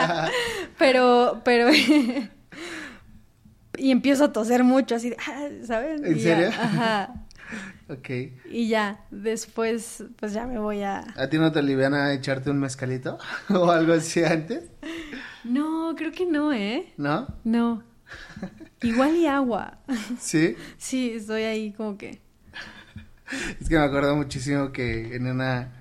pero, 0.78 1.42
pero... 1.44 1.70
y 3.78 3.92
empiezo 3.92 4.26
a 4.26 4.34
toser 4.34 4.64
mucho, 4.64 4.96
así 4.96 5.10
de, 5.10 5.18
"Ah", 5.28 5.48
¿sabes? 5.66 6.02
¿En 6.02 6.16
Y 6.18 6.20
ya, 6.20 6.36
serio? 6.36 6.48
ajá. 6.50 7.14
Ok. 7.88 8.10
Y 8.50 8.68
ya, 8.68 9.06
después, 9.12 10.04
pues 10.16 10.34
ya 10.34 10.48
me 10.48 10.58
voy 10.58 10.82
a... 10.82 11.06
¿A 11.16 11.30
ti 11.30 11.38
no 11.38 11.52
te 11.52 11.60
aliviana 11.60 12.12
echarte 12.14 12.50
un 12.50 12.60
mezcalito 12.60 13.20
o 13.52 13.70
algo 13.70 13.94
así 13.94 14.24
antes? 14.24 14.64
No, 15.44 15.94
creo 15.96 16.12
que 16.12 16.26
no, 16.26 16.52
¿eh? 16.52 16.92
¿No? 16.98 17.28
No. 17.44 17.84
Igual 18.86 19.16
y 19.16 19.28
agua. 19.28 19.80
¿Sí? 20.20 20.56
Sí, 20.78 21.12
estoy 21.16 21.44
ahí 21.44 21.74
como 21.74 21.98
que... 21.98 22.22
Es 23.60 23.68
que 23.70 23.76
me 23.78 23.84
acuerdo 23.84 24.16
muchísimo 24.16 24.72
que 24.72 25.16
en 25.16 25.28
una, 25.28 25.72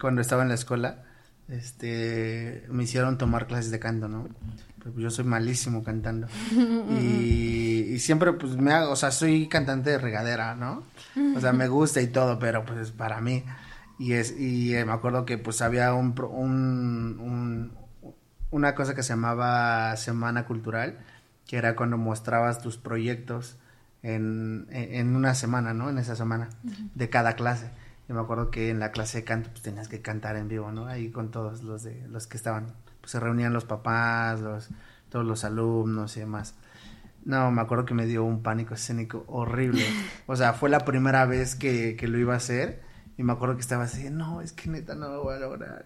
cuando 0.00 0.20
estaba 0.22 0.42
en 0.42 0.48
la 0.48 0.54
escuela, 0.54 1.04
este, 1.48 2.64
me 2.70 2.84
hicieron 2.84 3.18
tomar 3.18 3.46
clases 3.46 3.70
de 3.70 3.78
canto, 3.78 4.08
¿no? 4.08 4.28
Pues 4.82 4.94
yo 4.96 5.10
soy 5.10 5.24
malísimo 5.24 5.82
cantando. 5.84 6.26
Y, 6.98 7.80
y 7.94 7.98
siempre, 7.98 8.32
pues, 8.32 8.56
me 8.56 8.72
hago, 8.72 8.92
o 8.92 8.96
sea, 8.96 9.10
soy 9.10 9.48
cantante 9.48 9.90
de 9.90 9.98
regadera, 9.98 10.54
¿no? 10.54 10.84
O 11.36 11.40
sea, 11.40 11.52
me 11.52 11.68
gusta 11.68 12.00
y 12.00 12.06
todo, 12.06 12.38
pero 12.38 12.64
pues 12.64 12.92
para 12.92 13.20
mí. 13.20 13.44
Y 13.98 14.12
es, 14.12 14.38
y 14.38 14.74
eh, 14.74 14.84
me 14.84 14.92
acuerdo 14.92 15.24
que 15.26 15.36
pues 15.38 15.60
había 15.62 15.92
un, 15.94 16.14
un, 16.20 17.18
un- 17.20 17.72
una 18.50 18.74
cosa 18.74 18.94
que 18.94 19.02
se 19.02 19.10
llamaba 19.10 19.96
Semana 19.96 20.46
Cultural, 20.46 20.98
que 21.46 21.56
era 21.56 21.76
cuando 21.76 21.96
mostrabas 21.96 22.60
tus 22.60 22.76
proyectos 22.76 23.56
en, 24.02 24.66
en 24.70 25.16
una 25.16 25.34
semana, 25.34 25.74
¿no? 25.74 25.90
En 25.90 25.98
esa 25.98 26.16
semana, 26.16 26.48
de 26.94 27.10
cada 27.10 27.34
clase. 27.34 27.70
Yo 28.08 28.14
me 28.14 28.20
acuerdo 28.20 28.50
que 28.50 28.70
en 28.70 28.78
la 28.78 28.92
clase 28.92 29.18
de 29.18 29.24
canto 29.24 29.50
pues 29.50 29.62
tenías 29.62 29.88
que 29.88 30.00
cantar 30.00 30.36
en 30.36 30.48
vivo, 30.48 30.70
¿no? 30.70 30.86
Ahí 30.86 31.10
con 31.10 31.30
todos 31.30 31.62
los 31.62 31.82
de 31.82 32.06
los 32.08 32.26
que 32.26 32.36
estaban, 32.36 32.74
pues 33.00 33.12
se 33.12 33.20
reunían 33.20 33.52
los 33.52 33.64
papás, 33.64 34.40
los 34.40 34.68
todos 35.08 35.24
los 35.24 35.44
alumnos 35.44 36.16
y 36.16 36.20
demás. 36.20 36.54
No, 37.24 37.50
me 37.50 37.60
acuerdo 37.60 37.84
que 37.84 37.94
me 37.94 38.06
dio 38.06 38.24
un 38.24 38.42
pánico 38.42 38.74
escénico 38.74 39.24
horrible. 39.28 39.84
O 40.28 40.36
sea, 40.36 40.52
fue 40.52 40.68
la 40.68 40.80
primera 40.80 41.24
vez 41.24 41.54
que, 41.54 41.96
que 41.96 42.08
lo 42.08 42.18
iba 42.18 42.34
a 42.34 42.36
hacer. 42.36 42.82
Y 43.18 43.22
me 43.22 43.32
acuerdo 43.32 43.54
que 43.54 43.62
estaba 43.62 43.84
así, 43.84 44.10
no, 44.10 44.42
es 44.42 44.52
que 44.52 44.68
neta 44.68 44.94
no 44.94 45.08
lo 45.08 45.22
voy 45.22 45.36
a 45.36 45.38
lograr. 45.38 45.84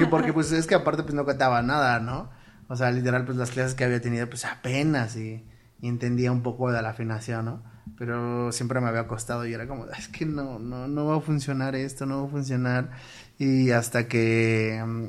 Y 0.00 0.06
porque 0.06 0.32
pues 0.32 0.52
es 0.52 0.66
que 0.66 0.74
aparte 0.74 1.02
pues 1.02 1.14
no 1.14 1.26
cantaba 1.26 1.60
nada, 1.62 2.00
¿no? 2.00 2.30
O 2.72 2.76
sea, 2.76 2.90
literal 2.90 3.26
pues 3.26 3.36
las 3.36 3.50
clases 3.50 3.74
que 3.74 3.84
había 3.84 4.00
tenido 4.00 4.26
pues 4.30 4.46
apenas 4.46 5.14
y, 5.16 5.44
entendía 5.82 6.32
un 6.32 6.42
poco 6.42 6.72
de 6.72 6.80
la 6.80 6.88
afinación, 6.88 7.44
¿no? 7.44 7.62
Pero 7.98 8.50
siempre 8.50 8.80
me 8.80 8.88
había 8.88 9.06
costado 9.06 9.44
y 9.44 9.52
era 9.52 9.66
como, 9.66 9.88
es 9.88 10.08
que 10.08 10.24
no, 10.24 10.58
no, 10.58 10.88
no 10.88 11.04
va 11.04 11.18
a 11.18 11.20
funcionar 11.20 11.74
esto, 11.74 12.06
no 12.06 12.22
va 12.22 12.28
a 12.28 12.30
funcionar. 12.30 12.90
Y 13.36 13.72
hasta 13.72 14.08
que... 14.08 14.82
mm, 14.86 15.06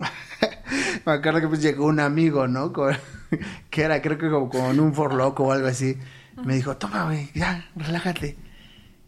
me 1.06 1.12
acuerdo 1.12 1.42
que 1.42 1.46
pues 1.46 1.62
llegó 1.62 1.86
un 1.86 2.00
amigo, 2.00 2.48
¿no? 2.48 2.72
Que 3.70 3.82
era 3.82 4.02
creo 4.02 4.18
que 4.18 4.28
como 4.28 4.48
con 4.48 4.80
un 4.80 4.92
forloco 4.92 5.44
o 5.44 5.52
algo 5.52 5.68
así. 5.68 5.96
Me 6.44 6.56
dijo, 6.56 6.76
toma, 6.76 7.04
güey, 7.04 7.30
ya, 7.34 7.70
relájate. 7.76 8.36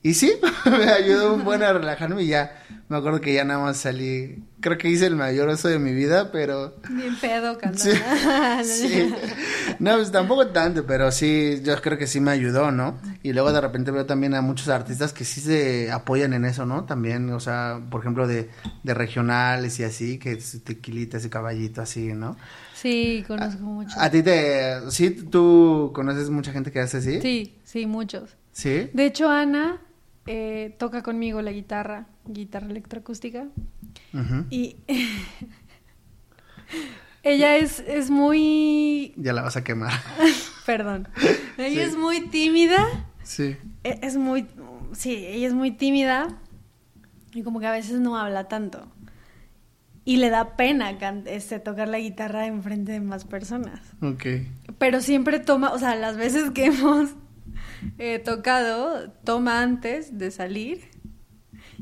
Y 0.02 0.14
sí, 0.14 0.32
me 0.66 0.90
ayudó 0.90 1.34
un 1.34 1.44
buen 1.44 1.62
a 1.62 1.72
relajarme 1.72 2.22
y 2.22 2.28
ya. 2.28 2.64
Me 2.88 2.96
acuerdo 2.96 3.20
que 3.20 3.34
ya 3.34 3.44
nada 3.44 3.60
más 3.60 3.76
salí. 3.76 4.42
Creo 4.60 4.78
que 4.78 4.88
hice 4.88 5.06
el 5.06 5.14
mayor 5.14 5.48
oso 5.50 5.68
de 5.68 5.78
mi 5.78 5.92
vida, 5.92 6.32
pero. 6.32 6.76
Bien 6.88 7.14
pedo 7.16 7.58
cantando. 7.60 7.92
Sí. 8.64 8.88
sí. 8.88 9.14
No, 9.80 9.94
pues 9.96 10.10
tampoco 10.10 10.48
tanto, 10.48 10.86
pero 10.86 11.12
sí, 11.12 11.60
yo 11.62 11.80
creo 11.80 11.98
que 11.98 12.06
sí 12.08 12.20
me 12.20 12.32
ayudó, 12.32 12.72
¿no? 12.72 12.98
Y 13.22 13.32
luego 13.32 13.52
de 13.52 13.60
repente 13.60 13.90
veo 13.92 14.06
también 14.06 14.34
a 14.34 14.40
muchos 14.40 14.68
artistas 14.68 15.12
que 15.12 15.24
sí 15.24 15.40
se 15.40 15.92
apoyan 15.92 16.32
en 16.32 16.46
eso, 16.46 16.66
¿no? 16.66 16.84
También, 16.84 17.30
o 17.30 17.38
sea, 17.38 17.80
por 17.88 18.00
ejemplo, 18.00 18.26
de, 18.26 18.50
de 18.82 18.94
regionales 18.94 19.78
y 19.78 19.84
así, 19.84 20.18
que 20.18 20.40
su 20.40 20.60
tequilita, 20.60 21.18
ese 21.18 21.30
caballito 21.30 21.80
así, 21.82 22.12
¿no? 22.14 22.36
Sí, 22.74 23.24
conozco 23.28 23.62
muchos. 23.62 23.96
A 23.98 24.10
ti 24.10 24.22
te. 24.22 24.90
Sí, 24.90 25.10
tú 25.10 25.92
conoces 25.94 26.30
mucha 26.30 26.50
gente 26.50 26.72
que 26.72 26.80
hace 26.80 26.96
así. 26.96 27.20
Sí, 27.20 27.58
sí, 27.62 27.86
muchos. 27.86 28.36
¿Sí? 28.52 28.90
De 28.92 29.06
hecho, 29.06 29.28
Ana 29.28 29.80
eh, 30.30 30.74
toca 30.78 31.02
conmigo 31.02 31.40
la 31.42 31.52
guitarra, 31.52 32.06
guitarra 32.26 32.66
electroacústica. 32.66 33.46
Y 34.50 34.76
ella 37.22 37.56
es, 37.56 37.80
es 37.80 38.10
muy... 38.10 39.12
Ya 39.16 39.32
la 39.32 39.42
vas 39.42 39.56
a 39.56 39.64
quemar. 39.64 39.92
Perdón. 40.66 41.08
Ella 41.56 41.84
Sí. 41.84 41.90
es 41.90 41.96
muy 41.96 42.20
tímida. 42.28 42.86
Sí. 43.22 43.56
E- 43.84 43.98
Es 44.02 44.16
muy... 44.16 44.46
Sí, 44.92 45.14
ella 45.16 45.48
es 45.48 45.54
muy 45.54 45.70
tímida. 45.70 46.38
Y 47.34 47.42
como 47.42 47.60
que 47.60 47.66
a 47.66 47.72
veces 47.72 48.00
no 48.00 48.18
habla 48.18 48.48
tanto. 48.48 48.86
Y 50.04 50.16
le 50.16 50.30
da 50.30 50.56
pena 50.56 50.90
este, 51.26 51.58
tocar 51.60 51.88
la 51.88 51.98
guitarra 51.98 52.46
enfrente 52.46 52.92
de 52.92 53.00
más 53.00 53.24
personas. 53.24 53.80
Ok. 54.00 54.24
Pero 54.78 55.02
siempre 55.02 55.38
toma, 55.38 55.72
o 55.72 55.78
sea, 55.78 55.94
las 55.96 56.16
veces 56.16 56.50
que 56.52 56.66
hemos 56.66 57.10
eh, 57.98 58.18
tocado, 58.18 59.10
toma 59.24 59.62
antes 59.62 60.18
de 60.18 60.30
salir. 60.30 60.80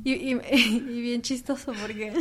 Y, 0.04 0.12
y- 0.12 0.40
y 0.52 1.00
bien 1.00 1.22
chistoso 1.22 1.72
porque 1.80 2.12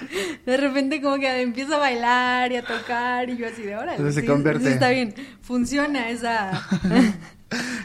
de 0.46 0.56
repente 0.56 1.02
como 1.02 1.16
que 1.18 1.42
empieza 1.42 1.76
a 1.76 1.78
bailar 1.78 2.52
y 2.52 2.56
a 2.56 2.64
tocar 2.64 3.28
y 3.28 3.36
yo 3.36 3.46
así 3.46 3.62
de 3.62 3.74
ahora. 3.74 3.92
Entonces 3.92 4.14
se 4.14 4.24
convierte. 4.24 4.70
está 4.72 4.88
bien, 4.90 5.14
funciona 5.40 6.08
esa... 6.10 6.52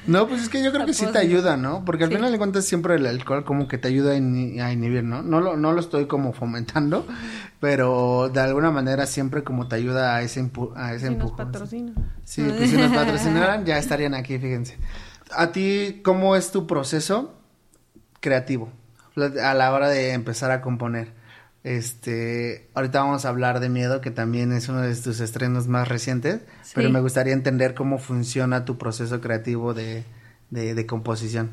No, 0.07 0.27
pues 0.27 0.41
es 0.43 0.49
que 0.49 0.63
yo 0.63 0.71
creo 0.71 0.85
que 0.87 0.93
sí 0.93 1.05
te 1.11 1.19
ayuda, 1.19 1.55
¿no? 1.55 1.85
Porque 1.85 2.03
al 2.05 2.09
Sí. 2.09 2.15
final 2.15 2.31
de 2.31 2.37
cuentas 2.39 2.65
siempre 2.65 2.95
el 2.95 3.05
alcohol 3.05 3.43
como 3.45 3.67
que 3.67 3.77
te 3.77 3.87
ayuda 3.89 4.13
a, 4.13 4.17
inhi- 4.17 4.59
a 4.61 4.71
inhibir, 4.71 5.03
¿no? 5.03 5.21
No 5.21 5.41
lo, 5.41 5.57
no 5.57 5.73
lo 5.73 5.79
estoy 5.79 6.07
como 6.07 6.33
fomentando, 6.33 7.05
pero 7.59 8.29
de 8.33 8.39
alguna 8.39 8.71
manera 8.71 9.05
siempre 9.05 9.43
como 9.43 9.67
te 9.67 9.75
ayuda 9.75 10.15
a 10.15 10.21
ese, 10.23 10.41
empu- 10.43 10.73
a 10.75 10.93
ese 10.95 11.07
Si 11.09 11.13
nos 11.13 11.23
empujón. 11.25 11.37
patrocina. 11.51 11.91
Sí, 12.25 12.43
pues 12.57 12.71
si 12.71 12.77
nos 12.77 12.91
patrocinaran 12.93 13.63
ya 13.65 13.77
estarían 13.77 14.15
aquí, 14.15 14.39
fíjense. 14.39 14.77
¿A 15.31 15.51
ti 15.51 16.01
cómo 16.03 16.35
es 16.35 16.51
tu 16.51 16.65
proceso 16.67 17.33
creativo 18.19 18.69
a 19.43 19.53
la 19.53 19.71
hora 19.73 19.89
de 19.89 20.13
empezar 20.13 20.51
a 20.51 20.61
componer? 20.61 21.11
Este, 21.63 22.69
ahorita 22.73 23.01
vamos 23.03 23.25
a 23.25 23.29
hablar 23.29 23.59
de 23.59 23.69
Miedo, 23.69 23.99
que 24.01 24.11
también 24.11 24.53
es 24.53 24.69
uno 24.69 24.81
de 24.81 24.95
tus 24.95 25.19
estrenos 25.19 25.67
más 25.67 25.87
recientes, 25.87 26.41
Sí. 26.63 26.71
pero 26.75 26.89
me 26.89 27.01
gustaría 27.01 27.33
entender 27.33 27.75
cómo 27.75 27.97
funciona 27.99 28.63
tu 28.65 28.77
proceso 28.77 29.19
creativo 29.21 29.73
de, 29.73 30.03
de, 30.49 30.73
de 30.73 30.85
composición. 30.85 31.51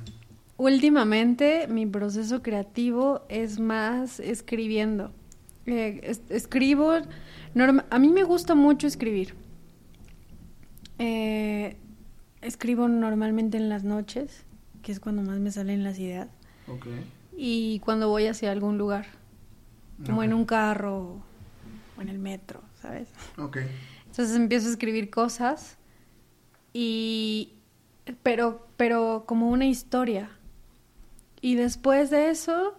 Últimamente 0.59 1.67
mi 1.69 1.85
proceso 1.87 2.41
creativo 2.43 3.27
es 3.29 3.59
más 3.59 4.21
escribiendo. 4.21 5.13
Eh, 5.67 6.01
es- 6.05 6.23
escribo, 6.31 6.93
norma- 7.55 7.85
a 7.91 7.99
mí 7.99 8.09
me 8.09 8.23
gusta 8.23 8.55
mucho 8.55 8.87
escribir. 8.87 9.35
Eh, 10.99 11.77
escribo 12.47 12.89
normalmente 12.89 13.57
en 13.57 13.69
las 13.69 13.85
noches, 13.85 14.45
que 14.83 14.93
es 14.93 15.01
cuando 15.01 15.23
más 15.23 15.39
me 15.39 15.51
salen 15.51 15.83
las 15.85 15.99
ideas, 15.99 16.29
Ok. 16.69 16.87
y 17.37 17.81
cuando 17.81 18.09
voy 18.09 18.27
hacia 18.27 18.53
algún 18.53 18.79
lugar, 18.79 19.07
como 20.05 20.23
en 20.23 20.33
un 20.35 20.45
carro 20.45 21.23
o 21.97 22.03
en 22.03 22.09
el 22.09 22.19
metro, 22.19 22.61
¿sabes? 22.81 23.09
Ok. 23.39 23.59
Entonces 24.07 24.37
empiezo 24.37 24.69
a 24.69 24.71
escribir 24.71 25.11
cosas 25.11 25.77
y 26.73 27.53
pero 28.23 28.67
pero 28.77 29.25
como 29.27 29.49
una 29.51 29.65
historia. 29.67 30.31
Y 31.41 31.55
después 31.55 32.11
de 32.11 32.31
eso 32.31 32.75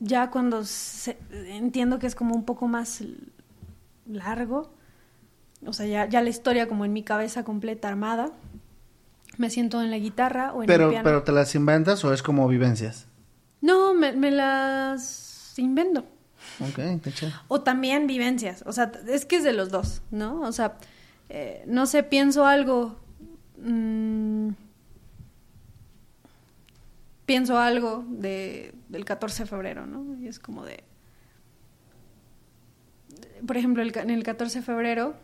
ya 0.00 0.30
cuando 0.30 0.64
se- 0.64 1.18
entiendo 1.32 1.98
que 1.98 2.06
es 2.06 2.14
como 2.14 2.34
un 2.34 2.44
poco 2.44 2.66
más 2.68 3.02
largo, 4.06 4.72
o 5.66 5.72
sea, 5.72 5.86
ya, 5.86 6.08
ya 6.08 6.22
la 6.22 6.30
historia 6.30 6.66
como 6.68 6.84
en 6.84 6.92
mi 6.92 7.02
cabeza 7.02 7.44
completa 7.44 7.88
armada, 7.88 8.32
me 9.40 9.48
siento 9.50 9.80
en 9.82 9.90
la 9.90 9.98
guitarra 9.98 10.52
o 10.52 10.62
en 10.62 10.66
Pero, 10.66 10.84
el 10.84 10.90
piano. 10.90 11.04
pero 11.04 11.22
¿te 11.22 11.32
las 11.32 11.54
inventas 11.54 12.04
o 12.04 12.12
es 12.12 12.22
como 12.22 12.46
vivencias? 12.46 13.06
No, 13.62 13.94
me, 13.94 14.12
me 14.12 14.30
las 14.30 15.54
invento. 15.58 16.04
Ok, 16.60 16.78
chido. 17.14 17.32
O 17.48 17.62
también 17.62 18.06
vivencias. 18.06 18.62
O 18.66 18.72
sea, 18.72 18.92
es 19.08 19.24
que 19.24 19.36
es 19.36 19.44
de 19.44 19.52
los 19.54 19.70
dos, 19.70 20.02
¿no? 20.10 20.40
O 20.42 20.52
sea, 20.52 20.76
eh, 21.30 21.64
no 21.66 21.86
sé, 21.86 22.02
pienso 22.02 22.44
algo. 22.44 22.96
mm, 23.62 24.50
pienso 27.26 27.58
algo 27.58 28.04
de, 28.08 28.74
del 28.88 29.04
14 29.04 29.44
de 29.44 29.48
febrero, 29.48 29.86
¿no? 29.86 30.16
Y 30.20 30.28
es 30.28 30.38
como 30.38 30.64
de. 30.64 30.84
Por 33.46 33.56
ejemplo, 33.56 33.82
el 33.82 33.96
en 33.96 34.10
el 34.10 34.22
14 34.22 34.58
de 34.60 34.64
febrero. 34.64 35.14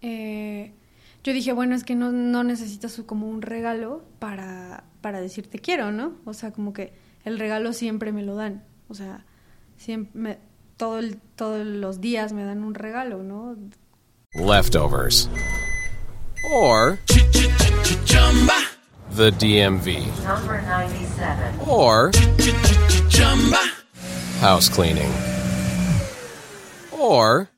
eh, 0.00 0.72
yo 1.24 1.32
dije, 1.32 1.52
bueno, 1.52 1.74
es 1.74 1.84
que 1.84 1.94
no, 1.94 2.12
no 2.12 2.44
necesitas 2.44 3.00
como 3.06 3.28
un 3.28 3.42
regalo 3.42 4.04
para, 4.18 4.84
para 5.00 5.20
decir 5.20 5.48
te 5.50 5.58
quiero, 5.58 5.90
¿no? 5.92 6.14
O 6.24 6.32
sea, 6.34 6.52
como 6.52 6.72
que 6.72 6.92
el 7.24 7.38
regalo 7.38 7.72
siempre 7.72 8.12
me 8.12 8.22
lo 8.22 8.34
dan. 8.36 8.64
O 8.88 8.94
sea, 8.94 9.24
siempre 9.76 10.20
me- 10.20 10.38
todo 10.76 10.98
el- 11.00 11.18
todos 11.36 11.66
los 11.66 12.00
días 12.00 12.32
me 12.32 12.44
dan 12.44 12.62
un 12.64 12.74
regalo, 12.74 13.22
¿no? 13.22 13.56
leftovers, 14.34 15.28
or 16.52 16.98
the 19.16 19.32
DMV, 19.32 20.06
Number 20.24 20.62
97. 20.62 21.58
or 21.66 22.10
house 24.40 24.68
cleaning, 24.68 25.10
or 26.92 27.48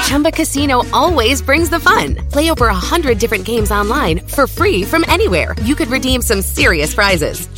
Chumba 0.00 0.30
Casino 0.30 0.82
always 0.92 1.42
brings 1.42 1.68
the 1.70 1.80
fun. 1.80 2.16
Play 2.30 2.50
over 2.50 2.66
a 2.68 2.74
hundred 2.74 3.18
different 3.18 3.44
games 3.44 3.70
online 3.70 4.20
for 4.20 4.46
free 4.46 4.82
from 4.84 5.04
anywhere. 5.08 5.54
You 5.62 5.74
could 5.74 5.88
redeem 5.88 6.22
some 6.22 6.42
serious 6.42 6.94
prizes. 6.94 7.48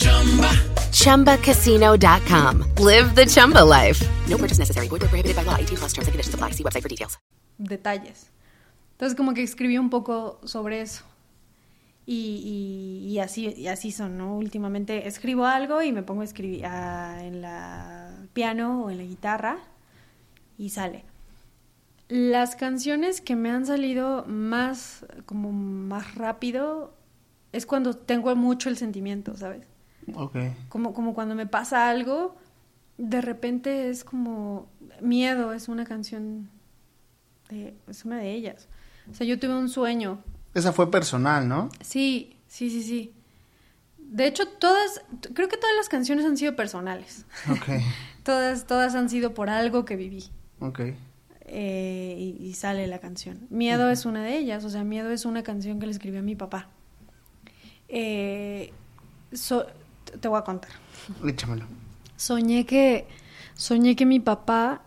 ChumbaCasino.com. 0.95 2.65
Live 2.79 3.15
the 3.15 3.27
Chumba 3.27 3.65
life. 3.65 4.01
No 4.29 4.37
purchase 4.39 4.59
necessary. 4.59 4.89
Void 4.89 5.01
prohibited 5.01 5.37
by 5.37 5.43
law. 5.45 5.57
18 5.57 5.77
plus 5.77 5.93
terms 5.93 6.07
and 6.09 6.13
conditions 6.13 6.35
apply. 6.35 6.51
See 6.53 6.63
website 6.65 6.83
for 6.83 6.89
details. 6.89 7.19
detalles. 7.59 8.31
Entonces 8.97 9.17
como 9.17 9.35
que 9.35 9.43
escribí 9.43 9.77
un 9.79 9.91
poco 9.91 10.41
sobre 10.45 10.81
eso. 10.81 11.03
Y, 12.07 13.03
y- 13.07 13.13
y 13.13 13.19
así, 13.19 13.55
y 13.57 13.67
así 13.69 13.91
son, 13.93 14.19
¿no? 14.19 14.37
Últimamente 14.37 15.09
escribo 15.09 15.47
algo 15.47 15.83
y 15.83 15.91
me 15.93 16.03
pongo 16.03 16.21
a 16.23 16.25
escribir 16.25 16.65
ah, 16.67 17.17
en 17.23 17.41
la 17.41 18.11
piano 18.35 18.85
o 18.85 18.91
en 18.91 18.99
la 18.99 19.05
guitarra 19.05 19.59
y 20.59 20.69
sale. 20.71 21.05
Las 22.09 22.57
canciones 22.57 23.21
que 23.21 23.35
me 23.37 23.51
han 23.51 23.67
salido 23.67 24.25
más, 24.27 25.07
como 25.27 25.53
más 25.53 26.15
rápido, 26.15 26.95
es 27.53 27.67
cuando 27.67 27.95
tengo 27.95 28.35
mucho 28.37 28.69
el 28.69 28.77
sentimiento, 28.77 29.37
¿sabes? 29.37 29.67
Ok. 30.15 30.37
Como, 30.69 30.93
como 30.93 31.15
cuando 31.15 31.35
me 31.35 31.47
pasa 31.47 31.89
algo, 31.89 32.37
de 32.99 33.21
repente 33.21 33.89
es 33.89 34.05
como 34.05 34.69
miedo, 35.01 35.53
es 35.53 35.69
una 35.69 35.85
canción 35.85 36.51
de, 37.49 37.75
es 37.89 38.05
una 38.05 38.19
de 38.19 38.33
ellas. 38.33 38.69
O 39.11 39.15
sea, 39.15 39.27
yo 39.27 39.39
tuve 39.39 39.55
un 39.55 39.69
sueño. 39.69 40.23
Esa 40.55 40.73
fue 40.73 40.91
personal, 40.91 41.49
¿no? 41.49 41.69
Sí, 41.81 42.37
sí, 42.47 42.71
sí, 42.71 42.83
sí. 42.83 43.13
De 43.99 44.27
hecho, 44.27 44.47
todas, 44.47 45.03
creo 45.35 45.49
que 45.49 45.57
todas 45.57 45.75
las 45.77 45.89
canciones 45.89 46.25
han 46.25 46.37
sido 46.37 46.55
personales. 46.55 47.25
Ok. 47.51 47.83
Todas, 48.25 48.67
todas 48.67 48.95
han 48.95 49.11
sido 49.11 49.35
por 49.35 49.51
algo 49.51 49.85
que 49.85 49.97
viví. 49.97 50.25
Ok. 50.59 50.81
Eh, 51.57 52.17
y, 52.19 52.45
y 52.47 52.55
sale 52.55 52.89
la 52.89 52.99
canción. 52.99 53.47
Miedo 53.49 53.89
es 53.89 54.07
una 54.07 54.25
de 54.25 54.37
ellas, 54.39 54.65
o 54.65 54.71
sea, 54.71 54.83
Miedo 54.83 55.11
es 55.11 55.25
una 55.25 55.45
canción 55.45 55.79
que 55.79 55.87
le 55.87 55.93
escribí 55.93 56.17
a 56.19 56.23
mi 56.23 56.35
papá. 56.35 56.69
Eh, 57.89 58.73
so- 59.33 59.67
te 60.21 60.27
voy 60.27 60.39
a 60.39 60.43
contar. 60.43 60.73
Échamelo. 61.25 61.65
Soñé 62.17 62.67
que 62.67 63.07
soñé 63.55 63.95
que 63.95 64.05
mi 64.05 64.19
papá 64.19 64.83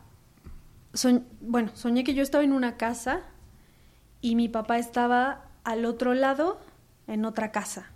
soñ- 0.94 1.24
bueno, 1.40 1.72
soñé 1.74 2.04
que 2.04 2.14
yo 2.14 2.22
estaba 2.24 2.44
en 2.44 2.52
una 2.52 2.76
casa 2.76 3.22
y 4.20 4.36
mi 4.36 4.50
papá 4.50 4.78
estaba 4.78 5.46
al 5.64 5.86
otro 5.86 6.14
lado 6.16 6.60
en 7.08 7.24
otra 7.24 7.52
casa. 7.54 7.92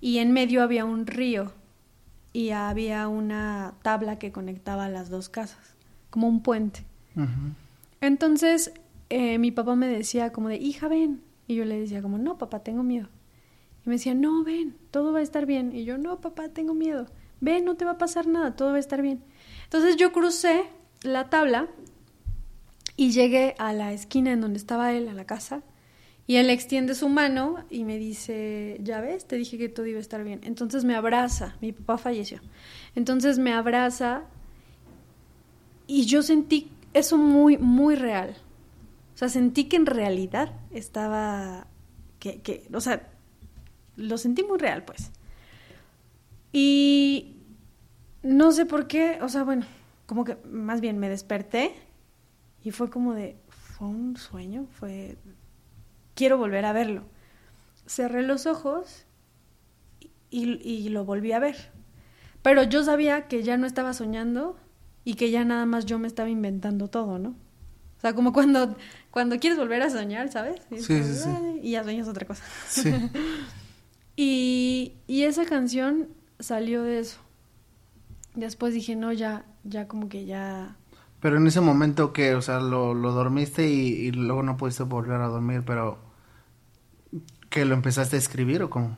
Y 0.00 0.18
en 0.18 0.32
medio 0.32 0.62
había 0.62 0.84
un 0.84 1.06
río 1.06 1.52
y 2.32 2.50
había 2.50 3.06
una 3.06 3.74
tabla 3.82 4.18
que 4.18 4.32
conectaba 4.32 4.88
las 4.88 5.08
dos 5.08 5.28
casas, 5.28 5.76
como 6.10 6.26
un 6.26 6.42
puente. 6.42 6.84
Entonces, 8.00 8.72
eh, 9.10 9.38
mi 9.38 9.50
papá 9.50 9.76
me 9.76 9.86
decía 9.86 10.32
como 10.32 10.48
de, 10.48 10.56
hija, 10.56 10.88
ven. 10.88 11.22
Y 11.46 11.56
yo 11.56 11.64
le 11.64 11.78
decía 11.78 12.02
como, 12.02 12.18
no, 12.18 12.38
papá, 12.38 12.60
tengo 12.60 12.82
miedo. 12.82 13.08
Y 13.84 13.88
me 13.88 13.96
decía, 13.96 14.14
no, 14.14 14.44
ven, 14.44 14.76
todo 14.90 15.12
va 15.12 15.18
a 15.18 15.22
estar 15.22 15.46
bien. 15.46 15.74
Y 15.74 15.84
yo, 15.84 15.98
no, 15.98 16.20
papá, 16.20 16.48
tengo 16.48 16.74
miedo. 16.74 17.06
Ven, 17.40 17.64
no 17.64 17.76
te 17.76 17.84
va 17.84 17.92
a 17.92 17.98
pasar 17.98 18.26
nada, 18.26 18.56
todo 18.56 18.70
va 18.70 18.76
a 18.76 18.80
estar 18.80 19.02
bien. 19.02 19.22
Entonces 19.64 19.96
yo 19.96 20.12
crucé 20.12 20.64
la 21.02 21.28
tabla 21.28 21.68
y 22.96 23.10
llegué 23.10 23.54
a 23.58 23.72
la 23.72 23.92
esquina 23.92 24.32
en 24.32 24.40
donde 24.40 24.58
estaba 24.58 24.92
él, 24.92 25.08
a 25.08 25.14
la 25.14 25.26
casa. 25.26 25.62
Y 26.26 26.36
él 26.36 26.48
extiende 26.48 26.94
su 26.94 27.10
mano 27.10 27.64
y 27.68 27.84
me 27.84 27.98
dice, 27.98 28.78
ya 28.82 29.00
ves, 29.02 29.26
te 29.26 29.36
dije 29.36 29.58
que 29.58 29.68
todo 29.68 29.86
iba 29.86 29.98
a 29.98 30.00
estar 30.00 30.24
bien. 30.24 30.40
Entonces 30.44 30.84
me 30.84 30.94
abraza, 30.94 31.56
mi 31.60 31.72
papá 31.72 31.98
falleció. 31.98 32.40
Entonces 32.94 33.38
me 33.38 33.52
abraza 33.52 34.22
y 35.86 36.06
yo 36.06 36.22
sentí 36.22 36.70
eso 36.94 37.18
muy, 37.18 37.58
muy 37.58 37.96
real. 37.96 38.36
O 39.14 39.18
sea, 39.18 39.28
sentí 39.28 39.64
que 39.64 39.76
en 39.76 39.86
realidad 39.86 40.52
estaba, 40.70 41.66
que, 42.18 42.40
que, 42.40 42.68
o 42.72 42.80
sea, 42.80 43.08
lo 43.96 44.16
sentí 44.18 44.42
muy 44.42 44.58
real, 44.58 44.84
pues. 44.84 45.12
Y 46.52 47.36
no 48.22 48.52
sé 48.52 48.64
por 48.64 48.86
qué, 48.86 49.18
o 49.20 49.28
sea, 49.28 49.44
bueno, 49.44 49.66
como 50.06 50.24
que 50.24 50.36
más 50.48 50.80
bien 50.80 50.98
me 50.98 51.08
desperté 51.08 51.74
y 52.62 52.70
fue 52.70 52.90
como 52.90 53.12
de, 53.12 53.36
fue 53.48 53.88
un 53.88 54.16
sueño, 54.16 54.66
fue, 54.70 55.16
quiero 56.14 56.38
volver 56.38 56.64
a 56.64 56.72
verlo. 56.72 57.04
Cerré 57.86 58.22
los 58.22 58.46
ojos 58.46 59.04
y, 60.30 60.60
y 60.62 60.88
lo 60.88 61.04
volví 61.04 61.32
a 61.32 61.38
ver. 61.38 61.72
Pero 62.42 62.62
yo 62.62 62.84
sabía 62.84 63.28
que 63.28 63.42
ya 63.42 63.56
no 63.56 63.66
estaba 63.66 63.92
soñando 63.92 64.56
y 65.04 65.14
que 65.14 65.30
ya 65.30 65.44
nada 65.44 65.66
más 65.66 65.86
yo 65.86 65.98
me 65.98 66.06
estaba 66.06 66.30
inventando 66.30 66.88
todo, 66.88 67.18
¿no? 67.18 67.30
O 67.30 68.00
sea, 68.00 68.14
como 68.14 68.32
cuando, 68.32 68.76
cuando 69.10 69.38
quieres 69.38 69.58
volver 69.58 69.82
a 69.82 69.90
soñar, 69.90 70.30
¿sabes? 70.30 70.60
Y, 70.70 70.78
Sí, 70.78 71.00
como, 71.00 71.14
sí, 71.14 71.60
y 71.62 71.70
ya 71.72 71.84
sueñas 71.84 72.08
otra 72.08 72.26
cosa. 72.26 72.42
Sí. 72.68 72.92
y, 74.16 74.92
y 75.06 75.22
esa 75.22 75.44
canción 75.44 76.08
salió 76.38 76.82
de 76.82 77.00
eso. 77.00 77.18
Después 78.34 78.74
dije, 78.74 78.96
no, 78.96 79.12
ya, 79.12 79.44
ya 79.62 79.88
como 79.88 80.08
que 80.08 80.26
ya... 80.26 80.76
Pero 81.20 81.38
en 81.38 81.46
ese 81.46 81.60
momento 81.62 82.12
que, 82.12 82.34
o 82.34 82.42
sea, 82.42 82.60
lo, 82.60 82.92
lo 82.92 83.12
dormiste 83.12 83.70
y, 83.70 84.06
y 84.06 84.10
luego 84.10 84.42
no 84.42 84.56
pudiste 84.58 84.82
volver 84.82 85.20
a 85.20 85.28
dormir, 85.28 85.62
pero 85.64 85.98
que 87.54 87.64
lo 87.64 87.74
empezaste 87.74 88.16
a 88.16 88.18
escribir 88.18 88.62
o 88.64 88.68
cómo? 88.68 88.96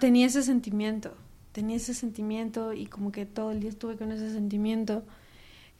Tenía 0.00 0.26
ese 0.26 0.42
sentimiento, 0.42 1.12
tenía 1.52 1.76
ese 1.76 1.92
sentimiento 1.92 2.72
y 2.72 2.86
como 2.86 3.12
que 3.12 3.26
todo 3.26 3.50
el 3.50 3.60
día 3.60 3.68
estuve 3.68 3.96
con 3.96 4.10
ese 4.10 4.32
sentimiento. 4.32 5.04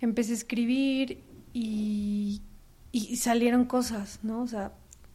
Empecé 0.00 0.32
a 0.32 0.36
escribir 0.36 1.22
y, 1.52 2.42
y 2.92 3.16
salieron 3.16 3.64
cosas, 3.64 4.20
¿no? 4.22 4.42
O 4.42 4.46
sea, 4.46 4.72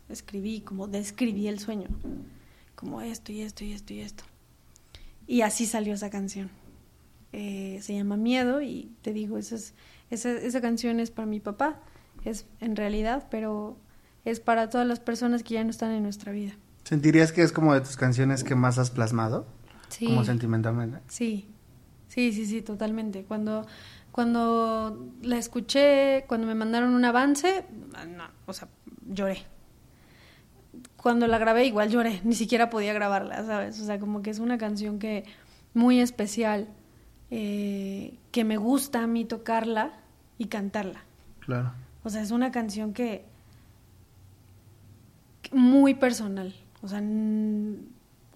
escribí, 0.10 0.62
como 0.62 0.88
describí 0.88 1.48
el 1.48 1.60
sueño, 1.60 1.88
como 2.76 3.02
esto 3.02 3.32
y 3.32 3.42
esto 3.42 3.64
y 3.64 3.74
esto 3.74 3.94
y 3.94 4.02
esto. 4.02 4.24
Y 5.28 5.42
así 5.42 5.66
salió 5.66 5.94
esa 5.94 6.10
canción. 6.10 6.50
Eh, 7.34 7.80
se 7.82 7.94
llama 7.94 8.16
Miedo 8.16 8.62
y 8.62 8.92
te 9.02 9.12
digo, 9.12 9.38
esa, 9.38 9.56
es, 9.56 9.74
esa, 10.10 10.32
esa 10.32 10.62
canción 10.62 11.00
es 11.00 11.12
para 11.12 11.26
mi 11.26 11.40
papá, 11.40 11.82
es 12.24 12.46
en 12.62 12.76
realidad, 12.76 13.28
pero 13.30 13.78
es 14.24 14.40
para 14.40 14.70
todas 14.70 14.88
las 14.88 15.00
personas 15.00 15.44
que 15.44 15.56
ya 15.56 15.64
no 15.64 15.70
están 15.70 15.92
en 15.92 16.04
nuestra 16.04 16.32
vida. 16.32 16.54
¿Sentirías 16.84 17.32
que 17.32 17.42
es 17.42 17.52
como 17.52 17.74
de 17.74 17.82
tus 17.82 17.98
canciones 17.98 18.44
que 18.44 18.56
más 18.56 18.78
has 18.78 18.92
plasmado? 18.92 19.48
Sí. 19.90 20.06
Como 20.06 20.24
sentimentalmente. 20.24 21.00
Sí, 21.08 21.48
sí, 22.08 22.32
sí, 22.32 22.46
sí, 22.46 22.62
totalmente. 22.62 23.24
Cuando, 23.24 23.66
cuando 24.16 25.11
la 25.24 25.38
escuché, 25.38 26.24
cuando 26.30 26.47
me 26.47 26.55
mandaron 26.55 26.93
un 26.93 27.03
avance, 27.03 27.66
no, 28.07 28.24
o 28.45 28.53
sea, 28.53 28.70
lloré. 29.05 29.39
Cuando 30.95 31.28
la 31.28 31.38
grabé 31.38 31.66
igual 31.66 31.89
lloré, 31.89 32.22
ni 32.24 32.34
siquiera 32.34 32.70
podía 32.70 32.93
grabarla, 32.93 33.43
¿sabes? 33.43 33.78
O 33.82 33.84
sea, 33.86 33.99
como 33.99 34.22
que 34.22 34.30
es 34.30 34.39
una 34.39 34.57
canción 34.57 34.99
que 34.99 35.26
muy 35.74 35.99
especial, 35.99 36.70
eh, 37.30 38.18
que 38.32 38.45
me 38.45 38.55
gusta 38.55 39.03
a 39.03 39.07
mí 39.07 39.26
tocarla 39.26 39.91
y 40.38 40.45
cantarla. 40.45 41.01
Claro. 41.41 41.74
O 42.05 42.09
sea, 42.09 42.22
es 42.22 42.32
una 42.32 42.51
canción 42.53 42.93
que, 42.93 43.26
muy 45.51 45.93
personal. 45.93 46.55
O 46.82 46.88
sea, 46.88 47.03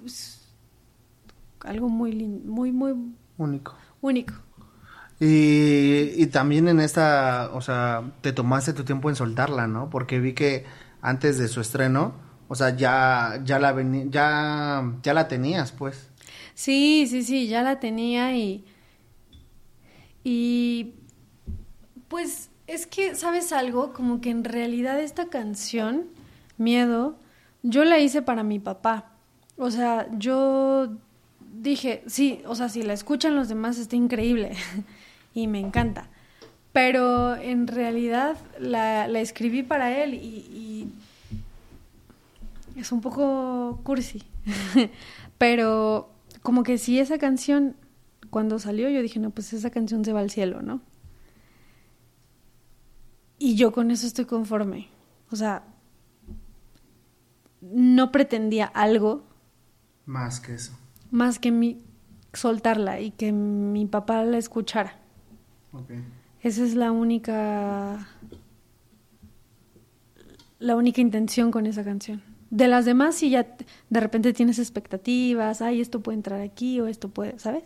es 0.05 0.45
algo 1.61 1.87
muy 1.87 2.11
lin- 2.11 2.43
muy 2.43 2.73
muy 2.73 2.93
Único. 3.37 3.75
único. 4.01 4.33
Y, 5.19 6.11
y 6.21 6.27
también 6.27 6.67
en 6.69 6.79
esta, 6.79 7.49
o 7.53 7.61
sea, 7.61 8.11
te 8.21 8.31
tomaste 8.31 8.73
tu 8.73 8.85
tiempo 8.85 9.09
en 9.09 9.15
soltarla, 9.15 9.67
¿no? 9.67 9.89
Porque 9.89 10.19
vi 10.19 10.33
que 10.33 10.65
antes 11.01 11.37
de 11.37 11.47
su 11.49 11.59
estreno, 11.61 12.13
o 12.47 12.55
sea, 12.55 12.75
ya, 12.75 13.41
ya 13.43 13.59
la 13.59 13.73
veni- 13.75 14.09
ya, 14.09 14.83
ya 15.03 15.13
la 15.13 15.27
tenías, 15.27 15.71
pues. 15.73 16.09
Sí, 16.53 17.07
sí, 17.09 17.23
sí, 17.23 17.47
ya 17.47 17.63
la 17.63 17.79
tenía 17.79 18.35
y 18.35 18.65
y 20.23 20.93
pues 22.07 22.49
es 22.67 22.87
que 22.87 23.15
sabes 23.15 23.51
algo, 23.51 23.93
como 23.93 24.21
que 24.21 24.29
en 24.29 24.43
realidad 24.43 24.99
esta 24.99 25.27
canción 25.29 26.07
Miedo 26.57 27.17
yo 27.63 27.85
la 27.85 27.99
hice 27.99 28.21
para 28.21 28.43
mi 28.43 28.59
papá. 28.59 29.11
O 29.57 29.71
sea, 29.71 30.07
yo 30.17 30.89
dije, 31.53 32.03
sí, 32.07 32.41
o 32.45 32.55
sea, 32.55 32.69
si 32.69 32.83
la 32.83 32.93
escuchan 32.93 33.35
los 33.35 33.49
demás 33.49 33.77
está 33.77 33.95
increíble 33.95 34.51
y 35.33 35.47
me 35.47 35.59
encanta. 35.59 36.09
Pero 36.73 37.35
en 37.35 37.67
realidad 37.67 38.37
la, 38.59 39.07
la 39.07 39.19
escribí 39.21 39.63
para 39.63 39.97
él 40.03 40.13
y, 40.13 40.17
y 42.75 42.79
es 42.79 42.91
un 42.91 43.01
poco 43.01 43.79
cursi. 43.83 44.23
Pero 45.37 46.09
como 46.43 46.63
que 46.63 46.77
si 46.77 46.99
esa 46.99 47.17
canción, 47.17 47.75
cuando 48.29 48.59
salió, 48.59 48.89
yo 48.89 49.01
dije, 49.01 49.19
no, 49.19 49.31
pues 49.31 49.51
esa 49.53 49.69
canción 49.71 50.05
se 50.05 50.13
va 50.13 50.19
al 50.19 50.29
cielo, 50.29 50.61
¿no? 50.61 50.81
Y 53.37 53.55
yo 53.55 53.71
con 53.71 53.89
eso 53.91 54.05
estoy 54.05 54.25
conforme. 54.25 54.89
O 55.31 55.35
sea, 55.35 55.63
no 57.61 58.11
pretendía 58.11 58.65
algo 58.65 59.23
Más 60.05 60.39
que 60.39 60.55
eso. 60.55 60.73
más 61.11 61.39
que 61.39 61.51
mi 61.51 61.81
soltarla 62.33 62.99
y 63.01 63.11
que 63.11 63.31
mi 63.31 63.85
papá 63.85 64.23
la 64.23 64.37
escuchara. 64.37 64.97
Esa 66.41 66.63
es 66.63 66.75
la 66.75 66.91
única 66.91 68.07
la 70.59 70.75
única 70.75 71.01
intención 71.01 71.51
con 71.51 71.65
esa 71.65 71.83
canción. 71.83 72.21
De 72.49 72.67
las 72.67 72.85
demás 72.85 73.15
si 73.15 73.29
ya 73.29 73.45
de 73.89 73.99
repente 73.99 74.33
tienes 74.33 74.59
expectativas, 74.59 75.61
ay, 75.61 75.81
esto 75.81 76.01
puede 76.01 76.17
entrar 76.17 76.41
aquí 76.41 76.79
o 76.81 76.87
esto 76.87 77.09
puede, 77.09 77.37
¿sabes? 77.39 77.63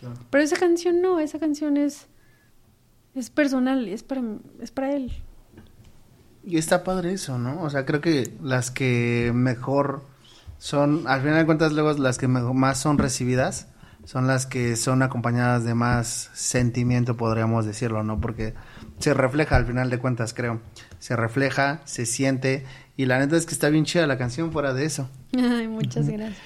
Claro. 0.00 0.14
Pero 0.30 0.44
esa 0.44 0.56
canción 0.56 1.02
no, 1.02 1.18
esa 1.20 1.38
canción 1.38 1.76
es 1.76 2.06
es 3.14 3.28
personal, 3.28 3.88
es 3.88 4.02
para 4.02 4.22
es 4.60 4.70
para 4.70 4.92
él. 4.94 5.12
Y 6.44 6.56
está 6.56 6.84
padre 6.84 7.12
eso, 7.12 7.38
¿no? 7.38 7.60
O 7.62 7.68
sea, 7.68 7.84
creo 7.84 8.00
que 8.00 8.32
las 8.42 8.70
que 8.70 9.30
mejor 9.34 10.04
son, 10.58 11.06
al 11.06 11.20
final 11.20 11.38
de 11.38 11.46
cuentas, 11.46 11.72
luego 11.72 11.92
las 11.94 12.16
que 12.16 12.28
mejor- 12.28 12.54
más 12.54 12.78
son 12.78 12.96
recibidas 12.96 13.68
son 14.04 14.26
las 14.26 14.46
que 14.46 14.76
son 14.76 15.02
acompañadas 15.02 15.64
de 15.64 15.74
más 15.74 16.30
sentimiento, 16.34 17.16
podríamos 17.16 17.66
decirlo, 17.66 18.02
¿no? 18.02 18.20
Porque 18.20 18.54
se 18.98 19.14
refleja 19.14 19.56
al 19.56 19.66
final 19.66 19.90
de 19.90 19.98
cuentas, 19.98 20.34
creo. 20.34 20.60
Se 20.98 21.16
refleja, 21.16 21.80
se 21.84 22.06
siente, 22.06 22.64
y 22.96 23.06
la 23.06 23.18
neta 23.18 23.36
es 23.36 23.46
que 23.46 23.54
está 23.54 23.68
bien 23.68 23.84
chida 23.84 24.06
la 24.06 24.18
canción 24.18 24.52
fuera 24.52 24.74
de 24.74 24.84
eso. 24.84 25.08
Ay, 25.36 25.68
muchas 25.68 26.08
gracias. 26.08 26.38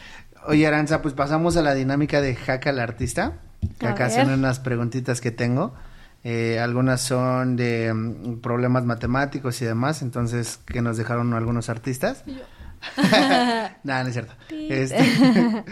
Oye, 0.46 0.66
Aranza, 0.66 1.00
pues 1.00 1.14
pasamos 1.14 1.56
a 1.56 1.62
la 1.62 1.74
dinámica 1.74 2.20
de 2.20 2.34
Jaca 2.34 2.70
al 2.70 2.78
artista. 2.78 3.40
Que 3.78 3.86
acá 3.86 4.10
son 4.10 4.30
unas 4.30 4.60
preguntitas 4.60 5.20
que 5.20 5.30
tengo. 5.30 5.74
Eh, 6.22 6.58
algunas 6.58 7.02
son 7.02 7.56
de 7.56 7.92
mm, 7.92 8.40
problemas 8.40 8.84
matemáticos 8.84 9.60
y 9.60 9.66
demás, 9.66 10.00
entonces 10.00 10.58
que 10.64 10.80
nos 10.80 10.96
dejaron 10.96 11.34
algunos 11.34 11.68
artistas. 11.68 12.24
Nada, 13.84 14.02
no 14.02 14.08
es 14.08 14.12
cierto. 14.12 14.34
Este, 14.50 15.64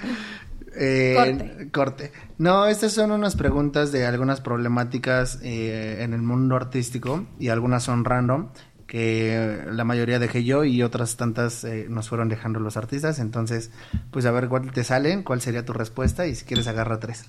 eh, 0.75 1.15
Corte. 1.17 1.71
corte. 1.71 2.13
No, 2.39 2.67
estas 2.67 2.93
son 2.93 3.11
unas 3.11 3.37
preguntas 3.37 3.93
de 3.93 4.07
algunas 4.07 4.41
problemáticas 4.41 5.39
eh, 5.43 6.03
en 6.03 6.15
el 6.15 6.23
mundo 6.23 6.57
artístico 6.57 7.27
y 7.39 7.49
algunas 7.49 7.83
son 7.83 8.05
random 8.05 8.49
que 8.87 9.65
la 9.71 9.85
mayoría 9.85 10.19
dejé 10.19 10.45
yo 10.45 10.65
y 10.65 10.83
otras 10.83 11.17
tantas 11.17 11.65
eh, 11.65 11.87
nos 11.89 12.11
fueron 12.11 12.29
dejando 12.29 12.61
los 12.61 12.77
artistas. 12.77 13.21
Entonces, 13.21 13.71
pues 14.11 14.27
a 14.27 14.31
ver 14.33 14.49
cuál 14.49 14.71
te 14.71 14.85
salen, 14.85 15.23
cuál 15.23 15.41
sería 15.41 15.65
tu 15.65 15.73
respuesta 15.73 16.27
y 16.27 16.35
si 16.35 16.45
quieres 16.45 16.67
agarra 16.67 17.01
tres. 17.01 17.25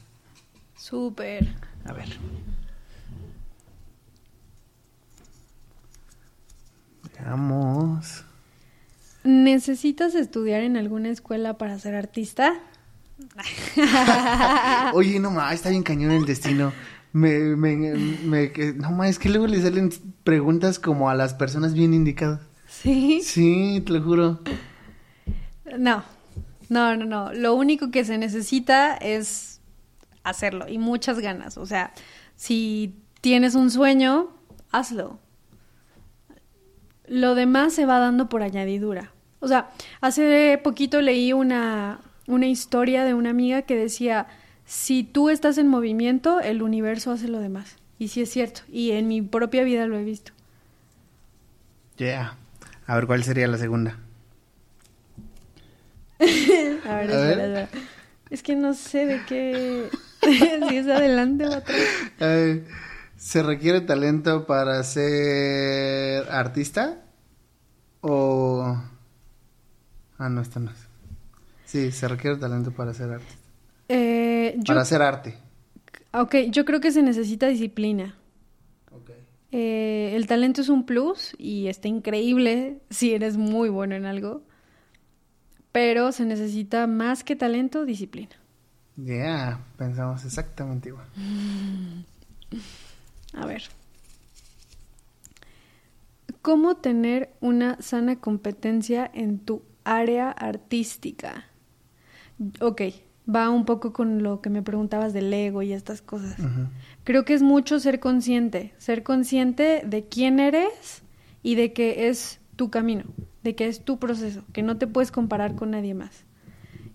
Súper. 0.76 1.56
A 1.86 1.94
ver. 1.94 2.10
Veamos. 7.18 8.26
¿Necesitas 9.24 10.16
estudiar 10.16 10.64
en 10.64 10.76
alguna 10.76 11.10
escuela 11.10 11.58
para 11.58 11.80
ser 11.80 11.96
artista? 11.96 12.60
Oye, 14.94 15.20
no 15.20 15.32
más, 15.32 15.54
está 15.56 15.70
bien 15.70 15.84
cañón 15.84 16.12
el 16.12 16.26
destino. 16.26 16.74
Me, 17.12 17.56
me, 17.56 17.76
no 18.76 18.92
más, 18.92 19.10
es 19.12 19.20
que 19.20 19.30
luego 19.30 19.48
le 19.48 19.62
salen 19.62 19.92
preguntas 20.24 20.80
como 20.80 21.10
a 21.10 21.16
las 21.16 21.34
personas 21.34 21.74
bien 21.74 21.94
indicadas. 21.94 22.42
Sí. 22.68 23.22
Sí, 23.24 23.84
te 23.86 23.94
lo 23.94 24.02
juro. 24.02 24.40
No, 25.78 26.04
no, 26.70 26.98
no, 26.98 27.06
no. 27.06 27.34
Lo 27.34 27.54
único 27.54 27.92
que 27.92 28.04
se 28.04 28.18
necesita 28.18 28.96
es 28.96 29.62
hacerlo 30.24 30.68
y 30.68 30.78
muchas 30.78 31.20
ganas. 31.20 31.58
O 31.58 31.66
sea, 31.66 31.94
si 32.36 32.96
tienes 33.22 33.56
un 33.56 33.70
sueño, 33.70 34.30
hazlo. 34.72 35.20
Lo 37.08 37.36
demás 37.36 37.74
se 37.74 37.86
va 37.86 38.00
dando 38.00 38.28
por 38.30 38.42
añadidura. 38.42 39.12
O 39.40 39.48
sea, 39.48 39.72
hace 40.02 40.60
poquito 40.64 41.02
leí 41.02 41.34
una, 41.34 42.00
una 42.28 42.48
historia 42.48 43.04
de 43.06 43.14
una 43.14 43.30
amiga 43.32 43.64
que 43.64 43.76
decía, 43.76 44.28
si 44.66 45.04
tú 45.04 45.30
estás 45.30 45.58
en 45.58 45.68
movimiento, 45.68 46.40
el 46.40 46.62
universo 46.62 47.12
hace 47.12 47.28
lo 47.28 47.40
demás. 47.40 47.76
Y 48.00 48.10
sí 48.10 48.22
es 48.22 48.30
cierto. 48.30 48.62
Y 48.72 48.92
en 48.92 49.08
mi 49.08 49.22
propia 49.22 49.64
vida 49.64 49.86
lo 49.88 49.98
he 49.98 50.04
visto. 50.04 50.32
Yeah. 51.98 52.38
A 52.88 52.96
ver, 52.96 53.08
¿cuál 53.08 53.24
sería 53.24 53.48
la 53.48 53.58
segunda? 53.58 54.00
A 56.86 56.96
ver, 56.96 57.12
A 57.12 57.16
espera, 57.16 57.48
ver. 57.48 57.58
espera. 57.58 57.70
Es 58.30 58.44
que 58.44 58.56
no 58.56 58.74
sé 58.74 59.06
de 59.06 59.26
qué. 59.26 59.90
si 60.70 60.78
es 60.78 60.88
adelante 60.88 61.46
o 61.46 61.54
atrás. 61.54 62.04
Eh, 62.20 62.66
¿Se 63.18 63.44
requiere 63.44 63.82
talento 63.82 64.46
para 64.46 64.84
ser 64.84 66.30
artista? 66.32 67.04
¿O...? 68.02 68.82
Ah, 70.18 70.30
no, 70.30 70.42
esta 70.42 70.60
no 70.60 70.72
es. 70.72 70.83
Sí, 71.74 71.92
se 71.92 72.08
requiere 72.08 72.38
talento 72.38 72.70
para 72.70 72.94
ser 72.94 73.10
artista. 73.10 73.42
Eh, 73.90 74.54
yo, 74.58 74.64
Para 74.76 74.82
hacer 74.82 75.02
arte. 75.02 75.36
Ok, 76.12 76.36
yo 76.52 76.66
creo 76.66 76.80
que 76.80 76.92
se 76.92 77.02
necesita 77.02 77.48
disciplina. 77.48 78.16
Eh, 79.50 80.14
el 80.16 80.28
talento 80.28 80.62
es 80.62 80.70
un 80.70 80.86
plus 80.86 81.34
y 81.40 81.70
está 81.70 81.88
increíble 81.88 82.78
si 82.92 83.16
eres 83.16 83.38
muy 83.38 83.70
bueno 83.70 83.96
en 83.96 84.06
algo. 84.06 84.44
Pero 85.72 86.12
se 86.12 86.26
necesita 86.26 86.86
más 86.86 87.24
que 87.24 87.36
talento, 87.36 87.86
disciplina. 87.86 88.36
Yeah, 88.96 89.66
pensamos 89.76 90.24
exactamente 90.26 90.90
igual. 90.90 91.08
A 93.34 93.48
ver. 93.48 93.64
¿Cómo 96.44 96.78
tener 96.78 97.34
una 97.42 97.82
sana 97.82 98.20
competencia 98.20 99.10
en 99.12 99.40
tu 99.40 99.64
área 99.84 100.30
artística? 100.30 101.48
Ok, 102.60 102.82
va 103.34 103.50
un 103.50 103.66
poco 103.66 103.94
con 103.94 104.24
lo 104.24 104.42
que 104.42 104.50
me 104.50 104.62
preguntabas 104.62 105.14
del 105.14 105.34
ego 105.34 105.62
y 105.62 105.74
estas 105.74 106.02
cosas. 106.02 106.36
Creo 107.04 107.26
que 107.26 107.34
es 107.34 107.42
mucho 107.42 107.80
ser 107.80 108.00
consciente, 108.00 108.74
ser 108.78 109.04
consciente 109.04 109.84
de 109.86 110.06
quién 110.06 110.40
eres 110.40 111.04
y 111.42 111.56
de 111.56 111.74
que 111.74 112.10
es 112.10 112.40
tu 112.56 112.70
camino, 112.70 113.04
de 113.44 113.56
que 113.56 113.68
es 113.68 113.84
tu 113.84 114.00
proceso, 114.00 114.44
que 114.54 114.64
no 114.64 114.78
te 114.78 114.88
puedes 114.88 115.12
comparar 115.12 115.56
con 115.56 115.72
nadie 115.72 115.94
más. 115.94 116.26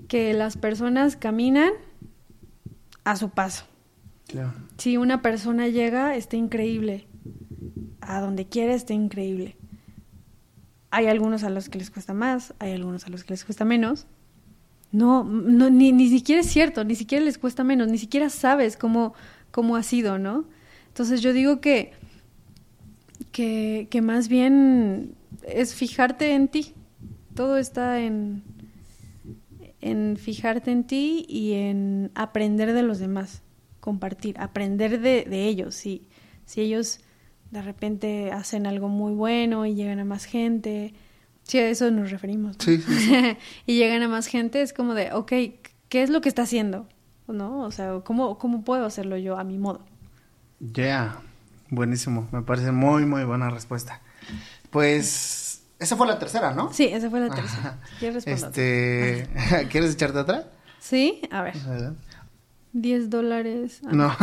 Que 0.08 0.32
las 0.32 0.56
personas 0.56 1.16
caminan 1.16 1.72
a 3.04 3.16
su 3.16 3.30
paso. 3.30 3.64
Claro. 4.26 4.52
Si 4.76 4.96
una 4.96 5.22
persona 5.22 5.68
llega, 5.68 6.14
está 6.16 6.36
increíble. 6.36 7.06
A 8.00 8.20
donde 8.20 8.46
quiera 8.46 8.74
está 8.74 8.94
increíble. 8.94 9.56
hay 10.90 11.06
algunos 11.06 11.44
a 11.44 11.50
los 11.50 11.68
que 11.68 11.78
les 11.78 11.90
cuesta 11.90 12.14
más, 12.14 12.54
hay 12.58 12.72
algunos 12.72 13.06
a 13.06 13.10
los 13.10 13.24
que 13.24 13.32
les 13.34 13.44
cuesta 13.44 13.64
menos. 13.64 14.06
No, 14.90 15.24
no 15.24 15.68
ni, 15.70 15.92
ni 15.92 16.08
siquiera 16.08 16.40
es 16.40 16.48
cierto, 16.48 16.82
ni 16.84 16.94
siquiera 16.94 17.24
les 17.24 17.38
cuesta 17.38 17.62
menos, 17.62 17.88
ni 17.88 17.98
siquiera 17.98 18.30
sabes 18.30 18.76
cómo, 18.76 19.14
cómo 19.50 19.76
ha 19.76 19.82
sido, 19.82 20.18
¿no? 20.18 20.46
Entonces 20.88 21.20
yo 21.20 21.32
digo 21.32 21.60
que, 21.60 21.92
que, 23.32 23.86
que 23.90 24.00
más 24.00 24.28
bien 24.28 25.14
es 25.46 25.74
fijarte 25.74 26.32
en 26.32 26.48
ti. 26.48 26.72
Todo 27.34 27.58
está 27.58 28.00
en, 28.00 28.42
en 29.80 30.16
fijarte 30.16 30.72
en 30.72 30.84
ti 30.84 31.24
y 31.28 31.52
en 31.52 32.10
aprender 32.14 32.72
de 32.72 32.82
los 32.82 32.98
demás, 32.98 33.42
compartir, 33.80 34.40
aprender 34.40 35.00
de, 35.00 35.24
de 35.24 35.46
ellos. 35.46 35.74
Si, 35.74 36.08
si 36.46 36.62
ellos 36.62 37.00
de 37.50 37.62
repente 37.62 38.32
hacen 38.32 38.66
algo 38.66 38.88
muy 38.88 39.12
bueno 39.12 39.66
y 39.66 39.74
llegan 39.74 40.00
a 40.00 40.04
más 40.04 40.24
gente, 40.24 40.94
sí, 41.48 41.58
a 41.58 41.68
eso 41.68 41.90
nos 41.90 42.12
referimos. 42.12 42.56
¿no? 42.56 42.64
Sí, 42.64 42.78
sí, 42.78 42.94
sí. 43.00 43.36
y 43.66 43.76
llegan 43.78 44.02
a 44.02 44.08
más 44.08 44.26
gente, 44.28 44.62
es 44.62 44.72
como 44.72 44.94
de, 44.94 45.12
ok, 45.12 45.32
¿qué 45.88 46.02
es 46.02 46.10
lo 46.10 46.20
que 46.20 46.28
está 46.28 46.42
haciendo? 46.42 46.86
¿No? 47.26 47.62
O 47.62 47.72
sea, 47.72 48.00
¿cómo, 48.04 48.38
cómo 48.38 48.62
puedo 48.62 48.86
hacerlo 48.86 49.16
yo 49.16 49.36
a 49.38 49.42
mi 49.44 49.58
modo? 49.58 49.80
Ya, 50.60 51.16
buenísimo. 51.70 52.28
Me 52.30 52.42
parece 52.42 52.70
muy, 52.70 53.04
muy 53.04 53.24
buena 53.24 53.50
respuesta. 53.50 54.00
Pues, 54.70 55.62
esa 55.78 55.96
fue 55.96 56.06
la 56.06 56.18
tercera, 56.18 56.54
¿no? 56.54 56.72
Sí, 56.72 56.84
esa 56.84 57.10
fue 57.10 57.20
la 57.20 57.34
tercera. 57.34 57.80
¿Quieres 57.98 58.24
responder? 58.24 59.28
Este, 59.28 59.68
¿quieres 59.70 59.94
echarte 59.94 60.18
otra? 60.18 60.50
Sí, 60.78 61.20
a 61.30 61.42
ver. 61.42 61.56
Adelante. 61.56 62.00
10 62.72 63.10
dólares. 63.10 63.80
Ah, 63.86 63.90
No. 63.92 64.16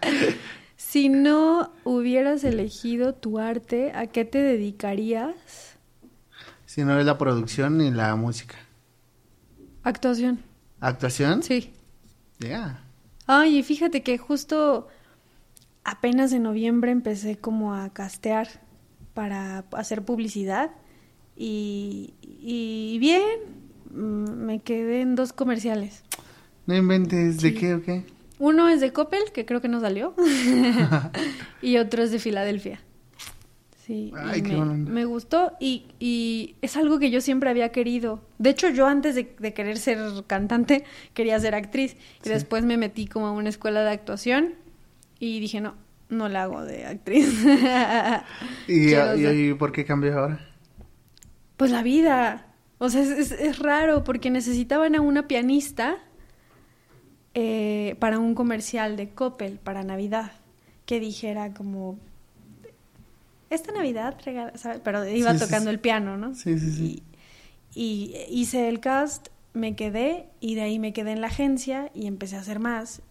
si 0.76 1.08
no 1.08 1.72
hubieras 1.84 2.44
elegido 2.44 3.14
tu 3.14 3.38
arte, 3.38 3.92
¿a 3.94 4.06
qué 4.06 4.24
te 4.24 4.38
dedicarías? 4.38 5.34
si 6.66 6.82
no 6.82 6.98
es 6.98 7.06
la 7.06 7.16
producción 7.18 7.78
ni 7.78 7.92
la 7.92 8.16
música. 8.16 8.56
Actuación. 9.84 10.40
¿Actuación? 10.80 11.42
Sí. 11.44 11.72
Ya. 12.40 12.82
Ay, 13.28 13.58
y 13.58 13.62
fíjate 13.62 14.02
que 14.02 14.18
justo 14.18 14.88
apenas 15.84 16.32
en 16.32 16.42
noviembre 16.42 16.90
empecé 16.90 17.36
como 17.36 17.74
a 17.74 17.90
castear 17.90 18.48
para 19.12 19.58
hacer 19.72 20.02
publicidad 20.04 20.72
y, 21.36 22.14
y 22.22 22.98
bien, 22.98 23.22
mm, 23.92 24.30
me 24.44 24.58
quedé 24.60 25.02
en 25.02 25.14
dos 25.14 25.32
comerciales. 25.32 26.02
No 26.66 26.74
inventes, 26.74 27.40
¿de 27.40 27.50
Sí. 27.50 27.54
qué 27.54 27.74
o 27.74 27.82
qué? 27.82 28.04
Uno 28.38 28.68
es 28.68 28.80
de 28.80 28.92
Coppel, 28.92 29.32
que 29.32 29.44
creo 29.46 29.60
que 29.60 29.68
no 29.68 29.80
salió, 29.80 30.14
y 31.62 31.76
otro 31.78 32.02
es 32.02 32.10
de 32.10 32.18
Filadelfia. 32.18 32.80
Sí, 33.86 34.12
Ay, 34.16 34.40
qué 34.42 34.56
me, 34.56 34.64
me 34.76 35.04
gustó 35.04 35.52
y, 35.60 35.84
y 36.00 36.56
es 36.62 36.74
algo 36.78 36.98
que 36.98 37.10
yo 37.10 37.20
siempre 37.20 37.50
había 37.50 37.70
querido. 37.70 38.22
De 38.38 38.48
hecho, 38.50 38.70
yo 38.70 38.86
antes 38.86 39.14
de, 39.14 39.36
de 39.38 39.52
querer 39.52 39.76
ser 39.76 39.98
cantante, 40.26 40.84
quería 41.12 41.38
ser 41.38 41.54
actriz. 41.54 41.92
Y 42.22 42.24
Sí. 42.24 42.30
después 42.30 42.64
me 42.64 42.78
metí 42.78 43.06
como 43.06 43.26
a 43.26 43.32
una 43.32 43.50
escuela 43.50 43.82
de 43.84 43.90
actuación 43.90 44.54
y 45.20 45.38
dije, 45.38 45.60
no, 45.60 45.74
no 46.08 46.30
la 46.30 46.44
hago 46.44 46.64
de 46.64 46.86
actriz. 46.86 47.28
¿Y, 48.68 48.94
y- 48.94 49.54
por 49.54 49.70
qué 49.72 49.84
cambió 49.84 50.18
ahora? 50.18 50.40
Pues 51.58 51.70
la 51.70 51.82
vida. 51.82 52.46
O 52.78 52.88
sea, 52.88 53.02
es, 53.02 53.10
es- 53.10 53.32
es 53.32 53.58
raro 53.58 54.02
porque 54.02 54.30
necesitaban 54.30 54.94
a 54.94 55.02
una 55.02 55.28
pianista 55.28 55.98
eh, 57.34 57.96
para 57.98 58.18
un 58.18 58.34
comercial 58.34 58.96
de 58.96 59.10
Coppel 59.10 59.58
para 59.58 59.82
Navidad 59.82 60.32
que 60.86 61.00
dijera 61.00 61.52
como 61.54 61.98
esta 63.50 63.72
Navidad, 63.72 64.16
regala", 64.24 64.56
¿sabes? 64.56 64.80
pero 64.82 65.06
iba 65.08 65.32
Sí, 65.32 65.38
tocando 65.38 65.70
sí. 65.70 65.74
el 65.74 65.80
piano, 65.80 66.16
¿no? 66.16 66.34
Sí, 66.34 66.58
sí, 66.58 66.70
sí. 66.72 67.02
Y 67.74 68.14
hice 68.30 68.68
el 68.68 68.80
cast, 68.80 69.28
me 69.52 69.76
quedé 69.76 70.26
y 70.40 70.54
de 70.54 70.62
ahí 70.62 70.78
me 70.78 70.92
quedé 70.92 71.12
en 71.12 71.20
la 71.20 71.28
agencia 71.28 71.90
y 71.94 72.06
empecé 72.06 72.36
a 72.36 72.40
hacer 72.40 72.58
más. 72.58 73.02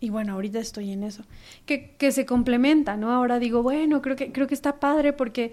Y 0.00 0.10
bueno, 0.10 0.32
ahorita 0.34 0.58
estoy 0.58 0.92
en 0.92 1.02
eso. 1.02 1.24
Que, 1.66 1.94
que 1.96 2.10
se 2.10 2.24
complementa, 2.24 2.96
¿no? 2.96 3.12
Ahora 3.12 3.38
digo, 3.38 3.62
bueno, 3.62 4.00
creo 4.00 4.16
que, 4.16 4.32
creo 4.32 4.46
que 4.46 4.54
está 4.54 4.80
padre 4.80 5.12
porque 5.12 5.52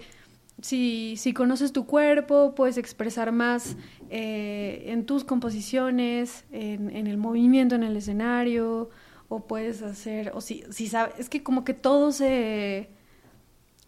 si, 0.60 1.16
si 1.16 1.32
conoces 1.32 1.72
tu 1.72 1.86
cuerpo, 1.86 2.54
puedes 2.54 2.78
expresar 2.78 3.32
más 3.32 3.76
eh, 4.10 4.84
en 4.86 5.06
tus 5.06 5.24
composiciones, 5.24 6.44
en, 6.50 6.90
en 6.94 7.06
el 7.06 7.16
movimiento 7.16 7.74
en 7.74 7.84
el 7.84 7.96
escenario, 7.96 8.90
o 9.28 9.40
puedes 9.46 9.82
hacer, 9.82 10.32
o 10.34 10.40
si, 10.40 10.64
si 10.70 10.88
sabes, 10.88 11.14
es 11.18 11.28
que 11.28 11.42
como 11.42 11.64
que 11.64 11.74
todo 11.74 12.12
se, 12.12 12.88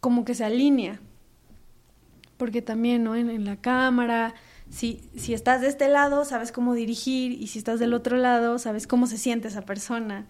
como 0.00 0.24
que 0.24 0.34
se 0.34 0.44
alinea 0.44 1.00
porque 2.40 2.62
también, 2.62 3.04
¿no? 3.04 3.14
En, 3.14 3.28
en 3.28 3.44
la 3.44 3.56
cámara, 3.56 4.34
si, 4.70 5.10
si 5.14 5.34
estás 5.34 5.60
de 5.60 5.68
este 5.68 5.88
lado, 5.88 6.24
sabes 6.24 6.52
cómo 6.52 6.72
dirigir, 6.72 7.32
y 7.32 7.48
si 7.48 7.58
estás 7.58 7.78
del 7.78 7.92
otro 7.92 8.16
lado, 8.16 8.58
sabes 8.58 8.86
cómo 8.86 9.06
se 9.06 9.18
siente 9.18 9.48
esa 9.48 9.62
persona. 9.62 10.26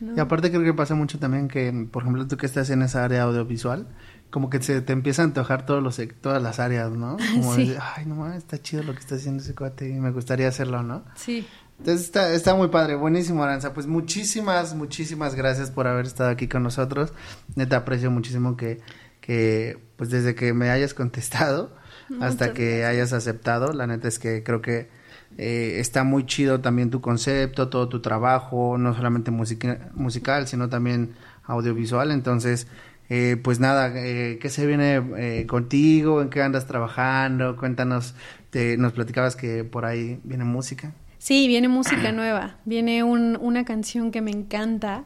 ¿No? 0.00 0.16
Y 0.16 0.20
aparte 0.20 0.50
creo 0.50 0.62
que 0.62 0.74
pasa 0.74 0.94
mucho 0.94 1.18
también 1.18 1.48
que, 1.48 1.72
por 1.90 2.02
ejemplo, 2.02 2.26
tú 2.26 2.36
que 2.36 2.46
estás 2.46 2.70
en 2.70 2.82
esa 2.82 3.04
área 3.04 3.22
audiovisual, 3.24 3.86
como 4.30 4.48
que 4.50 4.62
se 4.62 4.80
te 4.80 4.92
empieza 4.92 5.22
a 5.22 5.24
antojar 5.26 5.66
todos 5.66 5.82
los, 5.82 6.00
todas 6.20 6.42
las 6.42 6.60
áreas, 6.60 6.90
¿no? 6.92 7.16
Como 7.34 7.54
Sí. 7.54 7.70
de, 7.70 7.78
ay, 7.96 8.06
no 8.06 8.14
mames, 8.14 8.38
está 8.38 8.58
chido 8.62 8.82
lo 8.84 8.92
que 8.94 9.00
está 9.00 9.16
haciendo 9.16 9.42
ese 9.42 9.54
cuate 9.54 9.88
y 9.88 9.94
me 9.94 10.10
gustaría 10.12 10.48
hacerlo, 10.48 10.82
¿no? 10.82 11.04
Sí. 11.16 11.46
Entonces 11.78 12.04
está, 12.06 12.32
está 12.34 12.54
muy 12.54 12.68
padre, 12.68 12.94
buenísimo 12.94 13.42
Aranza, 13.42 13.72
pues 13.72 13.86
muchísimas, 13.86 14.74
muchísimas 14.74 15.34
gracias 15.34 15.70
por 15.70 15.86
haber 15.86 16.04
estado 16.04 16.28
aquí 16.28 16.46
con 16.46 16.62
nosotros, 16.62 17.14
neta 17.56 17.78
aprecio 17.78 18.10
muchísimo 18.10 18.54
que, 18.56 18.80
que 19.22 19.78
pues 19.96 20.10
desde 20.10 20.34
que 20.34 20.52
me 20.52 20.68
hayas 20.70 20.92
contestado 20.92 21.74
hasta 22.20 22.46
Muchas 22.46 22.50
que 22.50 22.84
hayas 22.84 23.12
aceptado, 23.14 23.72
la 23.72 23.86
neta 23.86 24.08
es 24.08 24.18
que 24.18 24.42
creo 24.42 24.60
que 24.60 24.90
eh, 25.38 25.76
está 25.78 26.04
muy 26.04 26.26
chido 26.26 26.60
también 26.60 26.90
tu 26.90 27.00
concepto, 27.00 27.68
todo 27.68 27.88
tu 27.88 28.00
trabajo, 28.00 28.76
no 28.78 28.94
solamente 28.94 29.30
musica- 29.30 29.90
musical, 29.94 30.46
sino 30.48 30.68
también 30.68 31.12
audiovisual, 31.44 32.10
entonces 32.10 32.66
eh, 33.08 33.36
pues 33.42 33.58
nada, 33.58 33.92
eh, 33.96 34.38
¿qué 34.40 34.48
se 34.50 34.66
viene 34.66 35.02
eh, 35.16 35.46
contigo? 35.46 36.22
¿En 36.22 36.30
qué 36.30 36.42
andas 36.42 36.66
trabajando? 36.66 37.56
Cuéntanos, 37.56 38.14
te- 38.50 38.76
nos 38.76 38.92
platicabas 38.92 39.34
que 39.34 39.64
por 39.64 39.84
ahí 39.84 40.20
viene 40.22 40.44
música. 40.44 40.92
Sí, 41.18 41.48
viene 41.48 41.66
música 41.68 42.12
nueva. 42.12 42.56
Viene 42.64 43.02
un- 43.02 43.36
una 43.40 43.64
canción 43.64 44.10
que 44.12 44.20
me 44.22 44.30
encanta. 44.30 45.04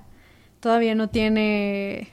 Todavía 0.61 0.95
no 0.95 1.09
tiene. 1.09 2.09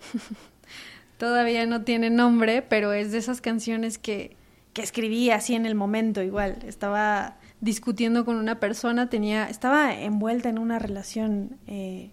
Todavía 1.18 1.66
no 1.66 1.82
tiene 1.82 2.10
nombre, 2.10 2.62
pero 2.62 2.92
es 2.92 3.10
de 3.12 3.18
esas 3.18 3.40
canciones 3.40 3.98
que, 3.98 4.35
que 4.76 4.82
escribí 4.82 5.30
así 5.30 5.54
en 5.54 5.64
el 5.64 5.74
momento, 5.74 6.22
igual. 6.22 6.58
Estaba 6.66 7.38
discutiendo 7.62 8.26
con 8.26 8.36
una 8.36 8.60
persona, 8.60 9.08
tenía, 9.08 9.48
estaba 9.48 9.94
envuelta 9.94 10.50
en 10.50 10.58
una 10.58 10.78
relación 10.78 11.56
eh, 11.66 12.10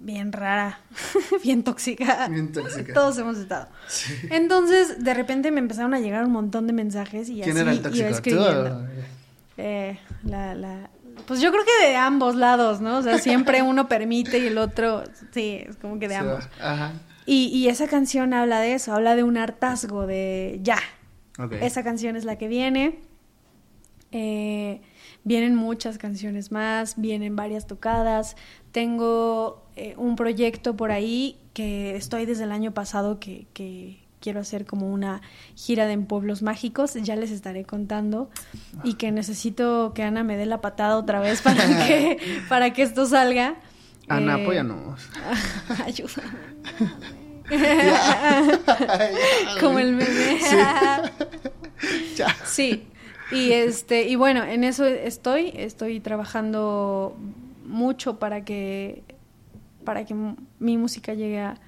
bien 0.00 0.32
rara, 0.32 0.80
bien 1.44 1.62
tóxica. 1.62 2.26
Bien 2.28 2.50
tóxica. 2.50 2.92
Todos 2.92 3.16
hemos 3.18 3.38
estado. 3.38 3.68
Entonces, 4.30 5.02
de 5.04 5.14
repente 5.14 5.52
me 5.52 5.60
empezaron 5.60 5.94
a 5.94 6.00
llegar 6.00 6.24
un 6.24 6.32
montón 6.32 6.66
de 6.66 6.72
mensajes 6.72 7.28
y 7.28 7.34
¿Quién 7.40 7.50
así 7.52 7.60
era 7.60 7.70
el 7.70 7.80
tóxico? 7.82 8.08
¿Tú 8.08 8.14
escribiendo. 8.14 8.76
o- 8.78 8.86
Eh, 9.56 9.96
la, 10.24 10.56
la, 10.56 10.90
pues 11.28 11.40
yo 11.40 11.52
creo 11.52 11.62
que 11.64 11.86
de 11.88 11.94
ambos 11.96 12.34
lados, 12.34 12.80
¿no? 12.80 12.98
O 12.98 13.02
sea, 13.02 13.18
siempre 13.18 13.62
uno 13.62 13.86
permite 13.88 14.40
y 14.40 14.48
el 14.48 14.58
otro, 14.58 15.04
sí, 15.30 15.62
es 15.68 15.76
como 15.76 16.00
que 16.00 16.08
de 16.08 16.14
Sí, 16.14 16.20
ambos. 16.20 16.48
Ajá. 16.60 16.92
Y, 17.26 17.46
y 17.46 17.68
esa 17.68 17.88
canción 17.88 18.34
habla 18.34 18.60
de 18.60 18.74
eso, 18.74 18.92
habla 18.92 19.16
de 19.16 19.22
un 19.22 19.36
hartazgo, 19.36 20.06
de 20.06 20.60
ya. 20.62 20.78
Ok. 21.38 21.52
Esa 21.60 21.82
canción 21.82 22.16
es 22.16 22.24
la 22.24 22.36
que 22.36 22.48
viene. 22.48 23.00
Eh, 24.12 24.80
vienen 25.24 25.56
muchas 25.56 25.98
canciones 25.98 26.52
más, 26.52 26.94
vienen 26.96 27.34
varias 27.34 27.66
tocadas. 27.66 28.36
Tengo 28.72 29.66
eh, 29.74 29.94
un 29.96 30.16
proyecto 30.16 30.76
por 30.76 30.92
ahí 30.92 31.36
que 31.52 31.96
estoy 31.96 32.26
desde 32.26 32.44
el 32.44 32.52
año 32.52 32.72
pasado 32.72 33.18
que, 33.18 33.46
que 33.54 34.04
quiero 34.24 34.40
hacer 34.40 34.64
como 34.64 34.90
una 34.90 35.20
gira 35.54 35.86
de 35.86 35.92
en 35.92 36.06
pueblos 36.06 36.42
mágicos, 36.42 36.94
ya 36.94 37.14
les 37.14 37.30
estaré 37.30 37.64
contando. 37.64 38.30
Y 38.82 38.94
que 38.94 39.12
necesito 39.12 39.92
que 39.94 40.02
Ana 40.02 40.24
me 40.24 40.36
dé 40.36 40.46
la 40.46 40.62
patada 40.62 40.96
otra 40.96 41.20
vez 41.20 41.42
para 41.42 41.66
que, 41.86 42.18
para 42.48 42.72
que 42.72 42.82
esto 42.82 43.04
salga. 43.04 43.56
Ana, 44.08 44.38
Eh, 44.38 44.42
apóyanos. 44.42 45.10
Ayúdame. 45.84 46.54
Como 49.60 49.78
el 49.78 49.92
meme. 49.92 50.38
Sí. 50.40 50.56
Ya. 52.16 52.28
Sí. 52.46 52.88
Y 53.30 53.52
este, 53.52 54.08
y 54.08 54.16
bueno, 54.16 54.42
en 54.42 54.64
eso 54.64 54.86
estoy, 54.86 55.52
estoy 55.54 56.00
trabajando 56.00 57.14
mucho 57.66 58.18
para 58.18 58.42
que 58.44 59.04
para 59.84 60.06
que 60.06 60.14
mi 60.60 60.78
música 60.78 61.12
llegue 61.12 61.40
a 61.40 61.60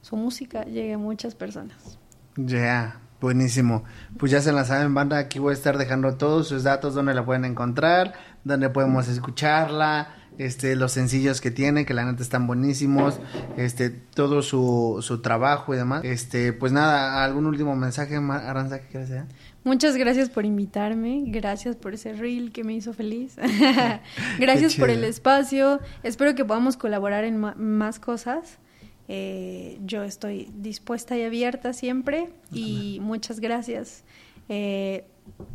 su 0.00 0.16
música 0.16 0.64
llegue 0.64 0.94
a 0.94 0.98
muchas 0.98 1.36
personas. 1.36 1.98
Ya, 2.36 2.98
Buenísimo. 3.24 3.84
Pues 4.18 4.32
ya 4.32 4.42
se 4.42 4.52
la 4.52 4.66
saben, 4.66 4.92
banda. 4.92 5.16
Aquí 5.16 5.38
voy 5.38 5.52
a 5.52 5.54
estar 5.54 5.78
dejando 5.78 6.18
todos 6.18 6.46
sus 6.46 6.62
datos, 6.62 6.92
donde 6.92 7.14
la 7.14 7.24
pueden 7.24 7.46
encontrar, 7.46 8.12
donde 8.44 8.68
podemos 8.68 9.08
escucharla, 9.08 10.14
este, 10.38 10.76
los 10.76 10.92
sencillos 10.92 11.40
que 11.40 11.50
tiene, 11.50 11.86
que 11.86 11.94
la 11.94 12.04
neta 12.04 12.22
están 12.22 12.46
buenísimos, 12.46 13.20
este, 13.56 13.90
todo 13.90 14.42
su, 14.42 14.98
su 15.02 15.20
trabajo 15.20 15.74
y 15.74 15.76
demás. 15.76 16.04
Este, 16.04 16.52
pues 16.52 16.72
nada, 16.72 17.24
algún 17.24 17.46
último 17.46 17.76
mensaje, 17.76 18.16
Aranza, 18.16 18.80
que 18.80 18.88
quieras 18.88 19.08
decir? 19.08 19.26
Muchas 19.64 19.96
gracias 19.96 20.28
por 20.28 20.44
invitarme, 20.44 21.24
gracias 21.26 21.76
por 21.76 21.94
ese 21.94 22.12
reel 22.12 22.52
que 22.52 22.64
me 22.64 22.74
hizo 22.74 22.92
feliz, 22.92 23.36
gracias 24.38 24.74
por 24.74 24.90
el 24.90 25.04
espacio, 25.04 25.80
espero 26.02 26.34
que 26.34 26.44
podamos 26.44 26.76
colaborar 26.76 27.24
en 27.24 27.38
más 27.38 27.98
cosas. 27.98 28.58
Eh, 29.06 29.78
yo 29.84 30.02
estoy 30.02 30.50
dispuesta 30.54 31.16
y 31.16 31.22
abierta 31.22 31.72
siempre 31.72 32.30
y 32.52 32.98
muchas 33.02 33.40
gracias. 33.40 34.04
Eh, 34.48 35.06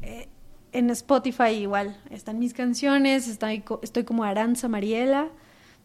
eh, 0.02 0.28
en 0.72 0.90
Spotify 0.92 1.50
igual 1.52 1.98
están 2.12 2.40
mis 2.40 2.54
canciones, 2.54 3.28
estoy, 3.28 3.62
co- 3.62 3.80
estoy 3.84 4.04
como 4.04 4.24
Aranza 4.24 4.68
Mariela, 4.68 5.28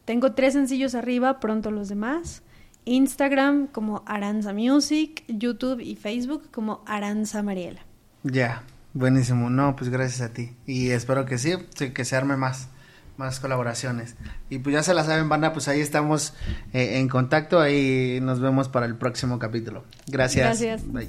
tengo 0.05 0.33
tres 0.33 0.53
sencillos 0.55 0.95
arriba, 0.95 1.41
pronto 1.41 1.71
los 1.71 1.89
demás. 1.89 2.43
Instagram 2.87 3.69
como 3.69 4.03
Aranza 4.07 4.53
Music, 4.53 5.25
YouTube 5.27 5.81
y 5.81 5.97
Facebook 5.97 6.51
como 6.51 6.83
Aranza 6.87 7.43
Mariela. 7.43 7.81
Ya, 8.25 8.63
buenísimo. 8.93 9.49
No, 9.49 9.75
pues 9.75 9.89
gracias 9.89 10.21
a 10.21 10.35
ti. 10.35 10.51
Y 10.67 10.91
espero 10.91 11.25
que 11.25 11.39
sí, 11.39 11.55
sí, 11.75 11.93
que 11.93 12.05
se 12.05 12.15
arme 12.15 12.37
más, 12.37 12.69
más 13.17 13.41
colaboraciones. 13.41 14.17
Y 14.51 14.59
pues 14.59 14.75
ya 14.75 14.83
se 14.83 14.93
la 14.93 15.03
saben, 15.05 15.31
banda, 15.31 15.55
pues 15.55 15.67
ahí 15.69 15.81
estamos 15.81 16.35
eh, 16.75 16.99
en 16.99 17.09
contacto. 17.09 17.59
Ahí 17.59 18.19
nos 18.21 18.41
vemos 18.41 18.69
para 18.69 18.85
el 18.85 18.97
próximo 18.97 19.39
capítulo. 19.39 19.85
Gracias. 20.07 20.61
Gracias. 20.61 20.93
Bye. 20.93 21.09